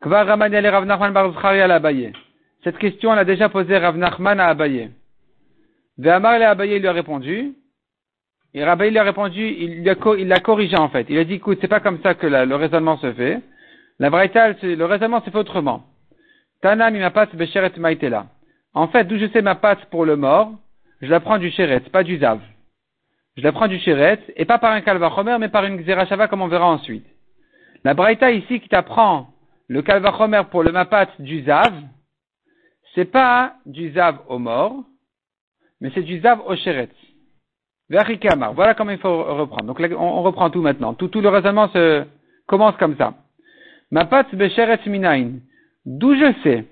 Kvar 0.03 0.26
Ramanel 0.26 0.66
et 0.66 0.68
Rav 0.68 0.84
Nachman 0.84 1.16
à 1.16 1.74
Abaye. 1.74 2.12
Cette 2.64 2.76
question, 2.76 3.14
elle 3.14 3.20
a 3.20 3.24
déjà 3.24 3.49
posé 3.49 3.78
Rav 3.78 3.96
Nachman 3.96 4.40
à 4.40 4.49
Abaye. 4.49 4.90
Ve'amar 5.99 6.38
le 6.38 6.46
Abaye 6.46 6.78
lui 6.78 6.86
a 6.86 6.92
répondu. 6.92 7.55
Et 8.55 8.64
Rabbi 8.64 8.90
lui 8.90 8.99
a 8.99 9.03
répondu, 9.03 9.46
il 9.46 9.84
l'a 9.84 10.40
corrigé 10.40 10.76
en 10.76 10.88
fait. 10.88 11.07
Il 11.11 11.18
a 11.18 11.24
dit, 11.24 11.34
écoute, 11.34 11.59
c'est 11.61 11.68
pas 11.68 11.80
comme 11.80 12.01
ça 12.03 12.14
que 12.14 12.26
le 12.26 12.55
raisonnement 12.55 12.96
se 12.96 13.12
fait. 13.12 13.42
La 13.99 14.11
Braïta, 14.11 14.53
le 14.62 14.84
raisonnement 14.84 15.20
se 15.22 15.30
fait 15.30 15.38
autrement. 15.38 15.84
Tana 16.62 16.90
mi 16.90 16.99
ma 16.99 17.11
passe 17.11 17.34
besheret 17.34 17.72
maïtela. 17.76 18.26
En 18.74 18.88
fait, 18.88 19.05
d'où 19.05 19.18
je 19.18 19.26
sais 19.28 19.42
ma 19.42 19.55
passe 19.55 19.84
pour 19.90 20.05
le 20.05 20.16
mort, 20.16 20.53
je 21.03 21.09
la 21.09 21.20
prends 21.20 21.38
du 21.38 21.51
chéret, 21.51 21.80
pas 21.80 22.03
du 22.03 22.18
zav. 22.18 22.40
Je 23.36 23.42
la 23.42 23.53
prends 23.53 23.68
du 23.68 23.78
chéret, 23.78 24.20
et 24.36 24.44
pas 24.44 24.59
par 24.59 24.72
un 24.72 24.80
kalvachomer, 24.80 25.36
mais 25.38 25.49
par 25.49 25.64
une 25.64 25.82
xerashava, 25.82 26.26
comme 26.26 26.42
on 26.42 26.49
verra 26.49 26.66
ensuite. 26.66 27.07
La 27.84 27.94
Braïta 27.94 28.30
ici 28.30 28.61
qui 28.61 28.68
t'apprend 28.68 29.28
le 29.68 29.82
kalvachomer 29.82 30.42
pour 30.51 30.62
le 30.62 30.72
mapat 30.72 31.09
du 31.18 31.42
zav, 31.42 31.72
c'est 32.94 33.05
pas 33.05 33.55
du 33.66 33.92
zav 33.92 34.18
au 34.28 34.38
mort, 34.38 34.84
mais 35.80 35.90
c'est 35.94 36.02
du 36.02 36.20
zav 36.20 36.40
chéret. 36.56 36.88
Voilà 37.88 38.74
comment 38.74 38.90
il 38.90 38.98
faut 38.98 39.24
reprendre. 39.24 39.64
Donc 39.64 39.80
on, 39.98 40.22
reprend 40.22 40.50
tout 40.50 40.60
maintenant. 40.60 40.94
Tout, 40.94 41.08
tout 41.08 41.22
le 41.22 41.30
raisonnement 41.30 41.68
se 41.68 42.04
commence 42.46 42.76
comme 42.76 42.96
ça. 42.96 43.14
Mapat 43.90 44.26
besheret 44.34 44.80
minain. 44.86 45.38
D'où 45.86 46.14
je 46.14 46.32
sais 46.42 46.66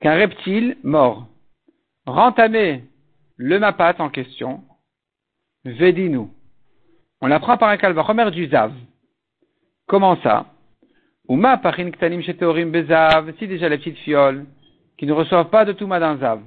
qu'un 0.00 0.16
reptile 0.16 0.76
mort 0.82 1.26
rentamé 2.06 2.84
le 3.36 3.58
mapat 3.58 3.94
en 4.00 4.10
question, 4.10 4.62
vedinu. 5.64 6.28
On 7.20 7.26
l'apprend 7.26 7.56
par 7.56 7.70
un 7.70 7.76
kalvachomer 7.78 8.30
du 8.30 8.48
zav. 8.48 8.72
Comment 9.86 10.16
ça? 10.22 10.46
Uma 11.28 11.56
parin 11.58 11.90
ktanim 11.90 12.22
sheteorim 12.22 12.70
bezav, 12.70 13.32
si 13.38 13.46
déjà 13.46 13.68
les 13.68 13.78
petites 13.78 13.98
fioles 13.98 14.46
qui 14.98 15.06
ne 15.06 15.12
reçoivent 15.12 15.50
pas 15.50 15.64
de 15.64 15.72
touma 15.72 16.00
d'un 16.00 16.18
zav. 16.18 16.40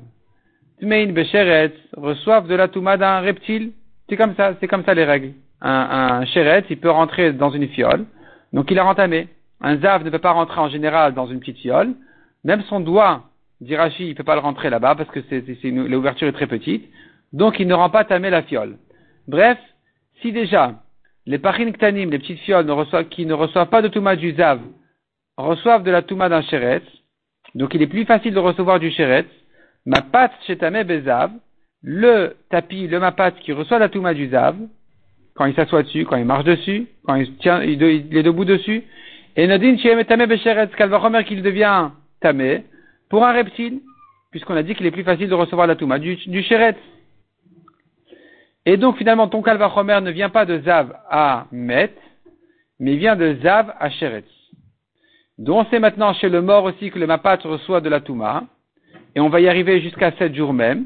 Reçoivent 0.82 2.48
de 2.48 2.56
la 2.56 2.68
touma 2.68 2.98
d'un 2.98 3.20
reptile. 3.20 3.72
C'est 4.10 4.18
comme 4.18 4.36
ça, 4.36 4.56
c'est 4.60 4.68
comme 4.68 4.84
ça 4.84 4.94
les 4.94 5.06
règles. 5.06 5.34
Un, 5.62 6.24
un 6.24 6.62
il 6.70 6.78
peut 6.80 6.90
rentrer 6.90 7.34
dans 7.34 7.52
une 7.52 7.68
fiole, 7.68 8.06
donc 8.52 8.72
il 8.72 8.80
a 8.80 8.84
rentamé. 8.84 9.28
Un 9.62 9.78
zav 9.78 10.04
ne 10.04 10.10
peut 10.10 10.20
pas 10.20 10.32
rentrer 10.32 10.60
en 10.60 10.70
général 10.70 11.14
dans 11.14 11.28
une 11.28 11.40
petite 11.40 11.60
fiole. 11.60 11.94
Même 12.44 12.64
son 12.64 12.80
doigt, 12.80 13.26
dit 13.62 13.76
il 14.00 14.10
ne 14.10 14.14
peut 14.14 14.24
pas 14.24 14.34
le 14.34 14.42
rentrer 14.42 14.72
là-bas 14.72 14.96
parce 14.96 15.10
que 15.12 15.20
l'ouverture 15.88 16.28
est 16.28 16.34
très 16.34 16.48
petite. 16.48 16.90
Donc 17.32 17.60
il 17.60 17.68
ne 17.68 17.76
rend 17.76 17.92
pas 17.92 18.04
tamé 18.04 18.32
la 18.32 18.42
fiole. 18.42 18.78
Bref, 19.28 19.60
si 20.22 20.32
déjà 20.32 20.74
les 21.28 21.38
parin 21.38 21.72
ktanim, 21.72 22.10
les 22.10 22.20
petites 22.20 22.40
fioles 22.40 22.66
qui 23.12 23.26
ne 23.28 23.34
reçoivent 23.34 23.70
pas 23.70 23.84
de 23.84 23.88
touma 23.88 24.16
du 24.16 24.34
zav, 24.34 24.60
reçoivent 25.38 25.84
de 25.84 25.92
la 25.92 26.02
touma 26.02 26.30
d'un 26.30 26.42
chéret, 26.42 26.82
donc 27.54 27.74
il 27.76 27.82
est 27.82 27.88
plus 27.88 28.06
facile 28.06 28.34
de 28.34 28.40
recevoir 28.40 28.80
du 28.80 28.90
chéret, 28.92 29.26
ma 29.86 30.02
patte 30.02 30.34
chez 30.46 30.58
tamé 30.58 30.84
bezav, 30.84 31.32
le 31.84 32.36
tapis, 32.50 32.88
le 32.88 33.00
mapat 33.00 33.32
qui 33.32 33.54
reçoit 33.54 33.80
la 33.80 33.90
touma 33.90 34.14
du 34.14 34.30
zav, 34.30 34.56
quand 35.36 35.46
il 35.46 35.56
s'assoit 35.56 35.84
dessus, 35.84 36.06
quand 36.06 36.18
il 36.18 36.26
marche 36.26 36.44
dessus, 36.44 36.88
quand 37.06 37.16
il, 37.16 37.36
tient, 37.38 37.64
il, 37.64 37.82
est 37.84 38.24
debout 38.24 38.46
dessus, 38.46 38.84
et 39.36 39.48
Nadine 39.48 39.78
Tamé 40.06 40.28
Becheretz, 40.28 40.76
Kalvachomer 40.76 41.24
qu'il 41.24 41.42
devient 41.42 41.90
Tamé, 42.20 42.66
pour 43.10 43.26
un 43.26 43.32
reptile, 43.32 43.80
puisqu'on 44.30 44.56
a 44.56 44.64
dit 44.64 44.76
qu'il 44.76 44.86
est 44.86 44.92
plus 44.92 45.04
facile 45.04 45.30
de 45.30 45.34
recevoir 45.34 45.68
la 45.68 45.76
Touma 45.76 46.00
du, 46.00 46.16
du 46.16 46.46
Et 48.66 48.78
donc 48.78 48.98
finalement, 48.98 49.28
ton 49.28 49.42
Kalvachomer 49.42 50.02
ne 50.02 50.12
vient 50.12 50.30
pas 50.30 50.46
de 50.46 50.60
Zav 50.60 50.94
à 51.10 51.48
Met, 51.52 51.94
mais 52.80 52.96
vient 52.96 53.16
de 53.16 53.38
Zav 53.42 53.74
à 53.80 53.90
Sheretz. 53.90 54.30
Donc 55.38 55.66
on 55.66 55.70
sait 55.72 55.80
maintenant 55.80 56.14
chez 56.14 56.30
le 56.30 56.42
mort 56.42 56.66
aussi 56.66 56.92
que 56.92 57.00
le 57.00 57.08
Mapat 57.08 57.40
reçoit 57.44 57.82
de 57.82 57.90
la 57.90 58.02
Touma, 58.02 58.44
et 59.16 59.20
on 59.20 59.30
va 59.30 59.40
y 59.42 59.48
arriver 59.48 59.82
jusqu'à 59.82 60.12
sept 60.14 60.34
jours 60.36 60.54
même. 60.54 60.86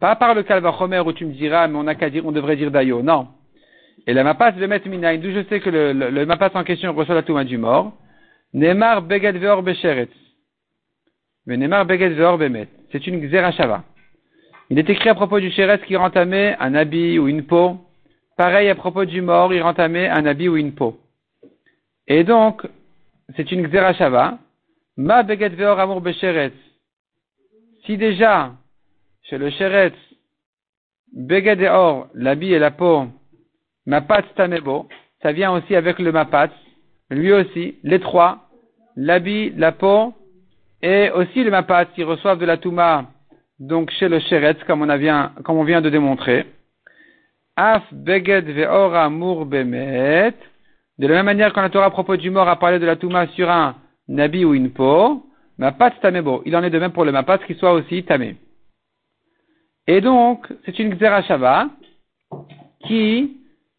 Pas 0.00 0.16
par 0.16 0.34
le 0.34 0.42
Kalvachomer 0.42 1.00
où 1.00 1.12
tu 1.12 1.24
me 1.24 1.32
diras, 1.32 1.68
mais 1.68 1.78
on 1.78 1.86
a 1.86 1.94
qu'à 1.94 2.10
dire, 2.10 2.26
on 2.26 2.32
devrait 2.32 2.56
dire 2.56 2.70
Dayo. 2.70 3.02
Non. 3.02 3.28
Et 4.06 4.12
la 4.12 4.24
mapas 4.24 4.52
de 4.52 4.66
mettre 4.66 4.88
minaïn, 4.88 5.18
d'où 5.18 5.32
je 5.32 5.42
sais 5.48 5.60
que 5.60 5.70
le, 5.70 5.92
le, 5.92 6.26
mapas 6.26 6.50
en 6.54 6.64
question 6.64 6.92
reçoit 6.92 7.14
la 7.14 7.22
touma 7.22 7.44
du 7.44 7.58
mort. 7.58 7.92
Neymar 8.54 9.02
beged 9.02 9.36
veor 9.38 9.62
besheretz. 9.62 10.12
Mais 11.46 11.56
Neymar 11.56 11.86
beged 11.86 12.12
veor 12.12 12.38
bemet. 12.38 12.68
C'est 12.92 13.06
une 13.06 13.20
xerashava. 13.20 13.84
Il 14.70 14.78
est 14.78 14.88
écrit 14.88 15.08
à 15.08 15.14
propos 15.14 15.40
du 15.40 15.50
chéret 15.50 15.80
qui 15.80 15.96
rentamait 15.96 16.56
un 16.60 16.74
habit 16.74 17.18
ou 17.18 17.28
une 17.28 17.44
peau. 17.44 17.78
Pareil 18.36 18.68
à 18.68 18.74
propos 18.74 19.04
du 19.04 19.22
mort, 19.22 19.52
il 19.52 19.62
rentamait 19.62 20.08
un 20.08 20.24
habit 20.26 20.48
ou 20.48 20.56
une 20.56 20.72
peau. 20.72 20.98
Et 22.06 22.22
donc, 22.22 22.66
c'est 23.34 23.50
une 23.50 23.66
xerashava. 23.66 24.38
Ma 24.96 25.22
beged 25.22 25.54
veor 25.54 25.80
amour 25.80 26.00
besheretz. 26.00 26.54
Si 27.86 27.96
déjà, 27.96 28.52
chez 29.22 29.38
le 29.38 29.48
chéret, 29.50 29.92
beged 31.12 31.62
or, 31.62 32.08
l'habit 32.14 32.52
et 32.52 32.58
la 32.58 32.72
peau, 32.72 33.06
Mapat 33.86 34.22
Tamebo, 34.34 34.88
ça 35.22 35.30
vient 35.30 35.52
aussi 35.52 35.76
avec 35.76 36.00
le 36.00 36.10
Mapat, 36.10 36.50
lui 37.10 37.32
aussi, 37.32 37.76
les 37.84 38.00
trois, 38.00 38.48
l'habit, 38.96 39.50
la 39.56 39.70
peau, 39.70 40.14
et 40.82 41.10
aussi 41.10 41.44
le 41.44 41.52
Mapat 41.52 41.86
qui 41.86 42.02
reçoivent 42.02 42.40
de 42.40 42.44
la 42.44 42.56
Touma, 42.56 43.04
donc 43.60 43.92
chez 43.92 44.08
le 44.08 44.18
Sheretz, 44.18 44.62
comme 44.64 44.82
on, 44.82 44.96
vient, 44.96 45.32
comme 45.44 45.58
on 45.58 45.64
vient 45.64 45.80
de 45.80 45.90
démontrer. 45.90 46.44
Af 47.54 47.84
Beged 47.92 48.46
Veora 48.46 49.08
Mur 49.10 49.46
Bemet, 49.46 50.34
de 50.98 51.06
la 51.06 51.14
même 51.14 51.26
manière 51.26 51.52
quand 51.52 51.62
la 51.62 51.70
Torah 51.70 51.86
à 51.86 51.90
propos 51.90 52.16
du 52.16 52.30
mort 52.30 52.48
a 52.48 52.58
parlé 52.58 52.80
de 52.80 52.86
la 52.86 52.96
Touma 52.96 53.28
sur 53.28 53.48
un 53.48 53.76
Nabi 54.08 54.44
ou 54.44 54.54
une 54.54 54.72
peau, 54.72 55.22
Mapat 55.58 55.92
Tamebo, 56.02 56.42
il 56.44 56.54
en 56.54 56.62
est 56.62 56.70
de 56.70 56.78
même 56.78 56.92
pour 56.92 57.04
le 57.04 57.12
Mapat 57.12 57.38
qui 57.38 57.54
soit 57.54 57.72
aussi 57.72 58.04
Tamé. 58.04 58.36
Et 59.86 60.00
donc, 60.00 60.52
c'est 60.64 60.78
une 60.78 60.94
Xerashava 60.94 61.68
qui 62.86 63.36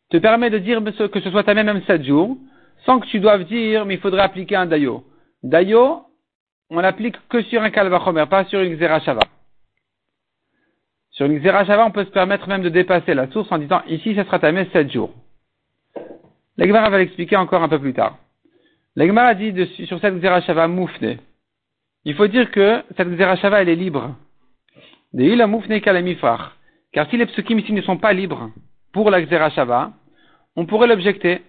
te 0.09 0.17
permet 0.17 0.49
de 0.49 0.57
dire 0.57 0.81
que 0.83 1.19
ce 1.19 1.29
soit 1.29 1.43
ta 1.43 1.53
même 1.53 1.81
sept 1.85 2.03
jours, 2.03 2.37
sans 2.85 2.99
que 2.99 3.07
tu 3.07 3.19
doives 3.19 3.43
dire, 3.45 3.85
mais 3.85 3.95
il 3.95 3.99
faudrait 3.99 4.21
appliquer 4.21 4.55
un 4.55 4.65
dayo. 4.65 5.03
Dayo, 5.43 6.03
on 6.69 6.79
l'applique 6.79 7.15
que 7.27 7.41
sur 7.43 7.61
un 7.61 7.69
kalvachomer, 7.69 8.25
pas 8.29 8.45
sur 8.45 8.61
une 8.61 8.77
xerashava. 8.77 9.23
Sur 11.11 11.25
une 11.25 11.39
xerashava, 11.39 11.85
on 11.85 11.91
peut 11.91 12.05
se 12.05 12.11
permettre 12.11 12.47
même 12.47 12.61
de 12.61 12.69
dépasser 12.69 13.13
la 13.13 13.29
source 13.31 13.51
en 13.51 13.57
disant, 13.57 13.81
ici, 13.87 14.15
ça 14.15 14.23
sera 14.23 14.39
tamé 14.39 14.67
sept 14.71 14.91
jours. 14.91 15.13
L'Egmara 16.57 16.89
va 16.89 16.97
l'expliquer 16.99 17.35
encore 17.35 17.61
un 17.61 17.69
peu 17.69 17.79
plus 17.79 17.93
tard. 17.93 18.17
L'Egmara 18.95 19.35
dit 19.35 19.53
sur 19.85 19.99
cette 19.99 20.19
xerashava 20.19 20.67
moufne. 20.67 21.17
Il 22.07 22.15
faut 22.15 22.27
dire 22.27 22.49
que 22.51 22.81
cette 22.95 23.09
xerashava, 23.17 23.61
elle 23.61 23.67
est 23.67 23.75
libre. 23.75 24.15
Car 26.93 27.09
si 27.09 27.17
les 27.17 27.25
psukim 27.25 27.59
ici 27.59 27.73
ne 27.73 27.81
sont 27.81 27.97
pas 27.97 28.13
libres, 28.13 28.49
pour 28.93 29.11
la 29.11 29.21
Xerashava, 29.21 29.91
on 30.55 30.65
pourrait 30.65 30.87
l'objecter 30.87 31.41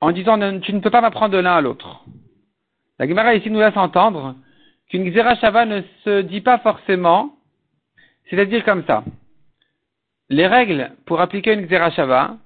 en 0.00 0.12
disant 0.12 0.38
tu 0.60 0.72
ne 0.72 0.78
peux 0.78 0.90
pas 0.90 1.00
m'apprendre 1.00 1.34
de 1.34 1.38
l'un 1.38 1.56
à 1.56 1.60
l'autre. 1.60 2.04
La 3.00 3.08
Gemara 3.08 3.34
ici 3.34 3.50
nous 3.50 3.58
laisse 3.58 3.76
entendre 3.76 4.36
qu'une 4.88 5.10
Xerashava 5.10 5.66
ne 5.66 5.82
se 6.04 6.20
dit 6.20 6.40
pas 6.40 6.58
forcément, 6.58 7.34
c'est-à-dire 8.30 8.64
comme 8.64 8.84
ça. 8.86 9.02
Les 10.28 10.46
règles 10.46 10.92
pour 11.04 11.20
appliquer 11.20 11.52
une 11.52 11.66
Xerashava 11.66 12.36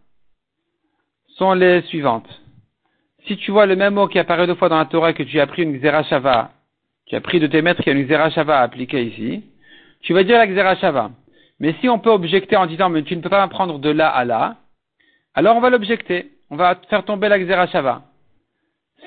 sont 1.36 1.52
les 1.52 1.82
suivantes. 1.82 2.40
Si 3.26 3.36
tu 3.36 3.50
vois 3.50 3.66
le 3.66 3.76
même 3.76 3.94
mot 3.94 4.08
qui 4.08 4.18
apparaît 4.18 4.46
deux 4.46 4.54
fois 4.54 4.70
dans 4.70 4.78
la 4.78 4.86
Torah 4.86 5.12
que 5.12 5.24
tu 5.24 5.38
as 5.38 5.46
pris 5.46 5.64
une 5.64 5.78
Xerashava, 5.78 6.52
tu 7.08 7.16
as 7.16 7.20
pris 7.20 7.40
de 7.40 7.46
tes 7.46 7.62
maîtres 7.62 7.82
qu'il 7.82 7.92
y 7.92 7.96
a 7.96 7.98
une 7.98 8.06
Xerashava 8.06 8.60
à 8.60 8.62
appliquer 8.62 9.02
ici, 9.02 9.42
tu 10.02 10.12
vas 10.12 10.24
dire 10.24 10.38
la 10.38 10.46
Xerashava. 10.46 11.10
Mais 11.58 11.74
si 11.80 11.88
on 11.88 11.98
peut 11.98 12.10
objecter 12.10 12.56
en 12.56 12.66
disant, 12.66 12.90
mais 12.90 13.02
tu 13.02 13.16
ne 13.16 13.22
peux 13.22 13.30
pas 13.30 13.40
m'apprendre 13.40 13.78
de 13.78 13.90
là 13.90 14.08
à 14.08 14.24
là, 14.24 14.56
alors 15.34 15.56
on 15.56 15.60
va 15.60 15.70
l'objecter. 15.70 16.32
On 16.50 16.56
va 16.56 16.76
faire 16.88 17.04
tomber 17.04 17.28
la 17.28 17.38
Xerashava. 17.38 18.02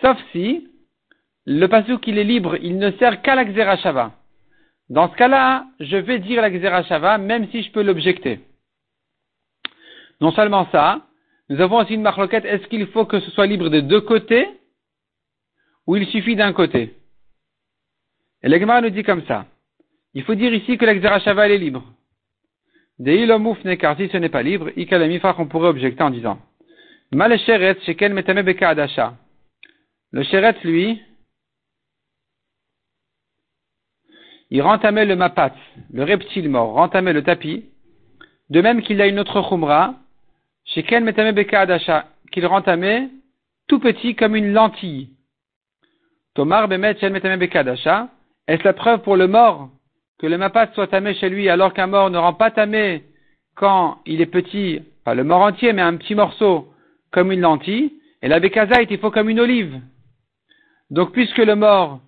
Sauf 0.02 0.18
si, 0.32 0.68
le 1.46 1.68
passage 1.68 2.00
qu'il 2.00 2.18
est 2.18 2.24
libre, 2.24 2.58
il 2.62 2.78
ne 2.78 2.92
sert 2.92 3.22
qu'à 3.22 3.36
la 3.36 3.46
Xerashava. 3.46 4.12
Dans 4.90 5.10
ce 5.10 5.16
cas-là, 5.16 5.66
je 5.80 5.98
vais 5.98 6.20
dire 6.20 6.42
la 6.42 6.50
Xerashava, 6.50 7.18
même 7.18 7.48
si 7.50 7.64
je 7.64 7.72
peux 7.72 7.84
l'objecter. 7.84 8.40
Non 10.20 10.32
seulement 10.32 10.68
ça, 10.72 11.02
nous 11.50 11.62
avons 11.62 11.78
aussi 11.78 11.94
une 11.94 12.02
marloquette, 12.02 12.46
est-ce 12.46 12.68
qu'il 12.68 12.86
faut 12.88 13.06
que 13.06 13.20
ce 13.20 13.32
soit 13.32 13.48
libre 13.48 13.70
des 13.70 13.82
deux 13.82 14.02
côtés, 14.02 14.48
ou 15.88 15.96
il 15.96 16.08
suffit 16.08 16.36
d'un 16.36 16.54
côté? 16.54 16.96
Et 18.44 18.50
l'Egma 18.50 18.82
nous 18.82 18.90
dit 18.90 19.04
comme 19.04 19.24
ça. 19.26 19.46
Il 20.14 20.24
faut 20.24 20.36
dire 20.36 20.54
ici 20.54 20.78
que 20.78 20.86
la 20.86 20.96
Xerashava, 20.96 21.46
elle 21.46 21.54
est 21.54 21.58
libre. 21.58 21.84
Des 23.00 23.28
car 23.80 23.98
si 23.98 24.10
ce 24.10 24.18
n'est 24.18 24.30
pas 24.30 24.44
libre, 24.44 24.70
on 25.38 25.46
pourrait 25.48 25.70
objecter 25.70 26.04
en 26.04 26.12
disant 26.12 26.40
Mal 27.12 27.38
sheket 27.40 28.10
metame 28.10 28.42
beka. 28.44 28.76
Le 30.12 30.24
sheret, 30.24 30.56
lui, 30.64 31.02
il 34.50 34.62
rentamait 34.62 35.06
le 35.06 35.16
mapat, 35.16 35.56
le 35.92 36.04
reptile 36.04 36.50
mort, 36.50 36.74
rentamait 36.74 37.14
le 37.14 37.24
tapis, 37.24 37.66
de 38.50 38.62
même 38.62 38.82
qu'il 38.82 39.02
a 39.02 39.08
une 39.08 39.20
autre 39.20 39.42
chumra, 39.50 39.96
sheken 40.66 41.04
metame 41.04 41.32
beka 41.32 41.66
qu'il 42.32 42.46
rentamait 42.46 43.10
tout 43.68 43.80
petit 43.80 44.16
comme 44.16 44.36
une 44.36 44.54
lentille. 44.54 45.10
Tomar 46.36 46.68
bemet 46.68 46.98
shen 47.00 47.14
metame 47.14 47.40
beka 47.40 47.62
adasha, 47.62 48.10
est-ce 48.52 48.64
la 48.64 48.74
preuve 48.74 49.02
pour 49.02 49.16
le 49.16 49.28
mort 49.28 49.70
que 50.20 50.28
le 50.28 50.38
mapat 50.38 50.68
soit 50.74 50.88
tamé 50.88 51.14
chez 51.16 51.30
lui 51.30 51.50
alors 51.50 51.74
qu'un 51.74 51.88
mort 51.88 52.10
ne 52.10 52.18
rend 52.18 52.34
pas 52.34 52.52
tamé 52.52 53.04
quand 53.56 54.00
il 54.06 54.22
est 54.22 54.26
petit 54.26 54.82
pas 55.04 55.16
le 55.16 55.24
mort 55.24 55.42
entier, 55.42 55.74
mais 55.74 55.82
un 55.82 55.96
petit 55.96 56.16
morceau 56.16 56.72
comme 57.12 57.32
une 57.32 57.42
lentille, 57.42 57.94
et 58.22 58.28
la 58.28 58.40
Bekazait, 58.40 58.88
il 58.90 59.00
faut 59.00 59.12
comme 59.12 59.30
une 59.30 59.40
olive. 59.40 59.82
Donc, 60.90 61.12
puisque 61.12 61.38
le 61.38 61.56
mort, 61.56 62.00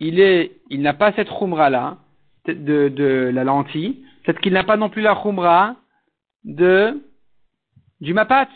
il 0.00 0.20
est, 0.20 0.52
il 0.70 0.80
n'a 0.80 0.94
pas 0.94 1.12
cette 1.12 1.28
khumra 1.28 1.70
là, 1.70 1.98
de, 2.46 3.30
la 3.34 3.44
lentille, 3.44 4.04
peut-être 4.24 4.40
qu'il 4.40 4.54
n'a 4.54 4.64
pas 4.64 4.76
non 4.76 4.88
plus 4.88 5.02
la 5.02 5.14
khumra 5.14 5.76
de, 6.44 7.02
du 8.00 8.14
mapat. 8.14 8.48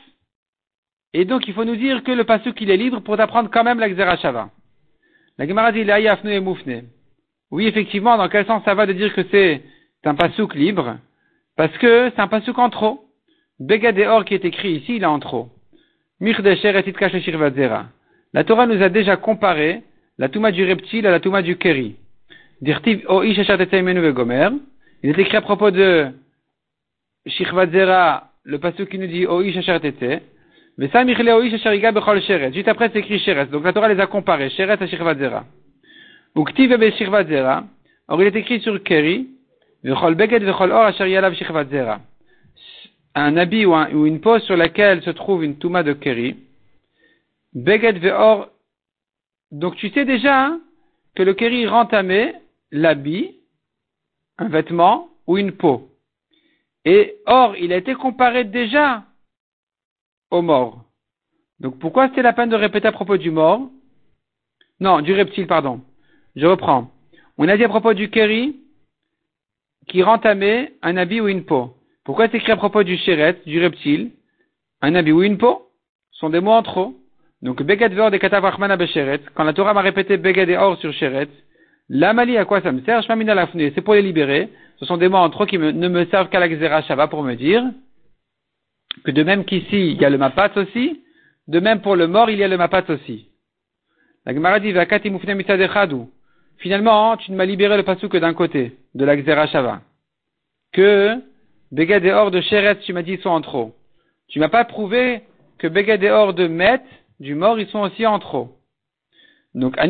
Et 1.13 1.25
donc, 1.27 1.47
il 1.47 1.55
faut 1.55 1.67
nous 1.67 1.77
dire 1.77 2.03
que 2.03 2.13
le 2.13 2.25
pasuk, 2.25 2.59
il 2.61 2.71
est 2.71 2.77
libre 2.77 3.01
pour 3.01 3.21
apprendre 3.21 3.51
quand 3.51 3.65
même 3.65 3.79
la 3.79 4.17
Shava. 4.17 4.51
La 5.37 5.47
Gemara 5.47 5.73
dit, 5.73 5.81
et 5.81 6.41
moufne. 6.41 6.85
Oui, 7.53 7.67
effectivement, 7.67 8.17
dans 8.17 8.29
quel 8.29 8.47
sens 8.47 8.65
ça 8.65 8.75
va 8.75 8.87
de 8.87 8.95
dire 8.95 9.15
que 9.15 9.23
c'est 9.31 9.63
un 10.05 10.15
pasouk 10.15 10.55
libre? 10.55 10.97
Parce 11.57 11.77
que 11.79 12.11
c'est 12.11 12.21
un 12.21 12.27
pasouk 12.27 12.59
en 12.59 12.71
trop. 12.71 13.05
Begadeor 13.61 14.25
qui 14.25 14.35
est 14.35 14.45
écrit 14.45 14.73
ici, 14.73 14.97
il 14.97 15.03
est 15.03 15.07
en 15.07 15.21
trop. 15.21 15.51
La 18.35 18.45
Torah 18.45 18.67
nous 18.67 18.83
a 18.83 18.89
déjà 18.89 19.17
comparé 19.17 19.83
la 20.19 20.29
touma 20.29 20.51
du 20.51 20.65
reptile 20.65 21.07
à 21.07 21.11
la 21.11 21.21
touma 21.21 21.43
du 21.43 21.57
keri. 21.59 21.97
Dirtiv 22.63 23.05
Il 25.03 25.11
est 25.11 25.19
écrit 25.19 25.37
à 25.37 25.41
propos 25.43 25.71
de 25.71 26.09
Shirvadzera, 27.27 28.31
le 28.45 28.59
pasouk 28.59 28.89
qui 28.89 28.99
nous 28.99 29.07
dit 29.07 29.27
o 29.27 29.43
ish 29.43 29.59
mais 30.79 30.89
ça, 30.89 31.05
Juste 32.51 32.69
après, 32.69 32.89
c'est 32.91 33.01
écrit 33.01 33.19
Sheres. 33.19 33.49
Donc 33.49 33.63
la 33.63 33.75
Torah 33.75 33.93
les 33.93 34.01
a 34.01 34.07
comparés. 34.07 34.49
Sheres 34.49 34.71
à 34.71 34.87
Shirvadzera. 34.87 35.45
Ou 35.45 35.47
Ktiv 35.47 35.51
be 35.51 35.51
Shirvadzera. 35.51 36.22
Or, 36.35 38.21
il 38.21 38.27
est 38.27 38.37
écrit 38.37 38.61
sur 38.61 38.83
Keri. 38.83 39.29
Un 43.15 43.37
habit 43.37 43.67
ou, 43.67 43.75
un, 43.75 43.93
ou, 43.93 44.07
une 44.07 44.21
pose 44.21 44.43
sur 44.45 44.57
laquelle 44.57 45.03
se 45.03 45.11
trouve 45.11 45.45
une 45.45 45.59
touma 45.59 45.83
de 45.83 45.93
Keri. 45.93 46.37
Beged 47.53 47.99
veor. 47.99 48.49
Donc 49.51 49.77
tu 49.77 49.91
sais 49.91 50.07
déjà 50.07 50.57
que 51.15 51.23
le 51.23 51.35
Keri 51.35 51.67
rend 51.67 51.89
l'habit, 52.71 53.37
un 54.39 54.49
vêtement 54.49 55.11
ou 55.27 55.37
une 55.37 55.53
peau. 55.53 55.91
Et 56.87 57.17
or, 57.27 57.55
il 57.57 57.73
a 57.73 57.77
été 57.77 57.95
comparé 57.95 58.45
déjà 58.45 59.05
au 60.31 60.41
mort. 60.41 60.85
Donc 61.61 61.79
pourquoi 61.79 62.09
c'était 62.09 62.23
la 62.23 62.33
peine 62.33 62.49
de 62.49 62.57
répéter 62.57 62.89
à 62.89 62.93
propos 62.93 63.19
du 63.19 63.31
mort? 63.31 63.69
Non, 64.81 65.01
du 65.03 65.13
reptile, 65.13 65.47
pardon. 65.47 65.83
Je 66.37 66.47
reprends. 66.47 66.91
On 67.39 67.49
a 67.49 67.57
dit 67.57 67.65
à 67.65 67.69
propos 67.69 67.95
du 67.95 68.09
keri 68.11 68.57
qui 69.89 70.03
rentamait 70.03 70.73
un 70.83 70.97
habit 70.97 71.21
ou 71.21 71.29
une 71.29 71.45
peau. 71.45 71.75
Pourquoi 72.05 72.29
c'est 72.29 72.39
écrit 72.39 72.53
à 72.53 72.57
propos 72.57 72.83
du 72.83 72.97
chéret, 72.97 73.41
du 73.47 73.61
reptile, 73.61 74.11
un 74.81 74.95
habit 74.95 75.13
ou 75.13 75.23
une 75.23 75.39
peau? 75.39 75.69
Sont 76.13 76.31
des 76.31 76.41
mots 76.41 76.53
en 76.53 76.63
trop. 76.63 76.95
Donc, 77.43 77.63
Begad 77.63 77.93
Veor 77.93 78.11
de 78.11 78.77
Besheret, 78.77 79.21
quand 79.35 79.45
la 79.45 79.53
Torah 79.53 79.75
m'a 79.75 79.81
répété 79.81 80.17
Begad 80.17 80.49
et 80.49 80.57
Or 80.57 80.79
sur 80.79 80.93
Sheret, 80.93 81.29
l'Amali 81.89 82.37
à 82.37 82.45
quoi 82.45 82.61
ça 82.61 82.71
me 82.71 82.81
sert? 82.83 83.03
C'est 83.05 83.81
pour 83.83 83.95
les 83.95 84.03
libérer. 84.03 84.49
Ce 84.77 84.87
sont 84.87 84.97
des 84.97 85.09
mots 85.09 85.19
en 85.19 85.31
trop 85.31 85.47
qui 85.47 85.59
ne 85.59 85.89
me 85.89 86.05
servent 86.07 86.29
qu'à 86.29 86.39
la 86.39 86.49
Xera 86.49 86.83
Shava 86.83 87.09
pour 87.09 87.23
me 87.23 87.35
dire 87.35 87.65
que 89.05 89.11
de 89.11 89.23
même 89.23 89.45
qu'ici, 89.45 89.93
il 89.93 90.01
y 90.01 90.05
a 90.05 90.11
le 90.11 90.19
mapat 90.19 90.53
aussi, 90.57 91.03
de 91.49 91.61
même 91.61 91.81
pour 91.81 91.97
le 91.97 92.07
mort, 92.07 92.31
il 92.31 92.39
y 92.39 92.45
a 92.45 92.49
le 92.49 92.57
mapat 92.57 92.85
aussi. 92.89 93.29
La 94.25 94.33
Gemara 94.33 94.61
dit, 94.61 94.73
Finalement, 96.63 97.17
tu 97.17 97.33
ne 97.33 97.37
m'as 97.37 97.45
libéré 97.45 97.77
le 97.77 97.83
passou 97.83 98.09
que 98.09 98.19
d'un 98.19 98.35
côté, 98.35 98.77
de 98.95 99.05
la 99.05 99.17
Xera 99.17 99.49
Shava. 99.49 99.81
Que 100.73 101.21
Begad 101.73 102.05
et 102.05 102.31
de 102.31 102.41
Sheret, 102.41 102.79
tu 102.79 102.93
m'as 102.93 103.03
dit, 103.03 103.17
sont 103.17 103.31
en 103.31 103.41
trop. 103.41 103.75
Tu 104.29 104.39
m'as 104.39 104.49
pas 104.49 104.65
prouvé 104.65 105.23
que 105.59 105.67
Begad 105.67 106.01
et 106.05 106.11
Or 106.11 106.35
de 106.35 106.47
Met, 106.47 106.81
du 107.19 107.35
mort, 107.35 107.59
ils 107.59 107.67
sont 107.67 107.81
aussi 107.81 108.07
en 108.07 108.21
trop. 108.21 108.57
Donc, 109.55 109.75
ça 109.77 109.83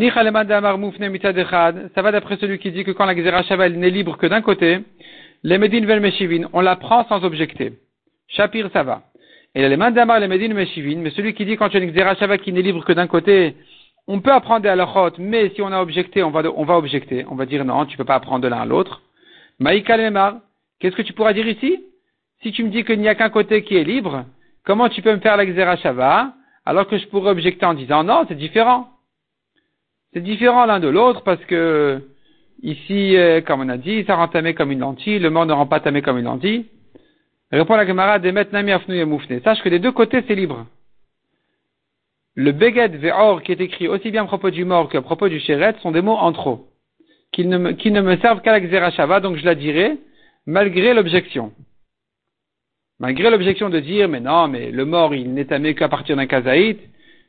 va 2.03 2.11
d'après 2.11 2.37
celui 2.39 2.59
qui 2.59 2.73
dit 2.73 2.85
que 2.85 2.93
quand 2.93 3.05
la 3.05 3.15
Xera 3.15 3.43
Shava 3.43 3.69
n'est 3.69 3.91
libre 3.91 4.17
que 4.17 4.27
d'un 4.27 4.41
côté, 4.41 4.81
les 5.43 5.59
Medin 5.59 6.01
Meshivin, 6.01 6.49
on 6.55 6.63
la 6.63 6.77
prend 6.77 7.05
sans 7.07 7.23
objecter. 7.23 7.75
Shapir, 8.29 8.71
ça 8.73 8.83
va. 8.83 9.03
Et 9.55 9.69
les 9.69 9.77
d'Amar, 9.77 10.21
les 10.21 10.29
Médines 10.29 10.55
Meshivin, 10.55 11.01
mais 11.01 11.11
celui 11.11 11.35
qui 11.35 11.45
dit 11.45 11.59
quand 11.59 11.69
tu 11.69 11.77
as 11.77 11.81
une 11.81 11.93
Xera 11.93 12.39
qui 12.39 12.51
n'est 12.55 12.63
libre 12.63 12.83
que 12.83 12.95
d'un 12.95 13.07
côté, 13.07 13.57
on 14.09 14.21
peut 14.21 14.33
apprendre 14.33 14.69
à 14.69 14.77
l'achot, 14.77 15.13
mais 15.19 15.51
si 15.55 15.63
on 15.63 15.73
a 15.73 15.81
objecté, 15.81 16.23
on 16.23 16.31
va, 16.31 16.43
on 16.57 16.65
va 16.65 16.77
objecter. 16.77 17.25
On 17.31 17.35
va 17.35 17.47
dire 17.47 17.65
non, 17.65 17.87
tu 17.87 17.97
peux 17.97 18.05
pas 18.05 18.17
apprendre 18.17 18.43
de 18.43 18.49
l'un 18.49 18.61
à 18.61 18.67
l'autre. 18.67 19.03
Maïka 19.59 19.97
Lemar, 19.97 20.37
qu'est-ce 20.81 20.97
que 20.97 21.03
tu 21.03 21.13
pourras 21.13 21.33
dire 21.33 21.47
ici? 21.47 21.85
Si 22.43 22.51
tu 22.53 22.65
me 22.65 22.71
dis 22.71 22.85
qu'il 22.85 23.01
n'y 23.01 23.09
a 23.09 23.15
qu'un 23.15 23.31
côté 23.31 23.63
qui 23.63 23.77
est 23.77 23.85
libre, 23.85 24.25
comment 24.65 24.89
tu 24.89 25.03
peux 25.03 25.15
me 25.15 25.21
faire 25.21 25.39
Xera 25.45 26.33
alors 26.65 26.87
que 26.87 26.99
je 26.99 27.07
pourrais 27.09 27.31
objecter 27.31 27.67
en 27.67 27.75
disant 27.75 28.05
non, 28.05 28.25
c'est 28.29 28.37
différent. 28.37 28.89
C'est 30.13 30.23
différent 30.23 30.67
l'un 30.67 30.81
de 30.81 30.89
l'autre 30.89 31.23
parce 31.23 31.43
que 31.45 32.03
ici, 32.63 33.17
euh, 33.17 33.41
comme 33.41 33.61
on 33.61 33.69
a 33.69 33.77
dit, 33.77 34.05
ça 34.05 34.17
rend 34.17 34.29
tamé 34.29 34.55
comme 34.55 34.71
une 34.71 34.81
lentille, 34.81 35.19
le 35.19 35.31
mort 35.31 35.47
ne 35.47 35.53
rend 35.53 35.67
pas 35.67 35.81
tamé 35.81 36.03
comme 36.03 36.19
une 36.19 36.25
lentille. 36.25 36.67
Répond 37.51 37.77
la 37.77 37.87
Gemara 37.87 38.19
de 38.19 38.31
Metnami 38.31 38.73
Afnu 38.73 39.05
Moufne. 39.05 39.41
Sache 39.43 39.63
que 39.63 39.69
des 39.69 39.79
deux 39.79 39.93
côtés, 39.93 40.25
c'est 40.27 40.35
libre. 40.35 40.67
Le 42.35 42.53
Beged 42.53 42.97
Ve'or 42.97 43.43
qui 43.43 43.53
est 43.53 43.61
écrit 43.61 43.89
aussi 43.89 44.11
bien 44.11 44.23
à 44.23 44.27
propos 44.27 44.51
du 44.51 44.65
mort 44.65 44.89
qu'à 44.89 45.03
propos 45.03 45.29
du 45.29 45.39
Sheret 45.39 45.75
sont 45.83 45.91
des 45.91 46.01
mots 46.01 46.17
en 46.17 46.33
trop, 46.33 46.67
qui 47.31 47.45
ne 47.45 47.59
me, 47.59 48.17
servent 48.19 48.41
qu'à 48.41 48.59
la 48.59 48.91
Shava, 48.91 49.21
donc 49.21 49.37
je 49.37 49.45
la 49.45 49.55
dirai, 49.55 49.99
malgré 50.47 50.95
l'objection. 50.95 51.53
Malgré 52.99 53.29
l'objection 53.31 53.69
de 53.69 53.81
dire, 53.81 54.09
mais 54.09 54.21
non, 54.21 54.49
mais 54.49 54.71
le 54.71 54.85
mort, 54.87 55.15
il 55.15 55.35
n'est 55.35 55.53
amé 55.53 55.75
qu'à 55.75 55.91
partir 55.91 56.17
d'un 56.17 56.27
kazaït, 56.27 56.81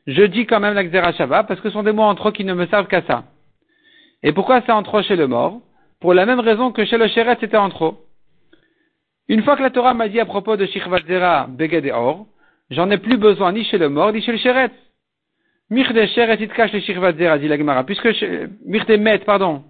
je 0.06 0.22
dis 0.22 0.46
quand 0.46 0.60
même 0.60 0.74
la 0.74 1.12
Shava 1.12 1.44
parce 1.44 1.60
que 1.60 1.68
ce 1.68 1.74
sont 1.74 1.82
des 1.82 1.92
mots 1.92 2.02
en 2.02 2.14
trop 2.14 2.32
qui 2.32 2.44
ne 2.44 2.54
me 2.54 2.66
servent 2.66 2.88
qu'à 2.88 3.02
ça. 3.02 3.24
Et 4.22 4.32
pourquoi 4.32 4.62
c'est 4.62 4.72
en 4.72 4.82
trop 4.82 5.02
chez 5.02 5.16
le 5.16 5.26
mort? 5.26 5.60
Pour 6.00 6.14
la 6.14 6.24
même 6.24 6.40
raison 6.40 6.72
que 6.72 6.84
chez 6.86 6.96
le 6.96 7.08
Sheret 7.08 7.36
c'était 7.40 7.58
en 7.58 7.68
trop. 7.68 7.98
Une 9.28 9.42
fois 9.42 9.56
que 9.56 9.62
la 9.62 9.70
Torah 9.70 9.92
m'a 9.92 10.08
dit 10.08 10.20
à 10.20 10.26
propos 10.26 10.56
de 10.56 10.64
Shichvazera 10.64 11.46
Beged 11.48 11.90
Or, 11.92 12.26
j'en 12.70 12.90
ai 12.90 12.98
plus 12.98 13.18
besoin 13.18 13.52
ni 13.52 13.64
chez 13.64 13.78
le 13.78 13.90
mort, 13.90 14.12
ni 14.12 14.22
chez 14.22 14.32
le 14.32 14.38
Sheret. 14.38 14.70
Mirte 15.70 16.06
Sheret 16.08 16.40
itkash 16.40 16.72
le 16.72 16.80
Shichvazera, 16.80 17.38
dit 17.38 17.48
la 17.48 17.56
Gemara. 17.56 17.84
Puisque, 17.84 18.08
Mirte 18.66 18.90
Met, 18.98 19.18
pardon. 19.24 19.64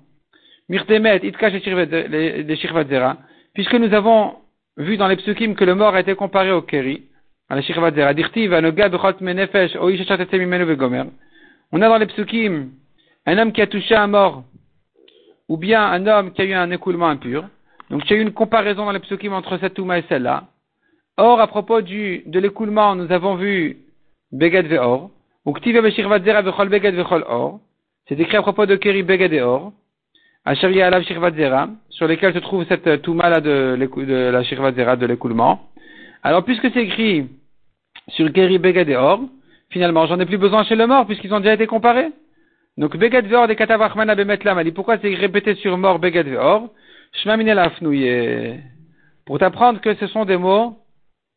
Mirte 0.69 0.91
Met 0.91 1.25
itkash 1.25 1.53
le 1.53 2.57
Shichvazera. 2.57 3.17
Puisque 3.55 3.75
nous 3.75 3.93
avons 3.95 4.35
vu 4.77 4.97
dans 4.97 5.07
les 5.07 5.17
psukim 5.17 5.55
que 5.55 5.65
le 5.65 5.75
mort 5.75 5.95
a 5.95 6.01
été 6.01 6.15
comparé 6.15 6.51
au 6.51 6.63
Keri, 6.63 7.05
à 7.49 7.57
la 7.57 7.63
Shichvazera. 7.63 8.13
Dirtiv, 8.13 8.53
Anoga 8.53 8.89
Bechot 8.89 9.21
Menefesh, 9.21 9.77
Etzemimenu 9.77 10.65
Vegomer. 10.65 11.05
On 11.73 11.81
a 11.81 11.89
dans 11.89 11.99
les 11.99 12.07
psukim 12.07 12.71
un 13.27 13.39
homme 13.39 13.53
qui 13.53 13.63
a 13.63 13.67
touché 13.67 13.95
un 13.95 14.09
mort, 14.09 14.45
ou 15.49 15.57
bien 15.57 15.85
un 15.85 16.07
homme 16.07 16.33
qui 16.33 16.43
a 16.43 16.45
eu 16.45 16.53
un 16.53 16.71
écoulement 16.71 17.09
impur. 17.09 17.45
Donc, 17.91 18.11
a 18.11 18.15
eu 18.15 18.21
une 18.21 18.33
comparaison 18.33 18.85
dans 18.85 18.93
les 18.93 18.99
psukim 18.99 19.33
entre 19.33 19.59
cette 19.59 19.75
Touma 19.75 19.99
et 19.99 20.05
celle-là. 20.09 20.45
Or, 21.17 21.41
à 21.41 21.47
propos 21.47 21.81
de 21.81 22.39
l'écoulement, 22.41 22.97
nous 22.97 23.13
avons 23.13 23.37
vu 23.37 23.79
Beged 24.33 24.67
Ve'or. 24.67 25.11
C'est 28.09 28.21
écrit 28.21 28.37
à 28.37 28.43
propos 28.43 28.67
de 28.67 28.77
Keri 28.77 29.03
Beged 29.03 29.33
et 29.33 29.43
Or. 29.43 29.73
Sur 30.47 32.09
lesquels 32.09 32.35
se 32.35 32.39
trouve 32.39 32.65
cette 32.67 33.03
Touma 33.03 33.29
là 33.29 33.41
de, 33.41 33.77
la 34.33 34.43
Shirvadzera 34.43 34.97
de 34.97 35.07
l'écoulement. 35.07 35.69
Alors, 36.23 36.45
puisque 36.45 36.71
c'est 36.73 36.85
écrit 36.85 37.29
sur 38.09 38.33
Keri 38.33 38.59
Beged 38.59 38.97
finalement, 39.71 40.07
j'en 40.07 40.21
ai 40.21 40.27
plus 40.27 40.39
besoin 40.39 40.65
chez 40.65 40.77
le 40.77 40.87
mort, 40.87 41.07
puisqu'ils 41.07 41.33
ont 41.35 41.41
déjà 41.41 41.55
été 41.55 41.67
comparés. 41.67 42.11
Donc, 42.77 42.97
Beged 42.97 43.27
Ve'or 43.27 43.47
de 43.47 43.55
Katavachman 43.55 44.09
Abemetlam, 44.09 44.59
a 44.59 44.65
dit 44.65 44.73
pourquoi 44.73 44.99
c'est 44.99 45.15
répété 45.15 45.55
sur 45.57 45.77
mort 45.77 45.99
Beged 45.99 46.27
Ve'or? 46.27 46.71
Pour 49.27 49.39
t'apprendre 49.39 49.81
que 49.81 49.95
ce 49.95 50.07
sont 50.09 50.25
des 50.25 50.37
mots 50.37 50.79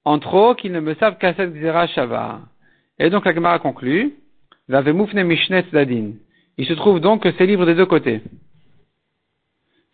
en 0.04 0.20
trop 0.20 0.56
qui 0.56 0.70
ne 0.70 0.80
me 0.80 0.96
savent 0.96 1.18
qu'à 1.18 1.34
cette 1.34 1.54
Shava. 1.94 2.42
Et 3.00 3.10
donc 3.10 3.26
la 3.26 3.34
Gemara 3.34 3.60
conclut. 3.60 4.16
Il 4.70 4.76
se 6.66 6.74
trouve 6.74 7.00
donc 7.00 7.24
que 7.24 7.32
c'est 7.38 7.46
libre 7.46 7.66
des 7.66 7.76
deux 7.76 7.86
côtés. 7.86 8.22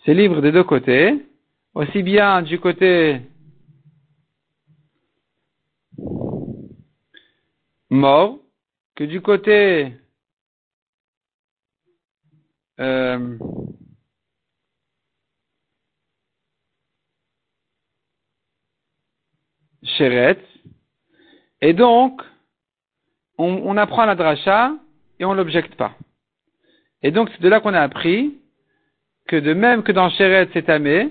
C'est 0.06 0.14
libre 0.14 0.42
des 0.42 0.52
deux 0.52 0.64
côtés, 0.64 1.26
aussi 1.74 2.04
bien 2.04 2.42
du 2.42 2.60
côté 2.60 3.22
mort 7.90 8.40
que 8.96 9.04
du 9.04 9.22
côté 9.22 9.94
euh, 12.80 13.38
Sheret. 19.84 20.40
Et 21.62 21.74
donc, 21.74 22.22
on, 23.38 23.78
apprend 23.78 24.06
la 24.06 24.16
dracha 24.16 24.74
et 25.20 25.26
on 25.26 25.34
l'objecte 25.34 25.76
pas. 25.76 25.94
Et 27.02 27.12
donc, 27.12 27.30
c'est 27.32 27.42
de 27.42 27.50
là 27.50 27.60
qu'on 27.60 27.74
a 27.74 27.82
appris 27.82 28.38
que 29.28 29.36
de 29.36 29.54
même 29.54 29.84
que 29.84 29.92
dans 29.92 30.10
Sheret 30.10 30.50
c'est 30.54 30.64
tamé, 30.64 31.10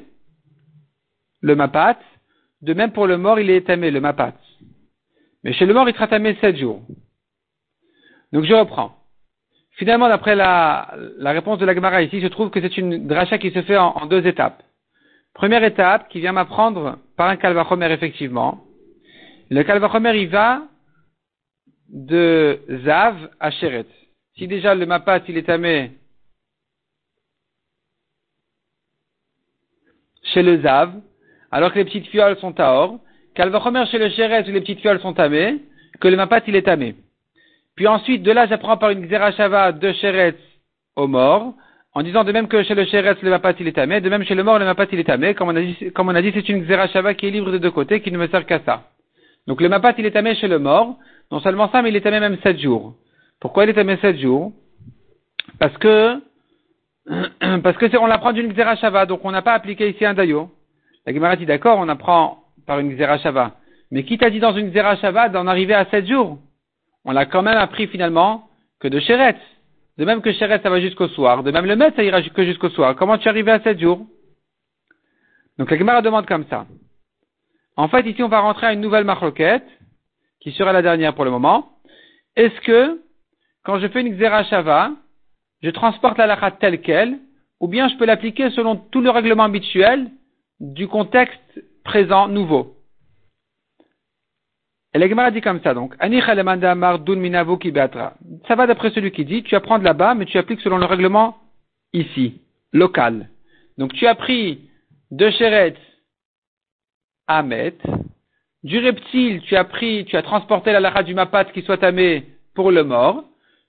le 1.41 1.57
mapat, 1.57 1.99
de 2.61 2.75
même 2.75 2.93
pour 2.93 3.07
le 3.07 3.19
mort 3.19 3.41
il 3.41 3.51
est 3.51 3.67
tamé, 3.67 3.91
le 3.91 4.01
mapat. 4.01 4.35
Mais 5.45 5.53
chez 5.53 5.67
le 5.67 5.75
mort, 5.75 5.89
il 5.89 5.95
sera 5.95 6.07
tamé 6.07 6.37
sept 6.41 6.57
jours. 6.57 6.83
Donc 8.33 8.45
je 8.45 8.55
reprends. 8.55 8.97
Finalement, 9.73 10.09
d'après 10.09 10.37
la, 10.37 10.95
réponse 11.19 11.59
de 11.59 11.65
la 11.65 11.75
Gemara 11.75 12.03
ici, 12.03 12.21
je 12.21 12.29
trouve 12.29 12.51
que 12.51 12.61
c'est 12.61 12.77
une 12.77 13.07
dracha 13.07 13.39
qui 13.39 13.51
se 13.51 13.63
fait 13.63 13.79
en, 13.79 14.07
deux 14.07 14.27
étapes. 14.27 14.63
Première 15.35 15.65
étape, 15.65 16.09
qui 16.11 16.21
vient 16.21 16.33
m'apprendre 16.33 16.99
par 17.17 17.29
un 17.29 17.37
kalvachomer 17.37 17.91
effectivement. 17.91 18.65
Le 19.51 19.63
kalvachomer, 19.63 20.15
il 20.21 20.29
va 20.29 20.63
de 21.93 22.61
Zav 22.85 23.31
à 23.39 23.51
Sheret. 23.51 23.87
Si 24.37 24.49
déjà 24.49 24.75
le 24.75 24.87
mapat, 24.87 25.21
il 25.29 25.37
est 25.37 25.43
tamé 25.43 25.93
chez 30.25 30.43
le 30.43 30.63
Zav, 30.63 30.95
alors 31.51 31.73
que 31.73 31.79
les 31.79 31.85
petites 31.85 32.07
fioles 32.07 32.39
sont 32.39 32.59
à 32.59 32.73
or, 32.73 32.99
kalvachomer 33.35 33.85
chez 33.87 33.99
le 33.99 34.09
Sheret 34.09 34.49
où 34.49 34.53
les 34.53 34.61
petites 34.63 34.81
fioles 34.81 35.01
sont 35.01 35.13
tamées, 35.13 35.61
que 36.01 36.09
le 36.09 36.17
mapat, 36.17 36.41
il 36.47 36.57
est 36.57 36.63
tamé. 36.63 36.97
Puis 37.77 37.87
ensuite, 37.87 38.23
de 38.23 38.33
là, 38.33 38.47
j'apprends 38.47 38.79
par 38.79 38.91
une 38.91 39.07
Xerashava 39.07 39.73
de 39.73 39.93
Sheretz 39.93 40.39
au 40.97 41.07
mort, 41.07 41.55
en 41.95 42.03
disant 42.03 42.25
de 42.25 42.33
même 42.33 42.49
que 42.49 42.63
chez 42.63 42.75
le 42.75 42.87
Sheretz, 42.87 43.21
le 43.23 43.31
Mapat 43.31 43.53
il 43.61 43.69
est 43.69 43.73
tamé, 43.73 44.01
de 44.01 44.09
même 44.09 44.25
chez 44.25 44.35
le 44.35 44.43
mort, 44.43 44.59
le 44.59 44.65
Mapat 44.65 44.87
il 44.93 45.01
est 45.01 45.05
tamé. 45.05 45.35
Comme 45.35 45.49
on 45.49 45.57
a 45.57 45.61
dit, 45.61 45.93
comme 45.95 46.09
on 46.09 46.15
a 46.15 46.23
dit, 46.23 46.33
c'est 46.35 46.49
une 46.49 46.65
Xerashava 46.65 47.15
qui 47.15 47.27
est 47.27 47.31
libre 47.31 47.51
de 47.51 47.59
deux 47.59 47.71
côtés, 47.71 48.01
qui 48.01 48.11
ne 48.11 48.19
me 48.19 48.29
sert 48.29 48.47
qu'à 48.47 48.61
ça. 48.61 48.89
Donc 49.47 49.61
le 49.61 49.69
Mapat 49.69 49.95
il 49.99 50.07
est 50.07 50.13
tamé 50.13 50.35
chez 50.35 50.49
le 50.49 50.59
mort, 50.59 50.99
non 51.31 51.41
seulement 51.41 51.71
ça, 51.71 51.83
mais 51.83 51.91
il 51.91 51.97
est 51.97 52.01
tamé 52.01 52.21
même 52.21 52.39
sept 52.43 52.59
jours. 52.61 52.95
Pourquoi 53.41 53.65
il 53.65 53.71
est 53.71 53.75
tamé 53.75 53.97
sept 53.99 54.19
jours? 54.19 54.53
Parce 55.59 55.77
que, 55.79 56.21
parce 57.63 57.77
que 57.77 57.97
on 57.97 58.07
l'apprend 58.07 58.33
d'une 58.33 58.53
Xerashava, 58.53 59.07
donc 59.07 59.25
on 59.25 59.31
n'a 59.31 59.43
pas 59.43 59.55
appliqué 59.55 59.91
ici 59.91 60.05
un 60.05 60.15
Dayo. 60.15 60.51
La 61.07 61.13
Gemara 61.13 61.37
dit 61.37 61.47
d'accord, 61.47 61.79
on 61.79 61.89
apprend 61.89 62.45
par 62.67 62.79
une 62.79 62.95
Xerashava. 62.95 63.57
Mais 63.91 64.05
qui 64.05 64.17
t'a 64.17 64.31
dit 64.31 64.41
dans 64.41 64.55
une 64.55 64.71
Xerashava 64.71 65.29
d'en 65.29 65.47
arriver 65.47 65.75
à 65.75 65.87
sept 65.87 66.07
jours? 66.07 66.39
On 67.05 67.13
l'a 67.13 67.27
quand 67.27 67.43
même 67.43 67.59
appris 67.59 67.89
finalement 67.89 68.49
que 68.81 68.89
de 68.89 69.01
Chéret. 69.01 69.37
De 69.99 70.05
même 70.05 70.23
que 70.23 70.33
Chéret, 70.33 70.61
ça 70.63 70.71
va 70.71 70.81
jusqu'au 70.81 71.09
soir. 71.09 71.43
De 71.43 71.51
même 71.51 71.67
le 71.67 71.77
maître, 71.77 71.97
ça 71.97 72.05
ira 72.05 72.23
que 72.23 72.45
jusqu'au 72.45 72.71
soir. 72.71 72.97
Comment 72.97 73.19
tu 73.19 73.27
es 73.27 73.29
arrivé 73.29 73.51
à 73.51 73.61
7 73.61 73.79
jours? 73.79 74.07
Donc 75.59 75.71
la 75.71 75.77
Gemara 75.77 76.01
demande 76.01 76.27
comme 76.27 76.47
ça. 76.49 76.67
En 77.77 77.89
fait, 77.89 78.07
ici, 78.07 78.23
on 78.23 78.29
va 78.29 78.41
rentrer 78.41 78.67
à 78.67 78.73
une 78.73 78.81
nouvelle 78.81 79.05
marloquette, 79.05 79.67
qui 80.41 80.53
sera 80.53 80.73
la 80.73 80.83
dernière 80.83 81.15
pour 81.15 81.25
le 81.25 81.31
moment. 81.31 81.79
Est-ce 82.37 82.61
que, 82.63 83.01
quand 83.65 83.79
je 83.79 83.89
fais 83.89 84.01
une 84.01 84.17
Xerashava, 84.17 84.93
je 85.63 85.71
transporte 85.71 86.19
la 86.19 86.27
lachat 86.27 86.53
telle 86.53 86.81
qu'elle, 86.81 87.19
ou 87.61 87.69
bien 87.69 87.89
je 87.89 87.97
peux 87.97 88.05
l'appliquer 88.05 88.51
selon 88.51 88.77
tout 88.77 89.01
le 89.01 89.11
règlement 89.11 89.45
habituel 89.45 90.11
du 90.61 90.89
contexte 90.89 91.63
présent 91.85 92.29
nouveau? 92.29 92.77
Et 94.95 94.99
la 94.99 95.31
dit 95.31 95.41
comme 95.41 95.63
ça, 95.63 95.73
donc. 95.73 95.95
Ça 95.99 96.07
va 98.55 98.67
d'après 98.67 98.91
celui 98.91 99.11
qui 99.11 99.25
dit, 99.25 99.43
tu 99.43 99.55
apprends 99.55 99.79
de 99.79 99.85
là-bas, 99.85 100.15
mais 100.15 100.27
tu 100.27 100.37
appliques 100.37 100.61
selon 100.61 100.77
le 100.77 100.85
règlement 100.85 101.39
ici, 101.95 102.43
local. 102.73 103.31
Donc 103.79 103.95
tu 103.95 104.07
as 104.07 104.15
pris 104.15 104.69
de 105.11 105.31
Chéret 105.31 105.77
à 107.27 107.43
Met, 107.43 107.79
du 108.63 108.79
reptile, 108.79 109.41
tu 109.43 109.57
as 109.57 109.65
pris, 109.65 110.05
tu 110.05 110.17
as 110.17 110.23
transporté 110.23 110.73
la 110.73 110.81
lara 110.81 111.03
du 111.03 111.15
mapat 111.15 111.47
qui 111.47 111.63
soit 111.63 111.79
tamé 111.79 112.25
pour 112.55 112.71
le 112.71 112.85
mort. 112.85 113.25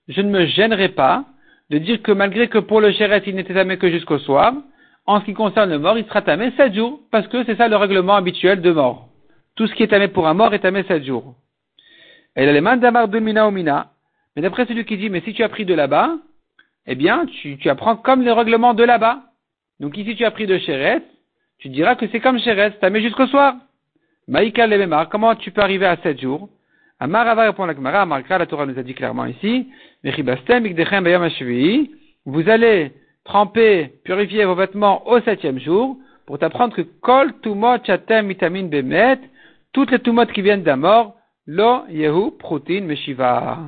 Je 0.07 0.21
ne 0.21 0.29
me 0.29 0.45
gênerai 0.45 0.89
pas 0.89 1.25
de 1.69 1.77
dire 1.77 2.01
que 2.01 2.11
malgré 2.11 2.47
que 2.47 2.59
pour 2.59 2.81
le 2.81 2.91
Chéret, 2.91 3.23
il 3.25 3.35
n'était 3.35 3.53
tamé 3.53 3.77
que 3.77 3.89
jusqu'au 3.89 4.19
soir, 4.19 4.53
en 5.05 5.19
ce 5.19 5.25
qui 5.25 5.33
concerne 5.33 5.69
le 5.69 5.79
mort, 5.79 5.97
il 5.97 6.05
sera 6.05 6.21
tamé 6.21 6.51
sept 6.57 6.73
jours, 6.73 6.99
parce 7.11 7.27
que 7.27 7.43
c'est 7.45 7.55
ça 7.55 7.67
le 7.67 7.75
règlement 7.75 8.15
habituel 8.15 8.61
de 8.61 8.71
mort. 8.71 9.09
Tout 9.55 9.67
ce 9.67 9.73
qui 9.73 9.83
est 9.83 9.87
tamé 9.87 10.07
pour 10.07 10.27
un 10.27 10.33
mort 10.33 10.53
est 10.53 10.59
tamé 10.59 10.83
sept 10.83 11.03
jours. 11.03 11.35
Et 12.35 12.45
les 12.45 12.61
mandamar 12.61 13.07
de 13.07 13.19
mina 13.19 13.49
mina. 13.51 13.91
Mais 14.35 14.41
d'après 14.41 14.65
celui 14.65 14.85
qui 14.85 14.97
dit, 14.97 15.09
mais 15.09 15.21
si 15.21 15.33
tu 15.33 15.43
as 15.43 15.49
pris 15.49 15.65
de 15.65 15.73
là-bas, 15.73 16.15
eh 16.85 16.95
bien, 16.95 17.25
tu, 17.25 17.57
tu 17.57 17.69
apprends 17.69 17.95
comme 17.95 18.23
les 18.23 18.31
règlements 18.31 18.73
de 18.73 18.83
là-bas. 18.83 19.23
Donc 19.79 19.97
ici, 19.97 20.15
tu 20.15 20.25
as 20.25 20.31
pris 20.31 20.47
de 20.47 20.57
Chéret, 20.57 21.01
tu 21.63 21.69
diras 21.69 21.95
que 21.95 22.05
c'est 22.11 22.19
comme 22.19 22.39
Chéret, 22.39 22.71
tamé 22.81 23.01
jusqu'au 23.01 23.25
soir. 23.25 23.55
Maïka 24.27 24.67
Levemar, 24.67 25.07
comment 25.07 25.33
tu 25.33 25.49
peux 25.51 25.61
arriver 25.61 25.85
à 25.85 25.95
sept 26.03 26.19
jours? 26.19 26.49
Amarava 26.99 27.43
répond 27.43 27.65
la 27.65 27.73
Gemara, 27.73 28.01
Amarkra, 28.01 28.37
la 28.37 28.45
Torah 28.47 28.65
nous 28.65 28.77
a 28.77 28.83
dit 28.83 28.93
clairement 28.93 29.25
ici, 29.25 29.69
vous 32.25 32.49
allez 32.49 32.91
tremper, 33.23 33.93
purifier 34.03 34.43
vos 34.43 34.55
vêtements 34.55 35.07
au 35.07 35.21
septième 35.21 35.57
jour, 35.57 35.95
pour 36.25 36.37
t'apprendre 36.37 36.75
que 36.75 36.81
kol 36.81 37.31
tumot 37.41 37.77
chatem 37.85 38.27
mitamin 38.27 38.63
bemet, 38.63 39.19
toutes 39.71 39.91
les 39.91 39.99
tumotes 39.99 40.33
qui 40.33 40.41
viennent 40.41 40.63
d'un 40.63 40.75
mort, 40.75 41.15
lo 41.47 41.87
yehu 41.87 42.31
protein 42.39 42.81
meshiva, 42.81 43.59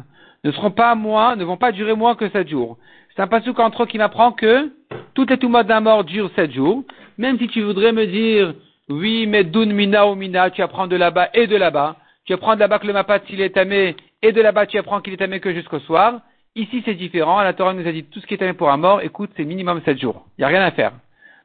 ne 0.44 0.52
seront 0.52 0.72
pas 0.72 0.96
moins, 0.96 1.38
ne 1.38 1.46
vont 1.46 1.56
pas 1.56 1.72
durer 1.72 1.96
moins 1.96 2.16
que 2.16 2.28
sept 2.28 2.50
jours. 2.50 2.78
C'est 3.16 3.22
un 3.22 3.28
passage 3.28 3.54
entre 3.58 3.86
qui 3.86 3.98
m'apprend 3.98 4.34
que 4.34 4.74
toutes 5.14 5.30
les 5.30 5.38
tumotes 5.38 5.68
d'un 5.68 5.80
mort 5.80 6.04
durent 6.04 6.30
sept 6.36 6.52
jours, 6.52 6.84
même 7.18 7.38
si 7.38 7.48
tu 7.48 7.62
voudrais 7.62 7.92
me 7.92 8.06
dire, 8.06 8.54
oui, 8.90 9.28
mais 9.28 9.44
dun 9.44 9.68
mina 9.68 10.08
ou 10.08 10.16
mina, 10.16 10.50
tu 10.50 10.62
apprends 10.62 10.88
de 10.88 10.96
là-bas 10.96 11.30
et 11.34 11.48
de 11.48 11.56
là-bas, 11.56 11.98
tu 12.26 12.34
apprends 12.34 12.56
de 12.56 12.60
là-bas 12.60 12.80
que 12.80 12.88
le 12.88 12.94
mapat 12.94 13.20
s'il 13.28 13.42
est 13.42 13.52
tamé, 13.52 13.96
et 14.22 14.32
de 14.32 14.42
là-bas 14.42 14.66
tu 14.66 14.78
apprends 14.78 15.02
qu'il 15.02 15.14
est 15.14 15.18
tamé 15.18 15.40
que 15.40 15.54
jusqu'au 15.54 15.80
soir. 15.80 16.22
Ici 16.56 16.82
c'est 16.86 16.96
différent, 16.96 17.42
la 17.42 17.54
Torah 17.54 17.74
nous 17.74 17.88
a 17.88 17.92
dit 17.92 18.06
tout 18.06 18.20
ce 18.20 18.28
qui 18.28 18.34
est 18.34 18.38
tamé 18.38 18.54
pour 18.54 18.70
un 18.72 18.78
mort, 18.78 19.02
écoute, 19.02 19.32
c'est 19.36 19.44
minimum 19.44 19.82
sept 19.86 20.00
jours. 20.00 20.26
Il 20.38 20.42
n'y 20.42 20.46
a 20.46 20.48
rien 20.50 20.62
à 20.62 20.72
faire. 20.72 20.94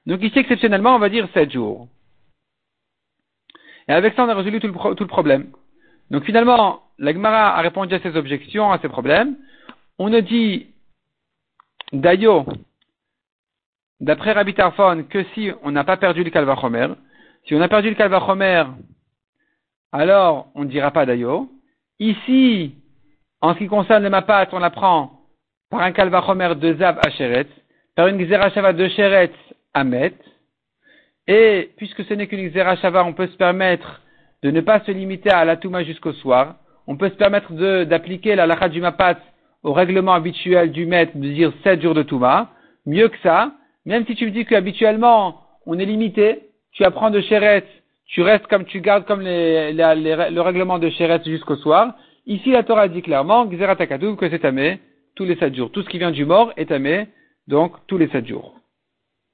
Donc 0.07 0.23
ici 0.23 0.39
exceptionnellement 0.39 0.95
on 0.95 0.99
va 0.99 1.09
dire 1.09 1.29
sept 1.35 1.53
jours. 1.53 1.89
Et 3.91 3.93
avec 3.93 4.15
ça, 4.15 4.25
on 4.25 4.29
a 4.29 4.35
résolu 4.35 4.61
tout 4.61 4.69
le, 4.69 5.07
problème. 5.07 5.51
Donc 6.13 6.25
finalement, 6.25 6.83
la 6.99 7.13
Gemara 7.13 7.59
a 7.59 7.61
répondu 7.61 7.93
à 7.93 7.99
ses 7.99 8.17
objections, 8.17 8.71
à 8.71 8.79
ses 8.79 8.89
problèmes. 8.89 9.37
On 9.99 10.13
a 10.13 10.21
dit, 10.21 10.69
Dayo, 11.93 12.47
d'après 14.01 14.33
Rabbi 14.33 14.55
Tarfon, 14.55 15.05
que 15.09 15.25
si 15.35 15.51
on 15.63 15.71
n'a 15.71 15.85
pas 15.85 15.97
perdu 15.97 16.25
le 16.25 16.31
Kalvachomer, 16.31 16.89
si 17.47 17.55
on 17.55 17.61
a 17.61 17.69
perdu 17.69 17.91
le 17.91 17.95
Kalvachomer, 17.95 18.65
alors 19.93 20.49
on 20.55 20.65
ne 20.65 20.71
dira 20.71 20.91
pas 20.91 21.07
Dayo. 21.07 21.49
Ici, 21.99 22.75
en 23.41 23.55
ce 23.55 23.59
qui 23.59 23.67
concerne 23.67 24.03
le 24.03 24.11
Mapat, 24.11 24.49
on 24.53 24.63
apprend 24.63 25.13
par 25.71 25.81
un 25.81 25.93
Kalvachomer 25.93 26.55
de 26.57 26.75
Zav 26.75 26.99
à 27.05 27.11
Sheret, 27.11 27.47
par 27.95 28.07
une 28.09 28.19
Xerashava 28.19 28.73
de 28.73 28.89
Sheret 28.89 29.33
à 29.75 29.85
Met, 29.85 30.15
et 31.27 31.71
puisque 31.77 32.05
ce 32.05 32.15
n'est 32.15 32.27
qu'une 32.27 32.49
Xerashava, 32.51 33.05
on 33.05 33.13
peut 33.13 33.29
se 33.29 33.37
permettre 33.37 34.01
de 34.43 34.51
ne 34.51 34.61
pas 34.61 34.81
se 34.81 34.91
limiter 34.91 35.31
à 35.31 35.45
la 35.45 35.57
Touma 35.57 35.85
jusqu'au 35.85 36.13
soir. 36.15 36.57
On 36.87 36.97
peut 36.97 37.11
se 37.11 37.15
permettre 37.15 37.53
d'appliquer 37.85 38.35
la 38.35 38.47
Lacha 38.47 38.69
du 38.69 38.81
Mapat 38.81 39.19
au 39.63 39.73
règlement 39.73 40.15
habituel 40.15 40.73
du 40.73 40.87
maître 40.87 41.13
de 41.15 41.29
dire 41.29 41.53
7 41.63 41.83
jours 41.83 41.95
de 41.95 42.03
Touma. 42.03 42.49
Mieux 42.87 43.09
que 43.09 43.19
ça, 43.23 43.53
même 43.87 44.07
si 44.07 44.15
tu 44.15 44.27
me 44.27 44.31
dis 44.31 44.45
qu'habituellement 44.45 45.43
on 45.67 45.79
est 45.79 45.85
limité, 45.85 46.41
tu 46.73 46.85
apprends 46.85 47.11
de 47.11 47.21
Chéret, 47.21 47.65
tu 48.07 48.23
restes 48.23 48.47
comme 48.47 48.65
tu 48.65 48.81
gardes 48.81 49.05
comme 49.05 49.23
le 49.23 50.41
règlement 50.41 50.79
de 50.79 50.91
Chéret 50.91 51.21
jusqu'au 51.25 51.57
soir. 51.57 51.95
Ici, 52.27 52.51
la 52.51 52.63
Torah 52.63 52.89
dit 52.89 53.03
clairement, 53.03 53.47
que 53.47 53.57
c'est 54.31 54.39
tamé 54.39 54.81
tous 55.17 55.25
les 55.25 55.37
7 55.37 55.55
jours. 55.55 55.71
Tout 55.73 55.83
ce 55.83 55.89
qui 55.89 55.99
vient 55.99 56.11
du 56.11 56.25
mort 56.25 56.53
est 56.57 56.67
tamé, 56.67 57.09
donc 57.49 57.73
tous 57.87 57.99
les 57.99 58.09
7 58.09 58.27
jours. 58.27 58.60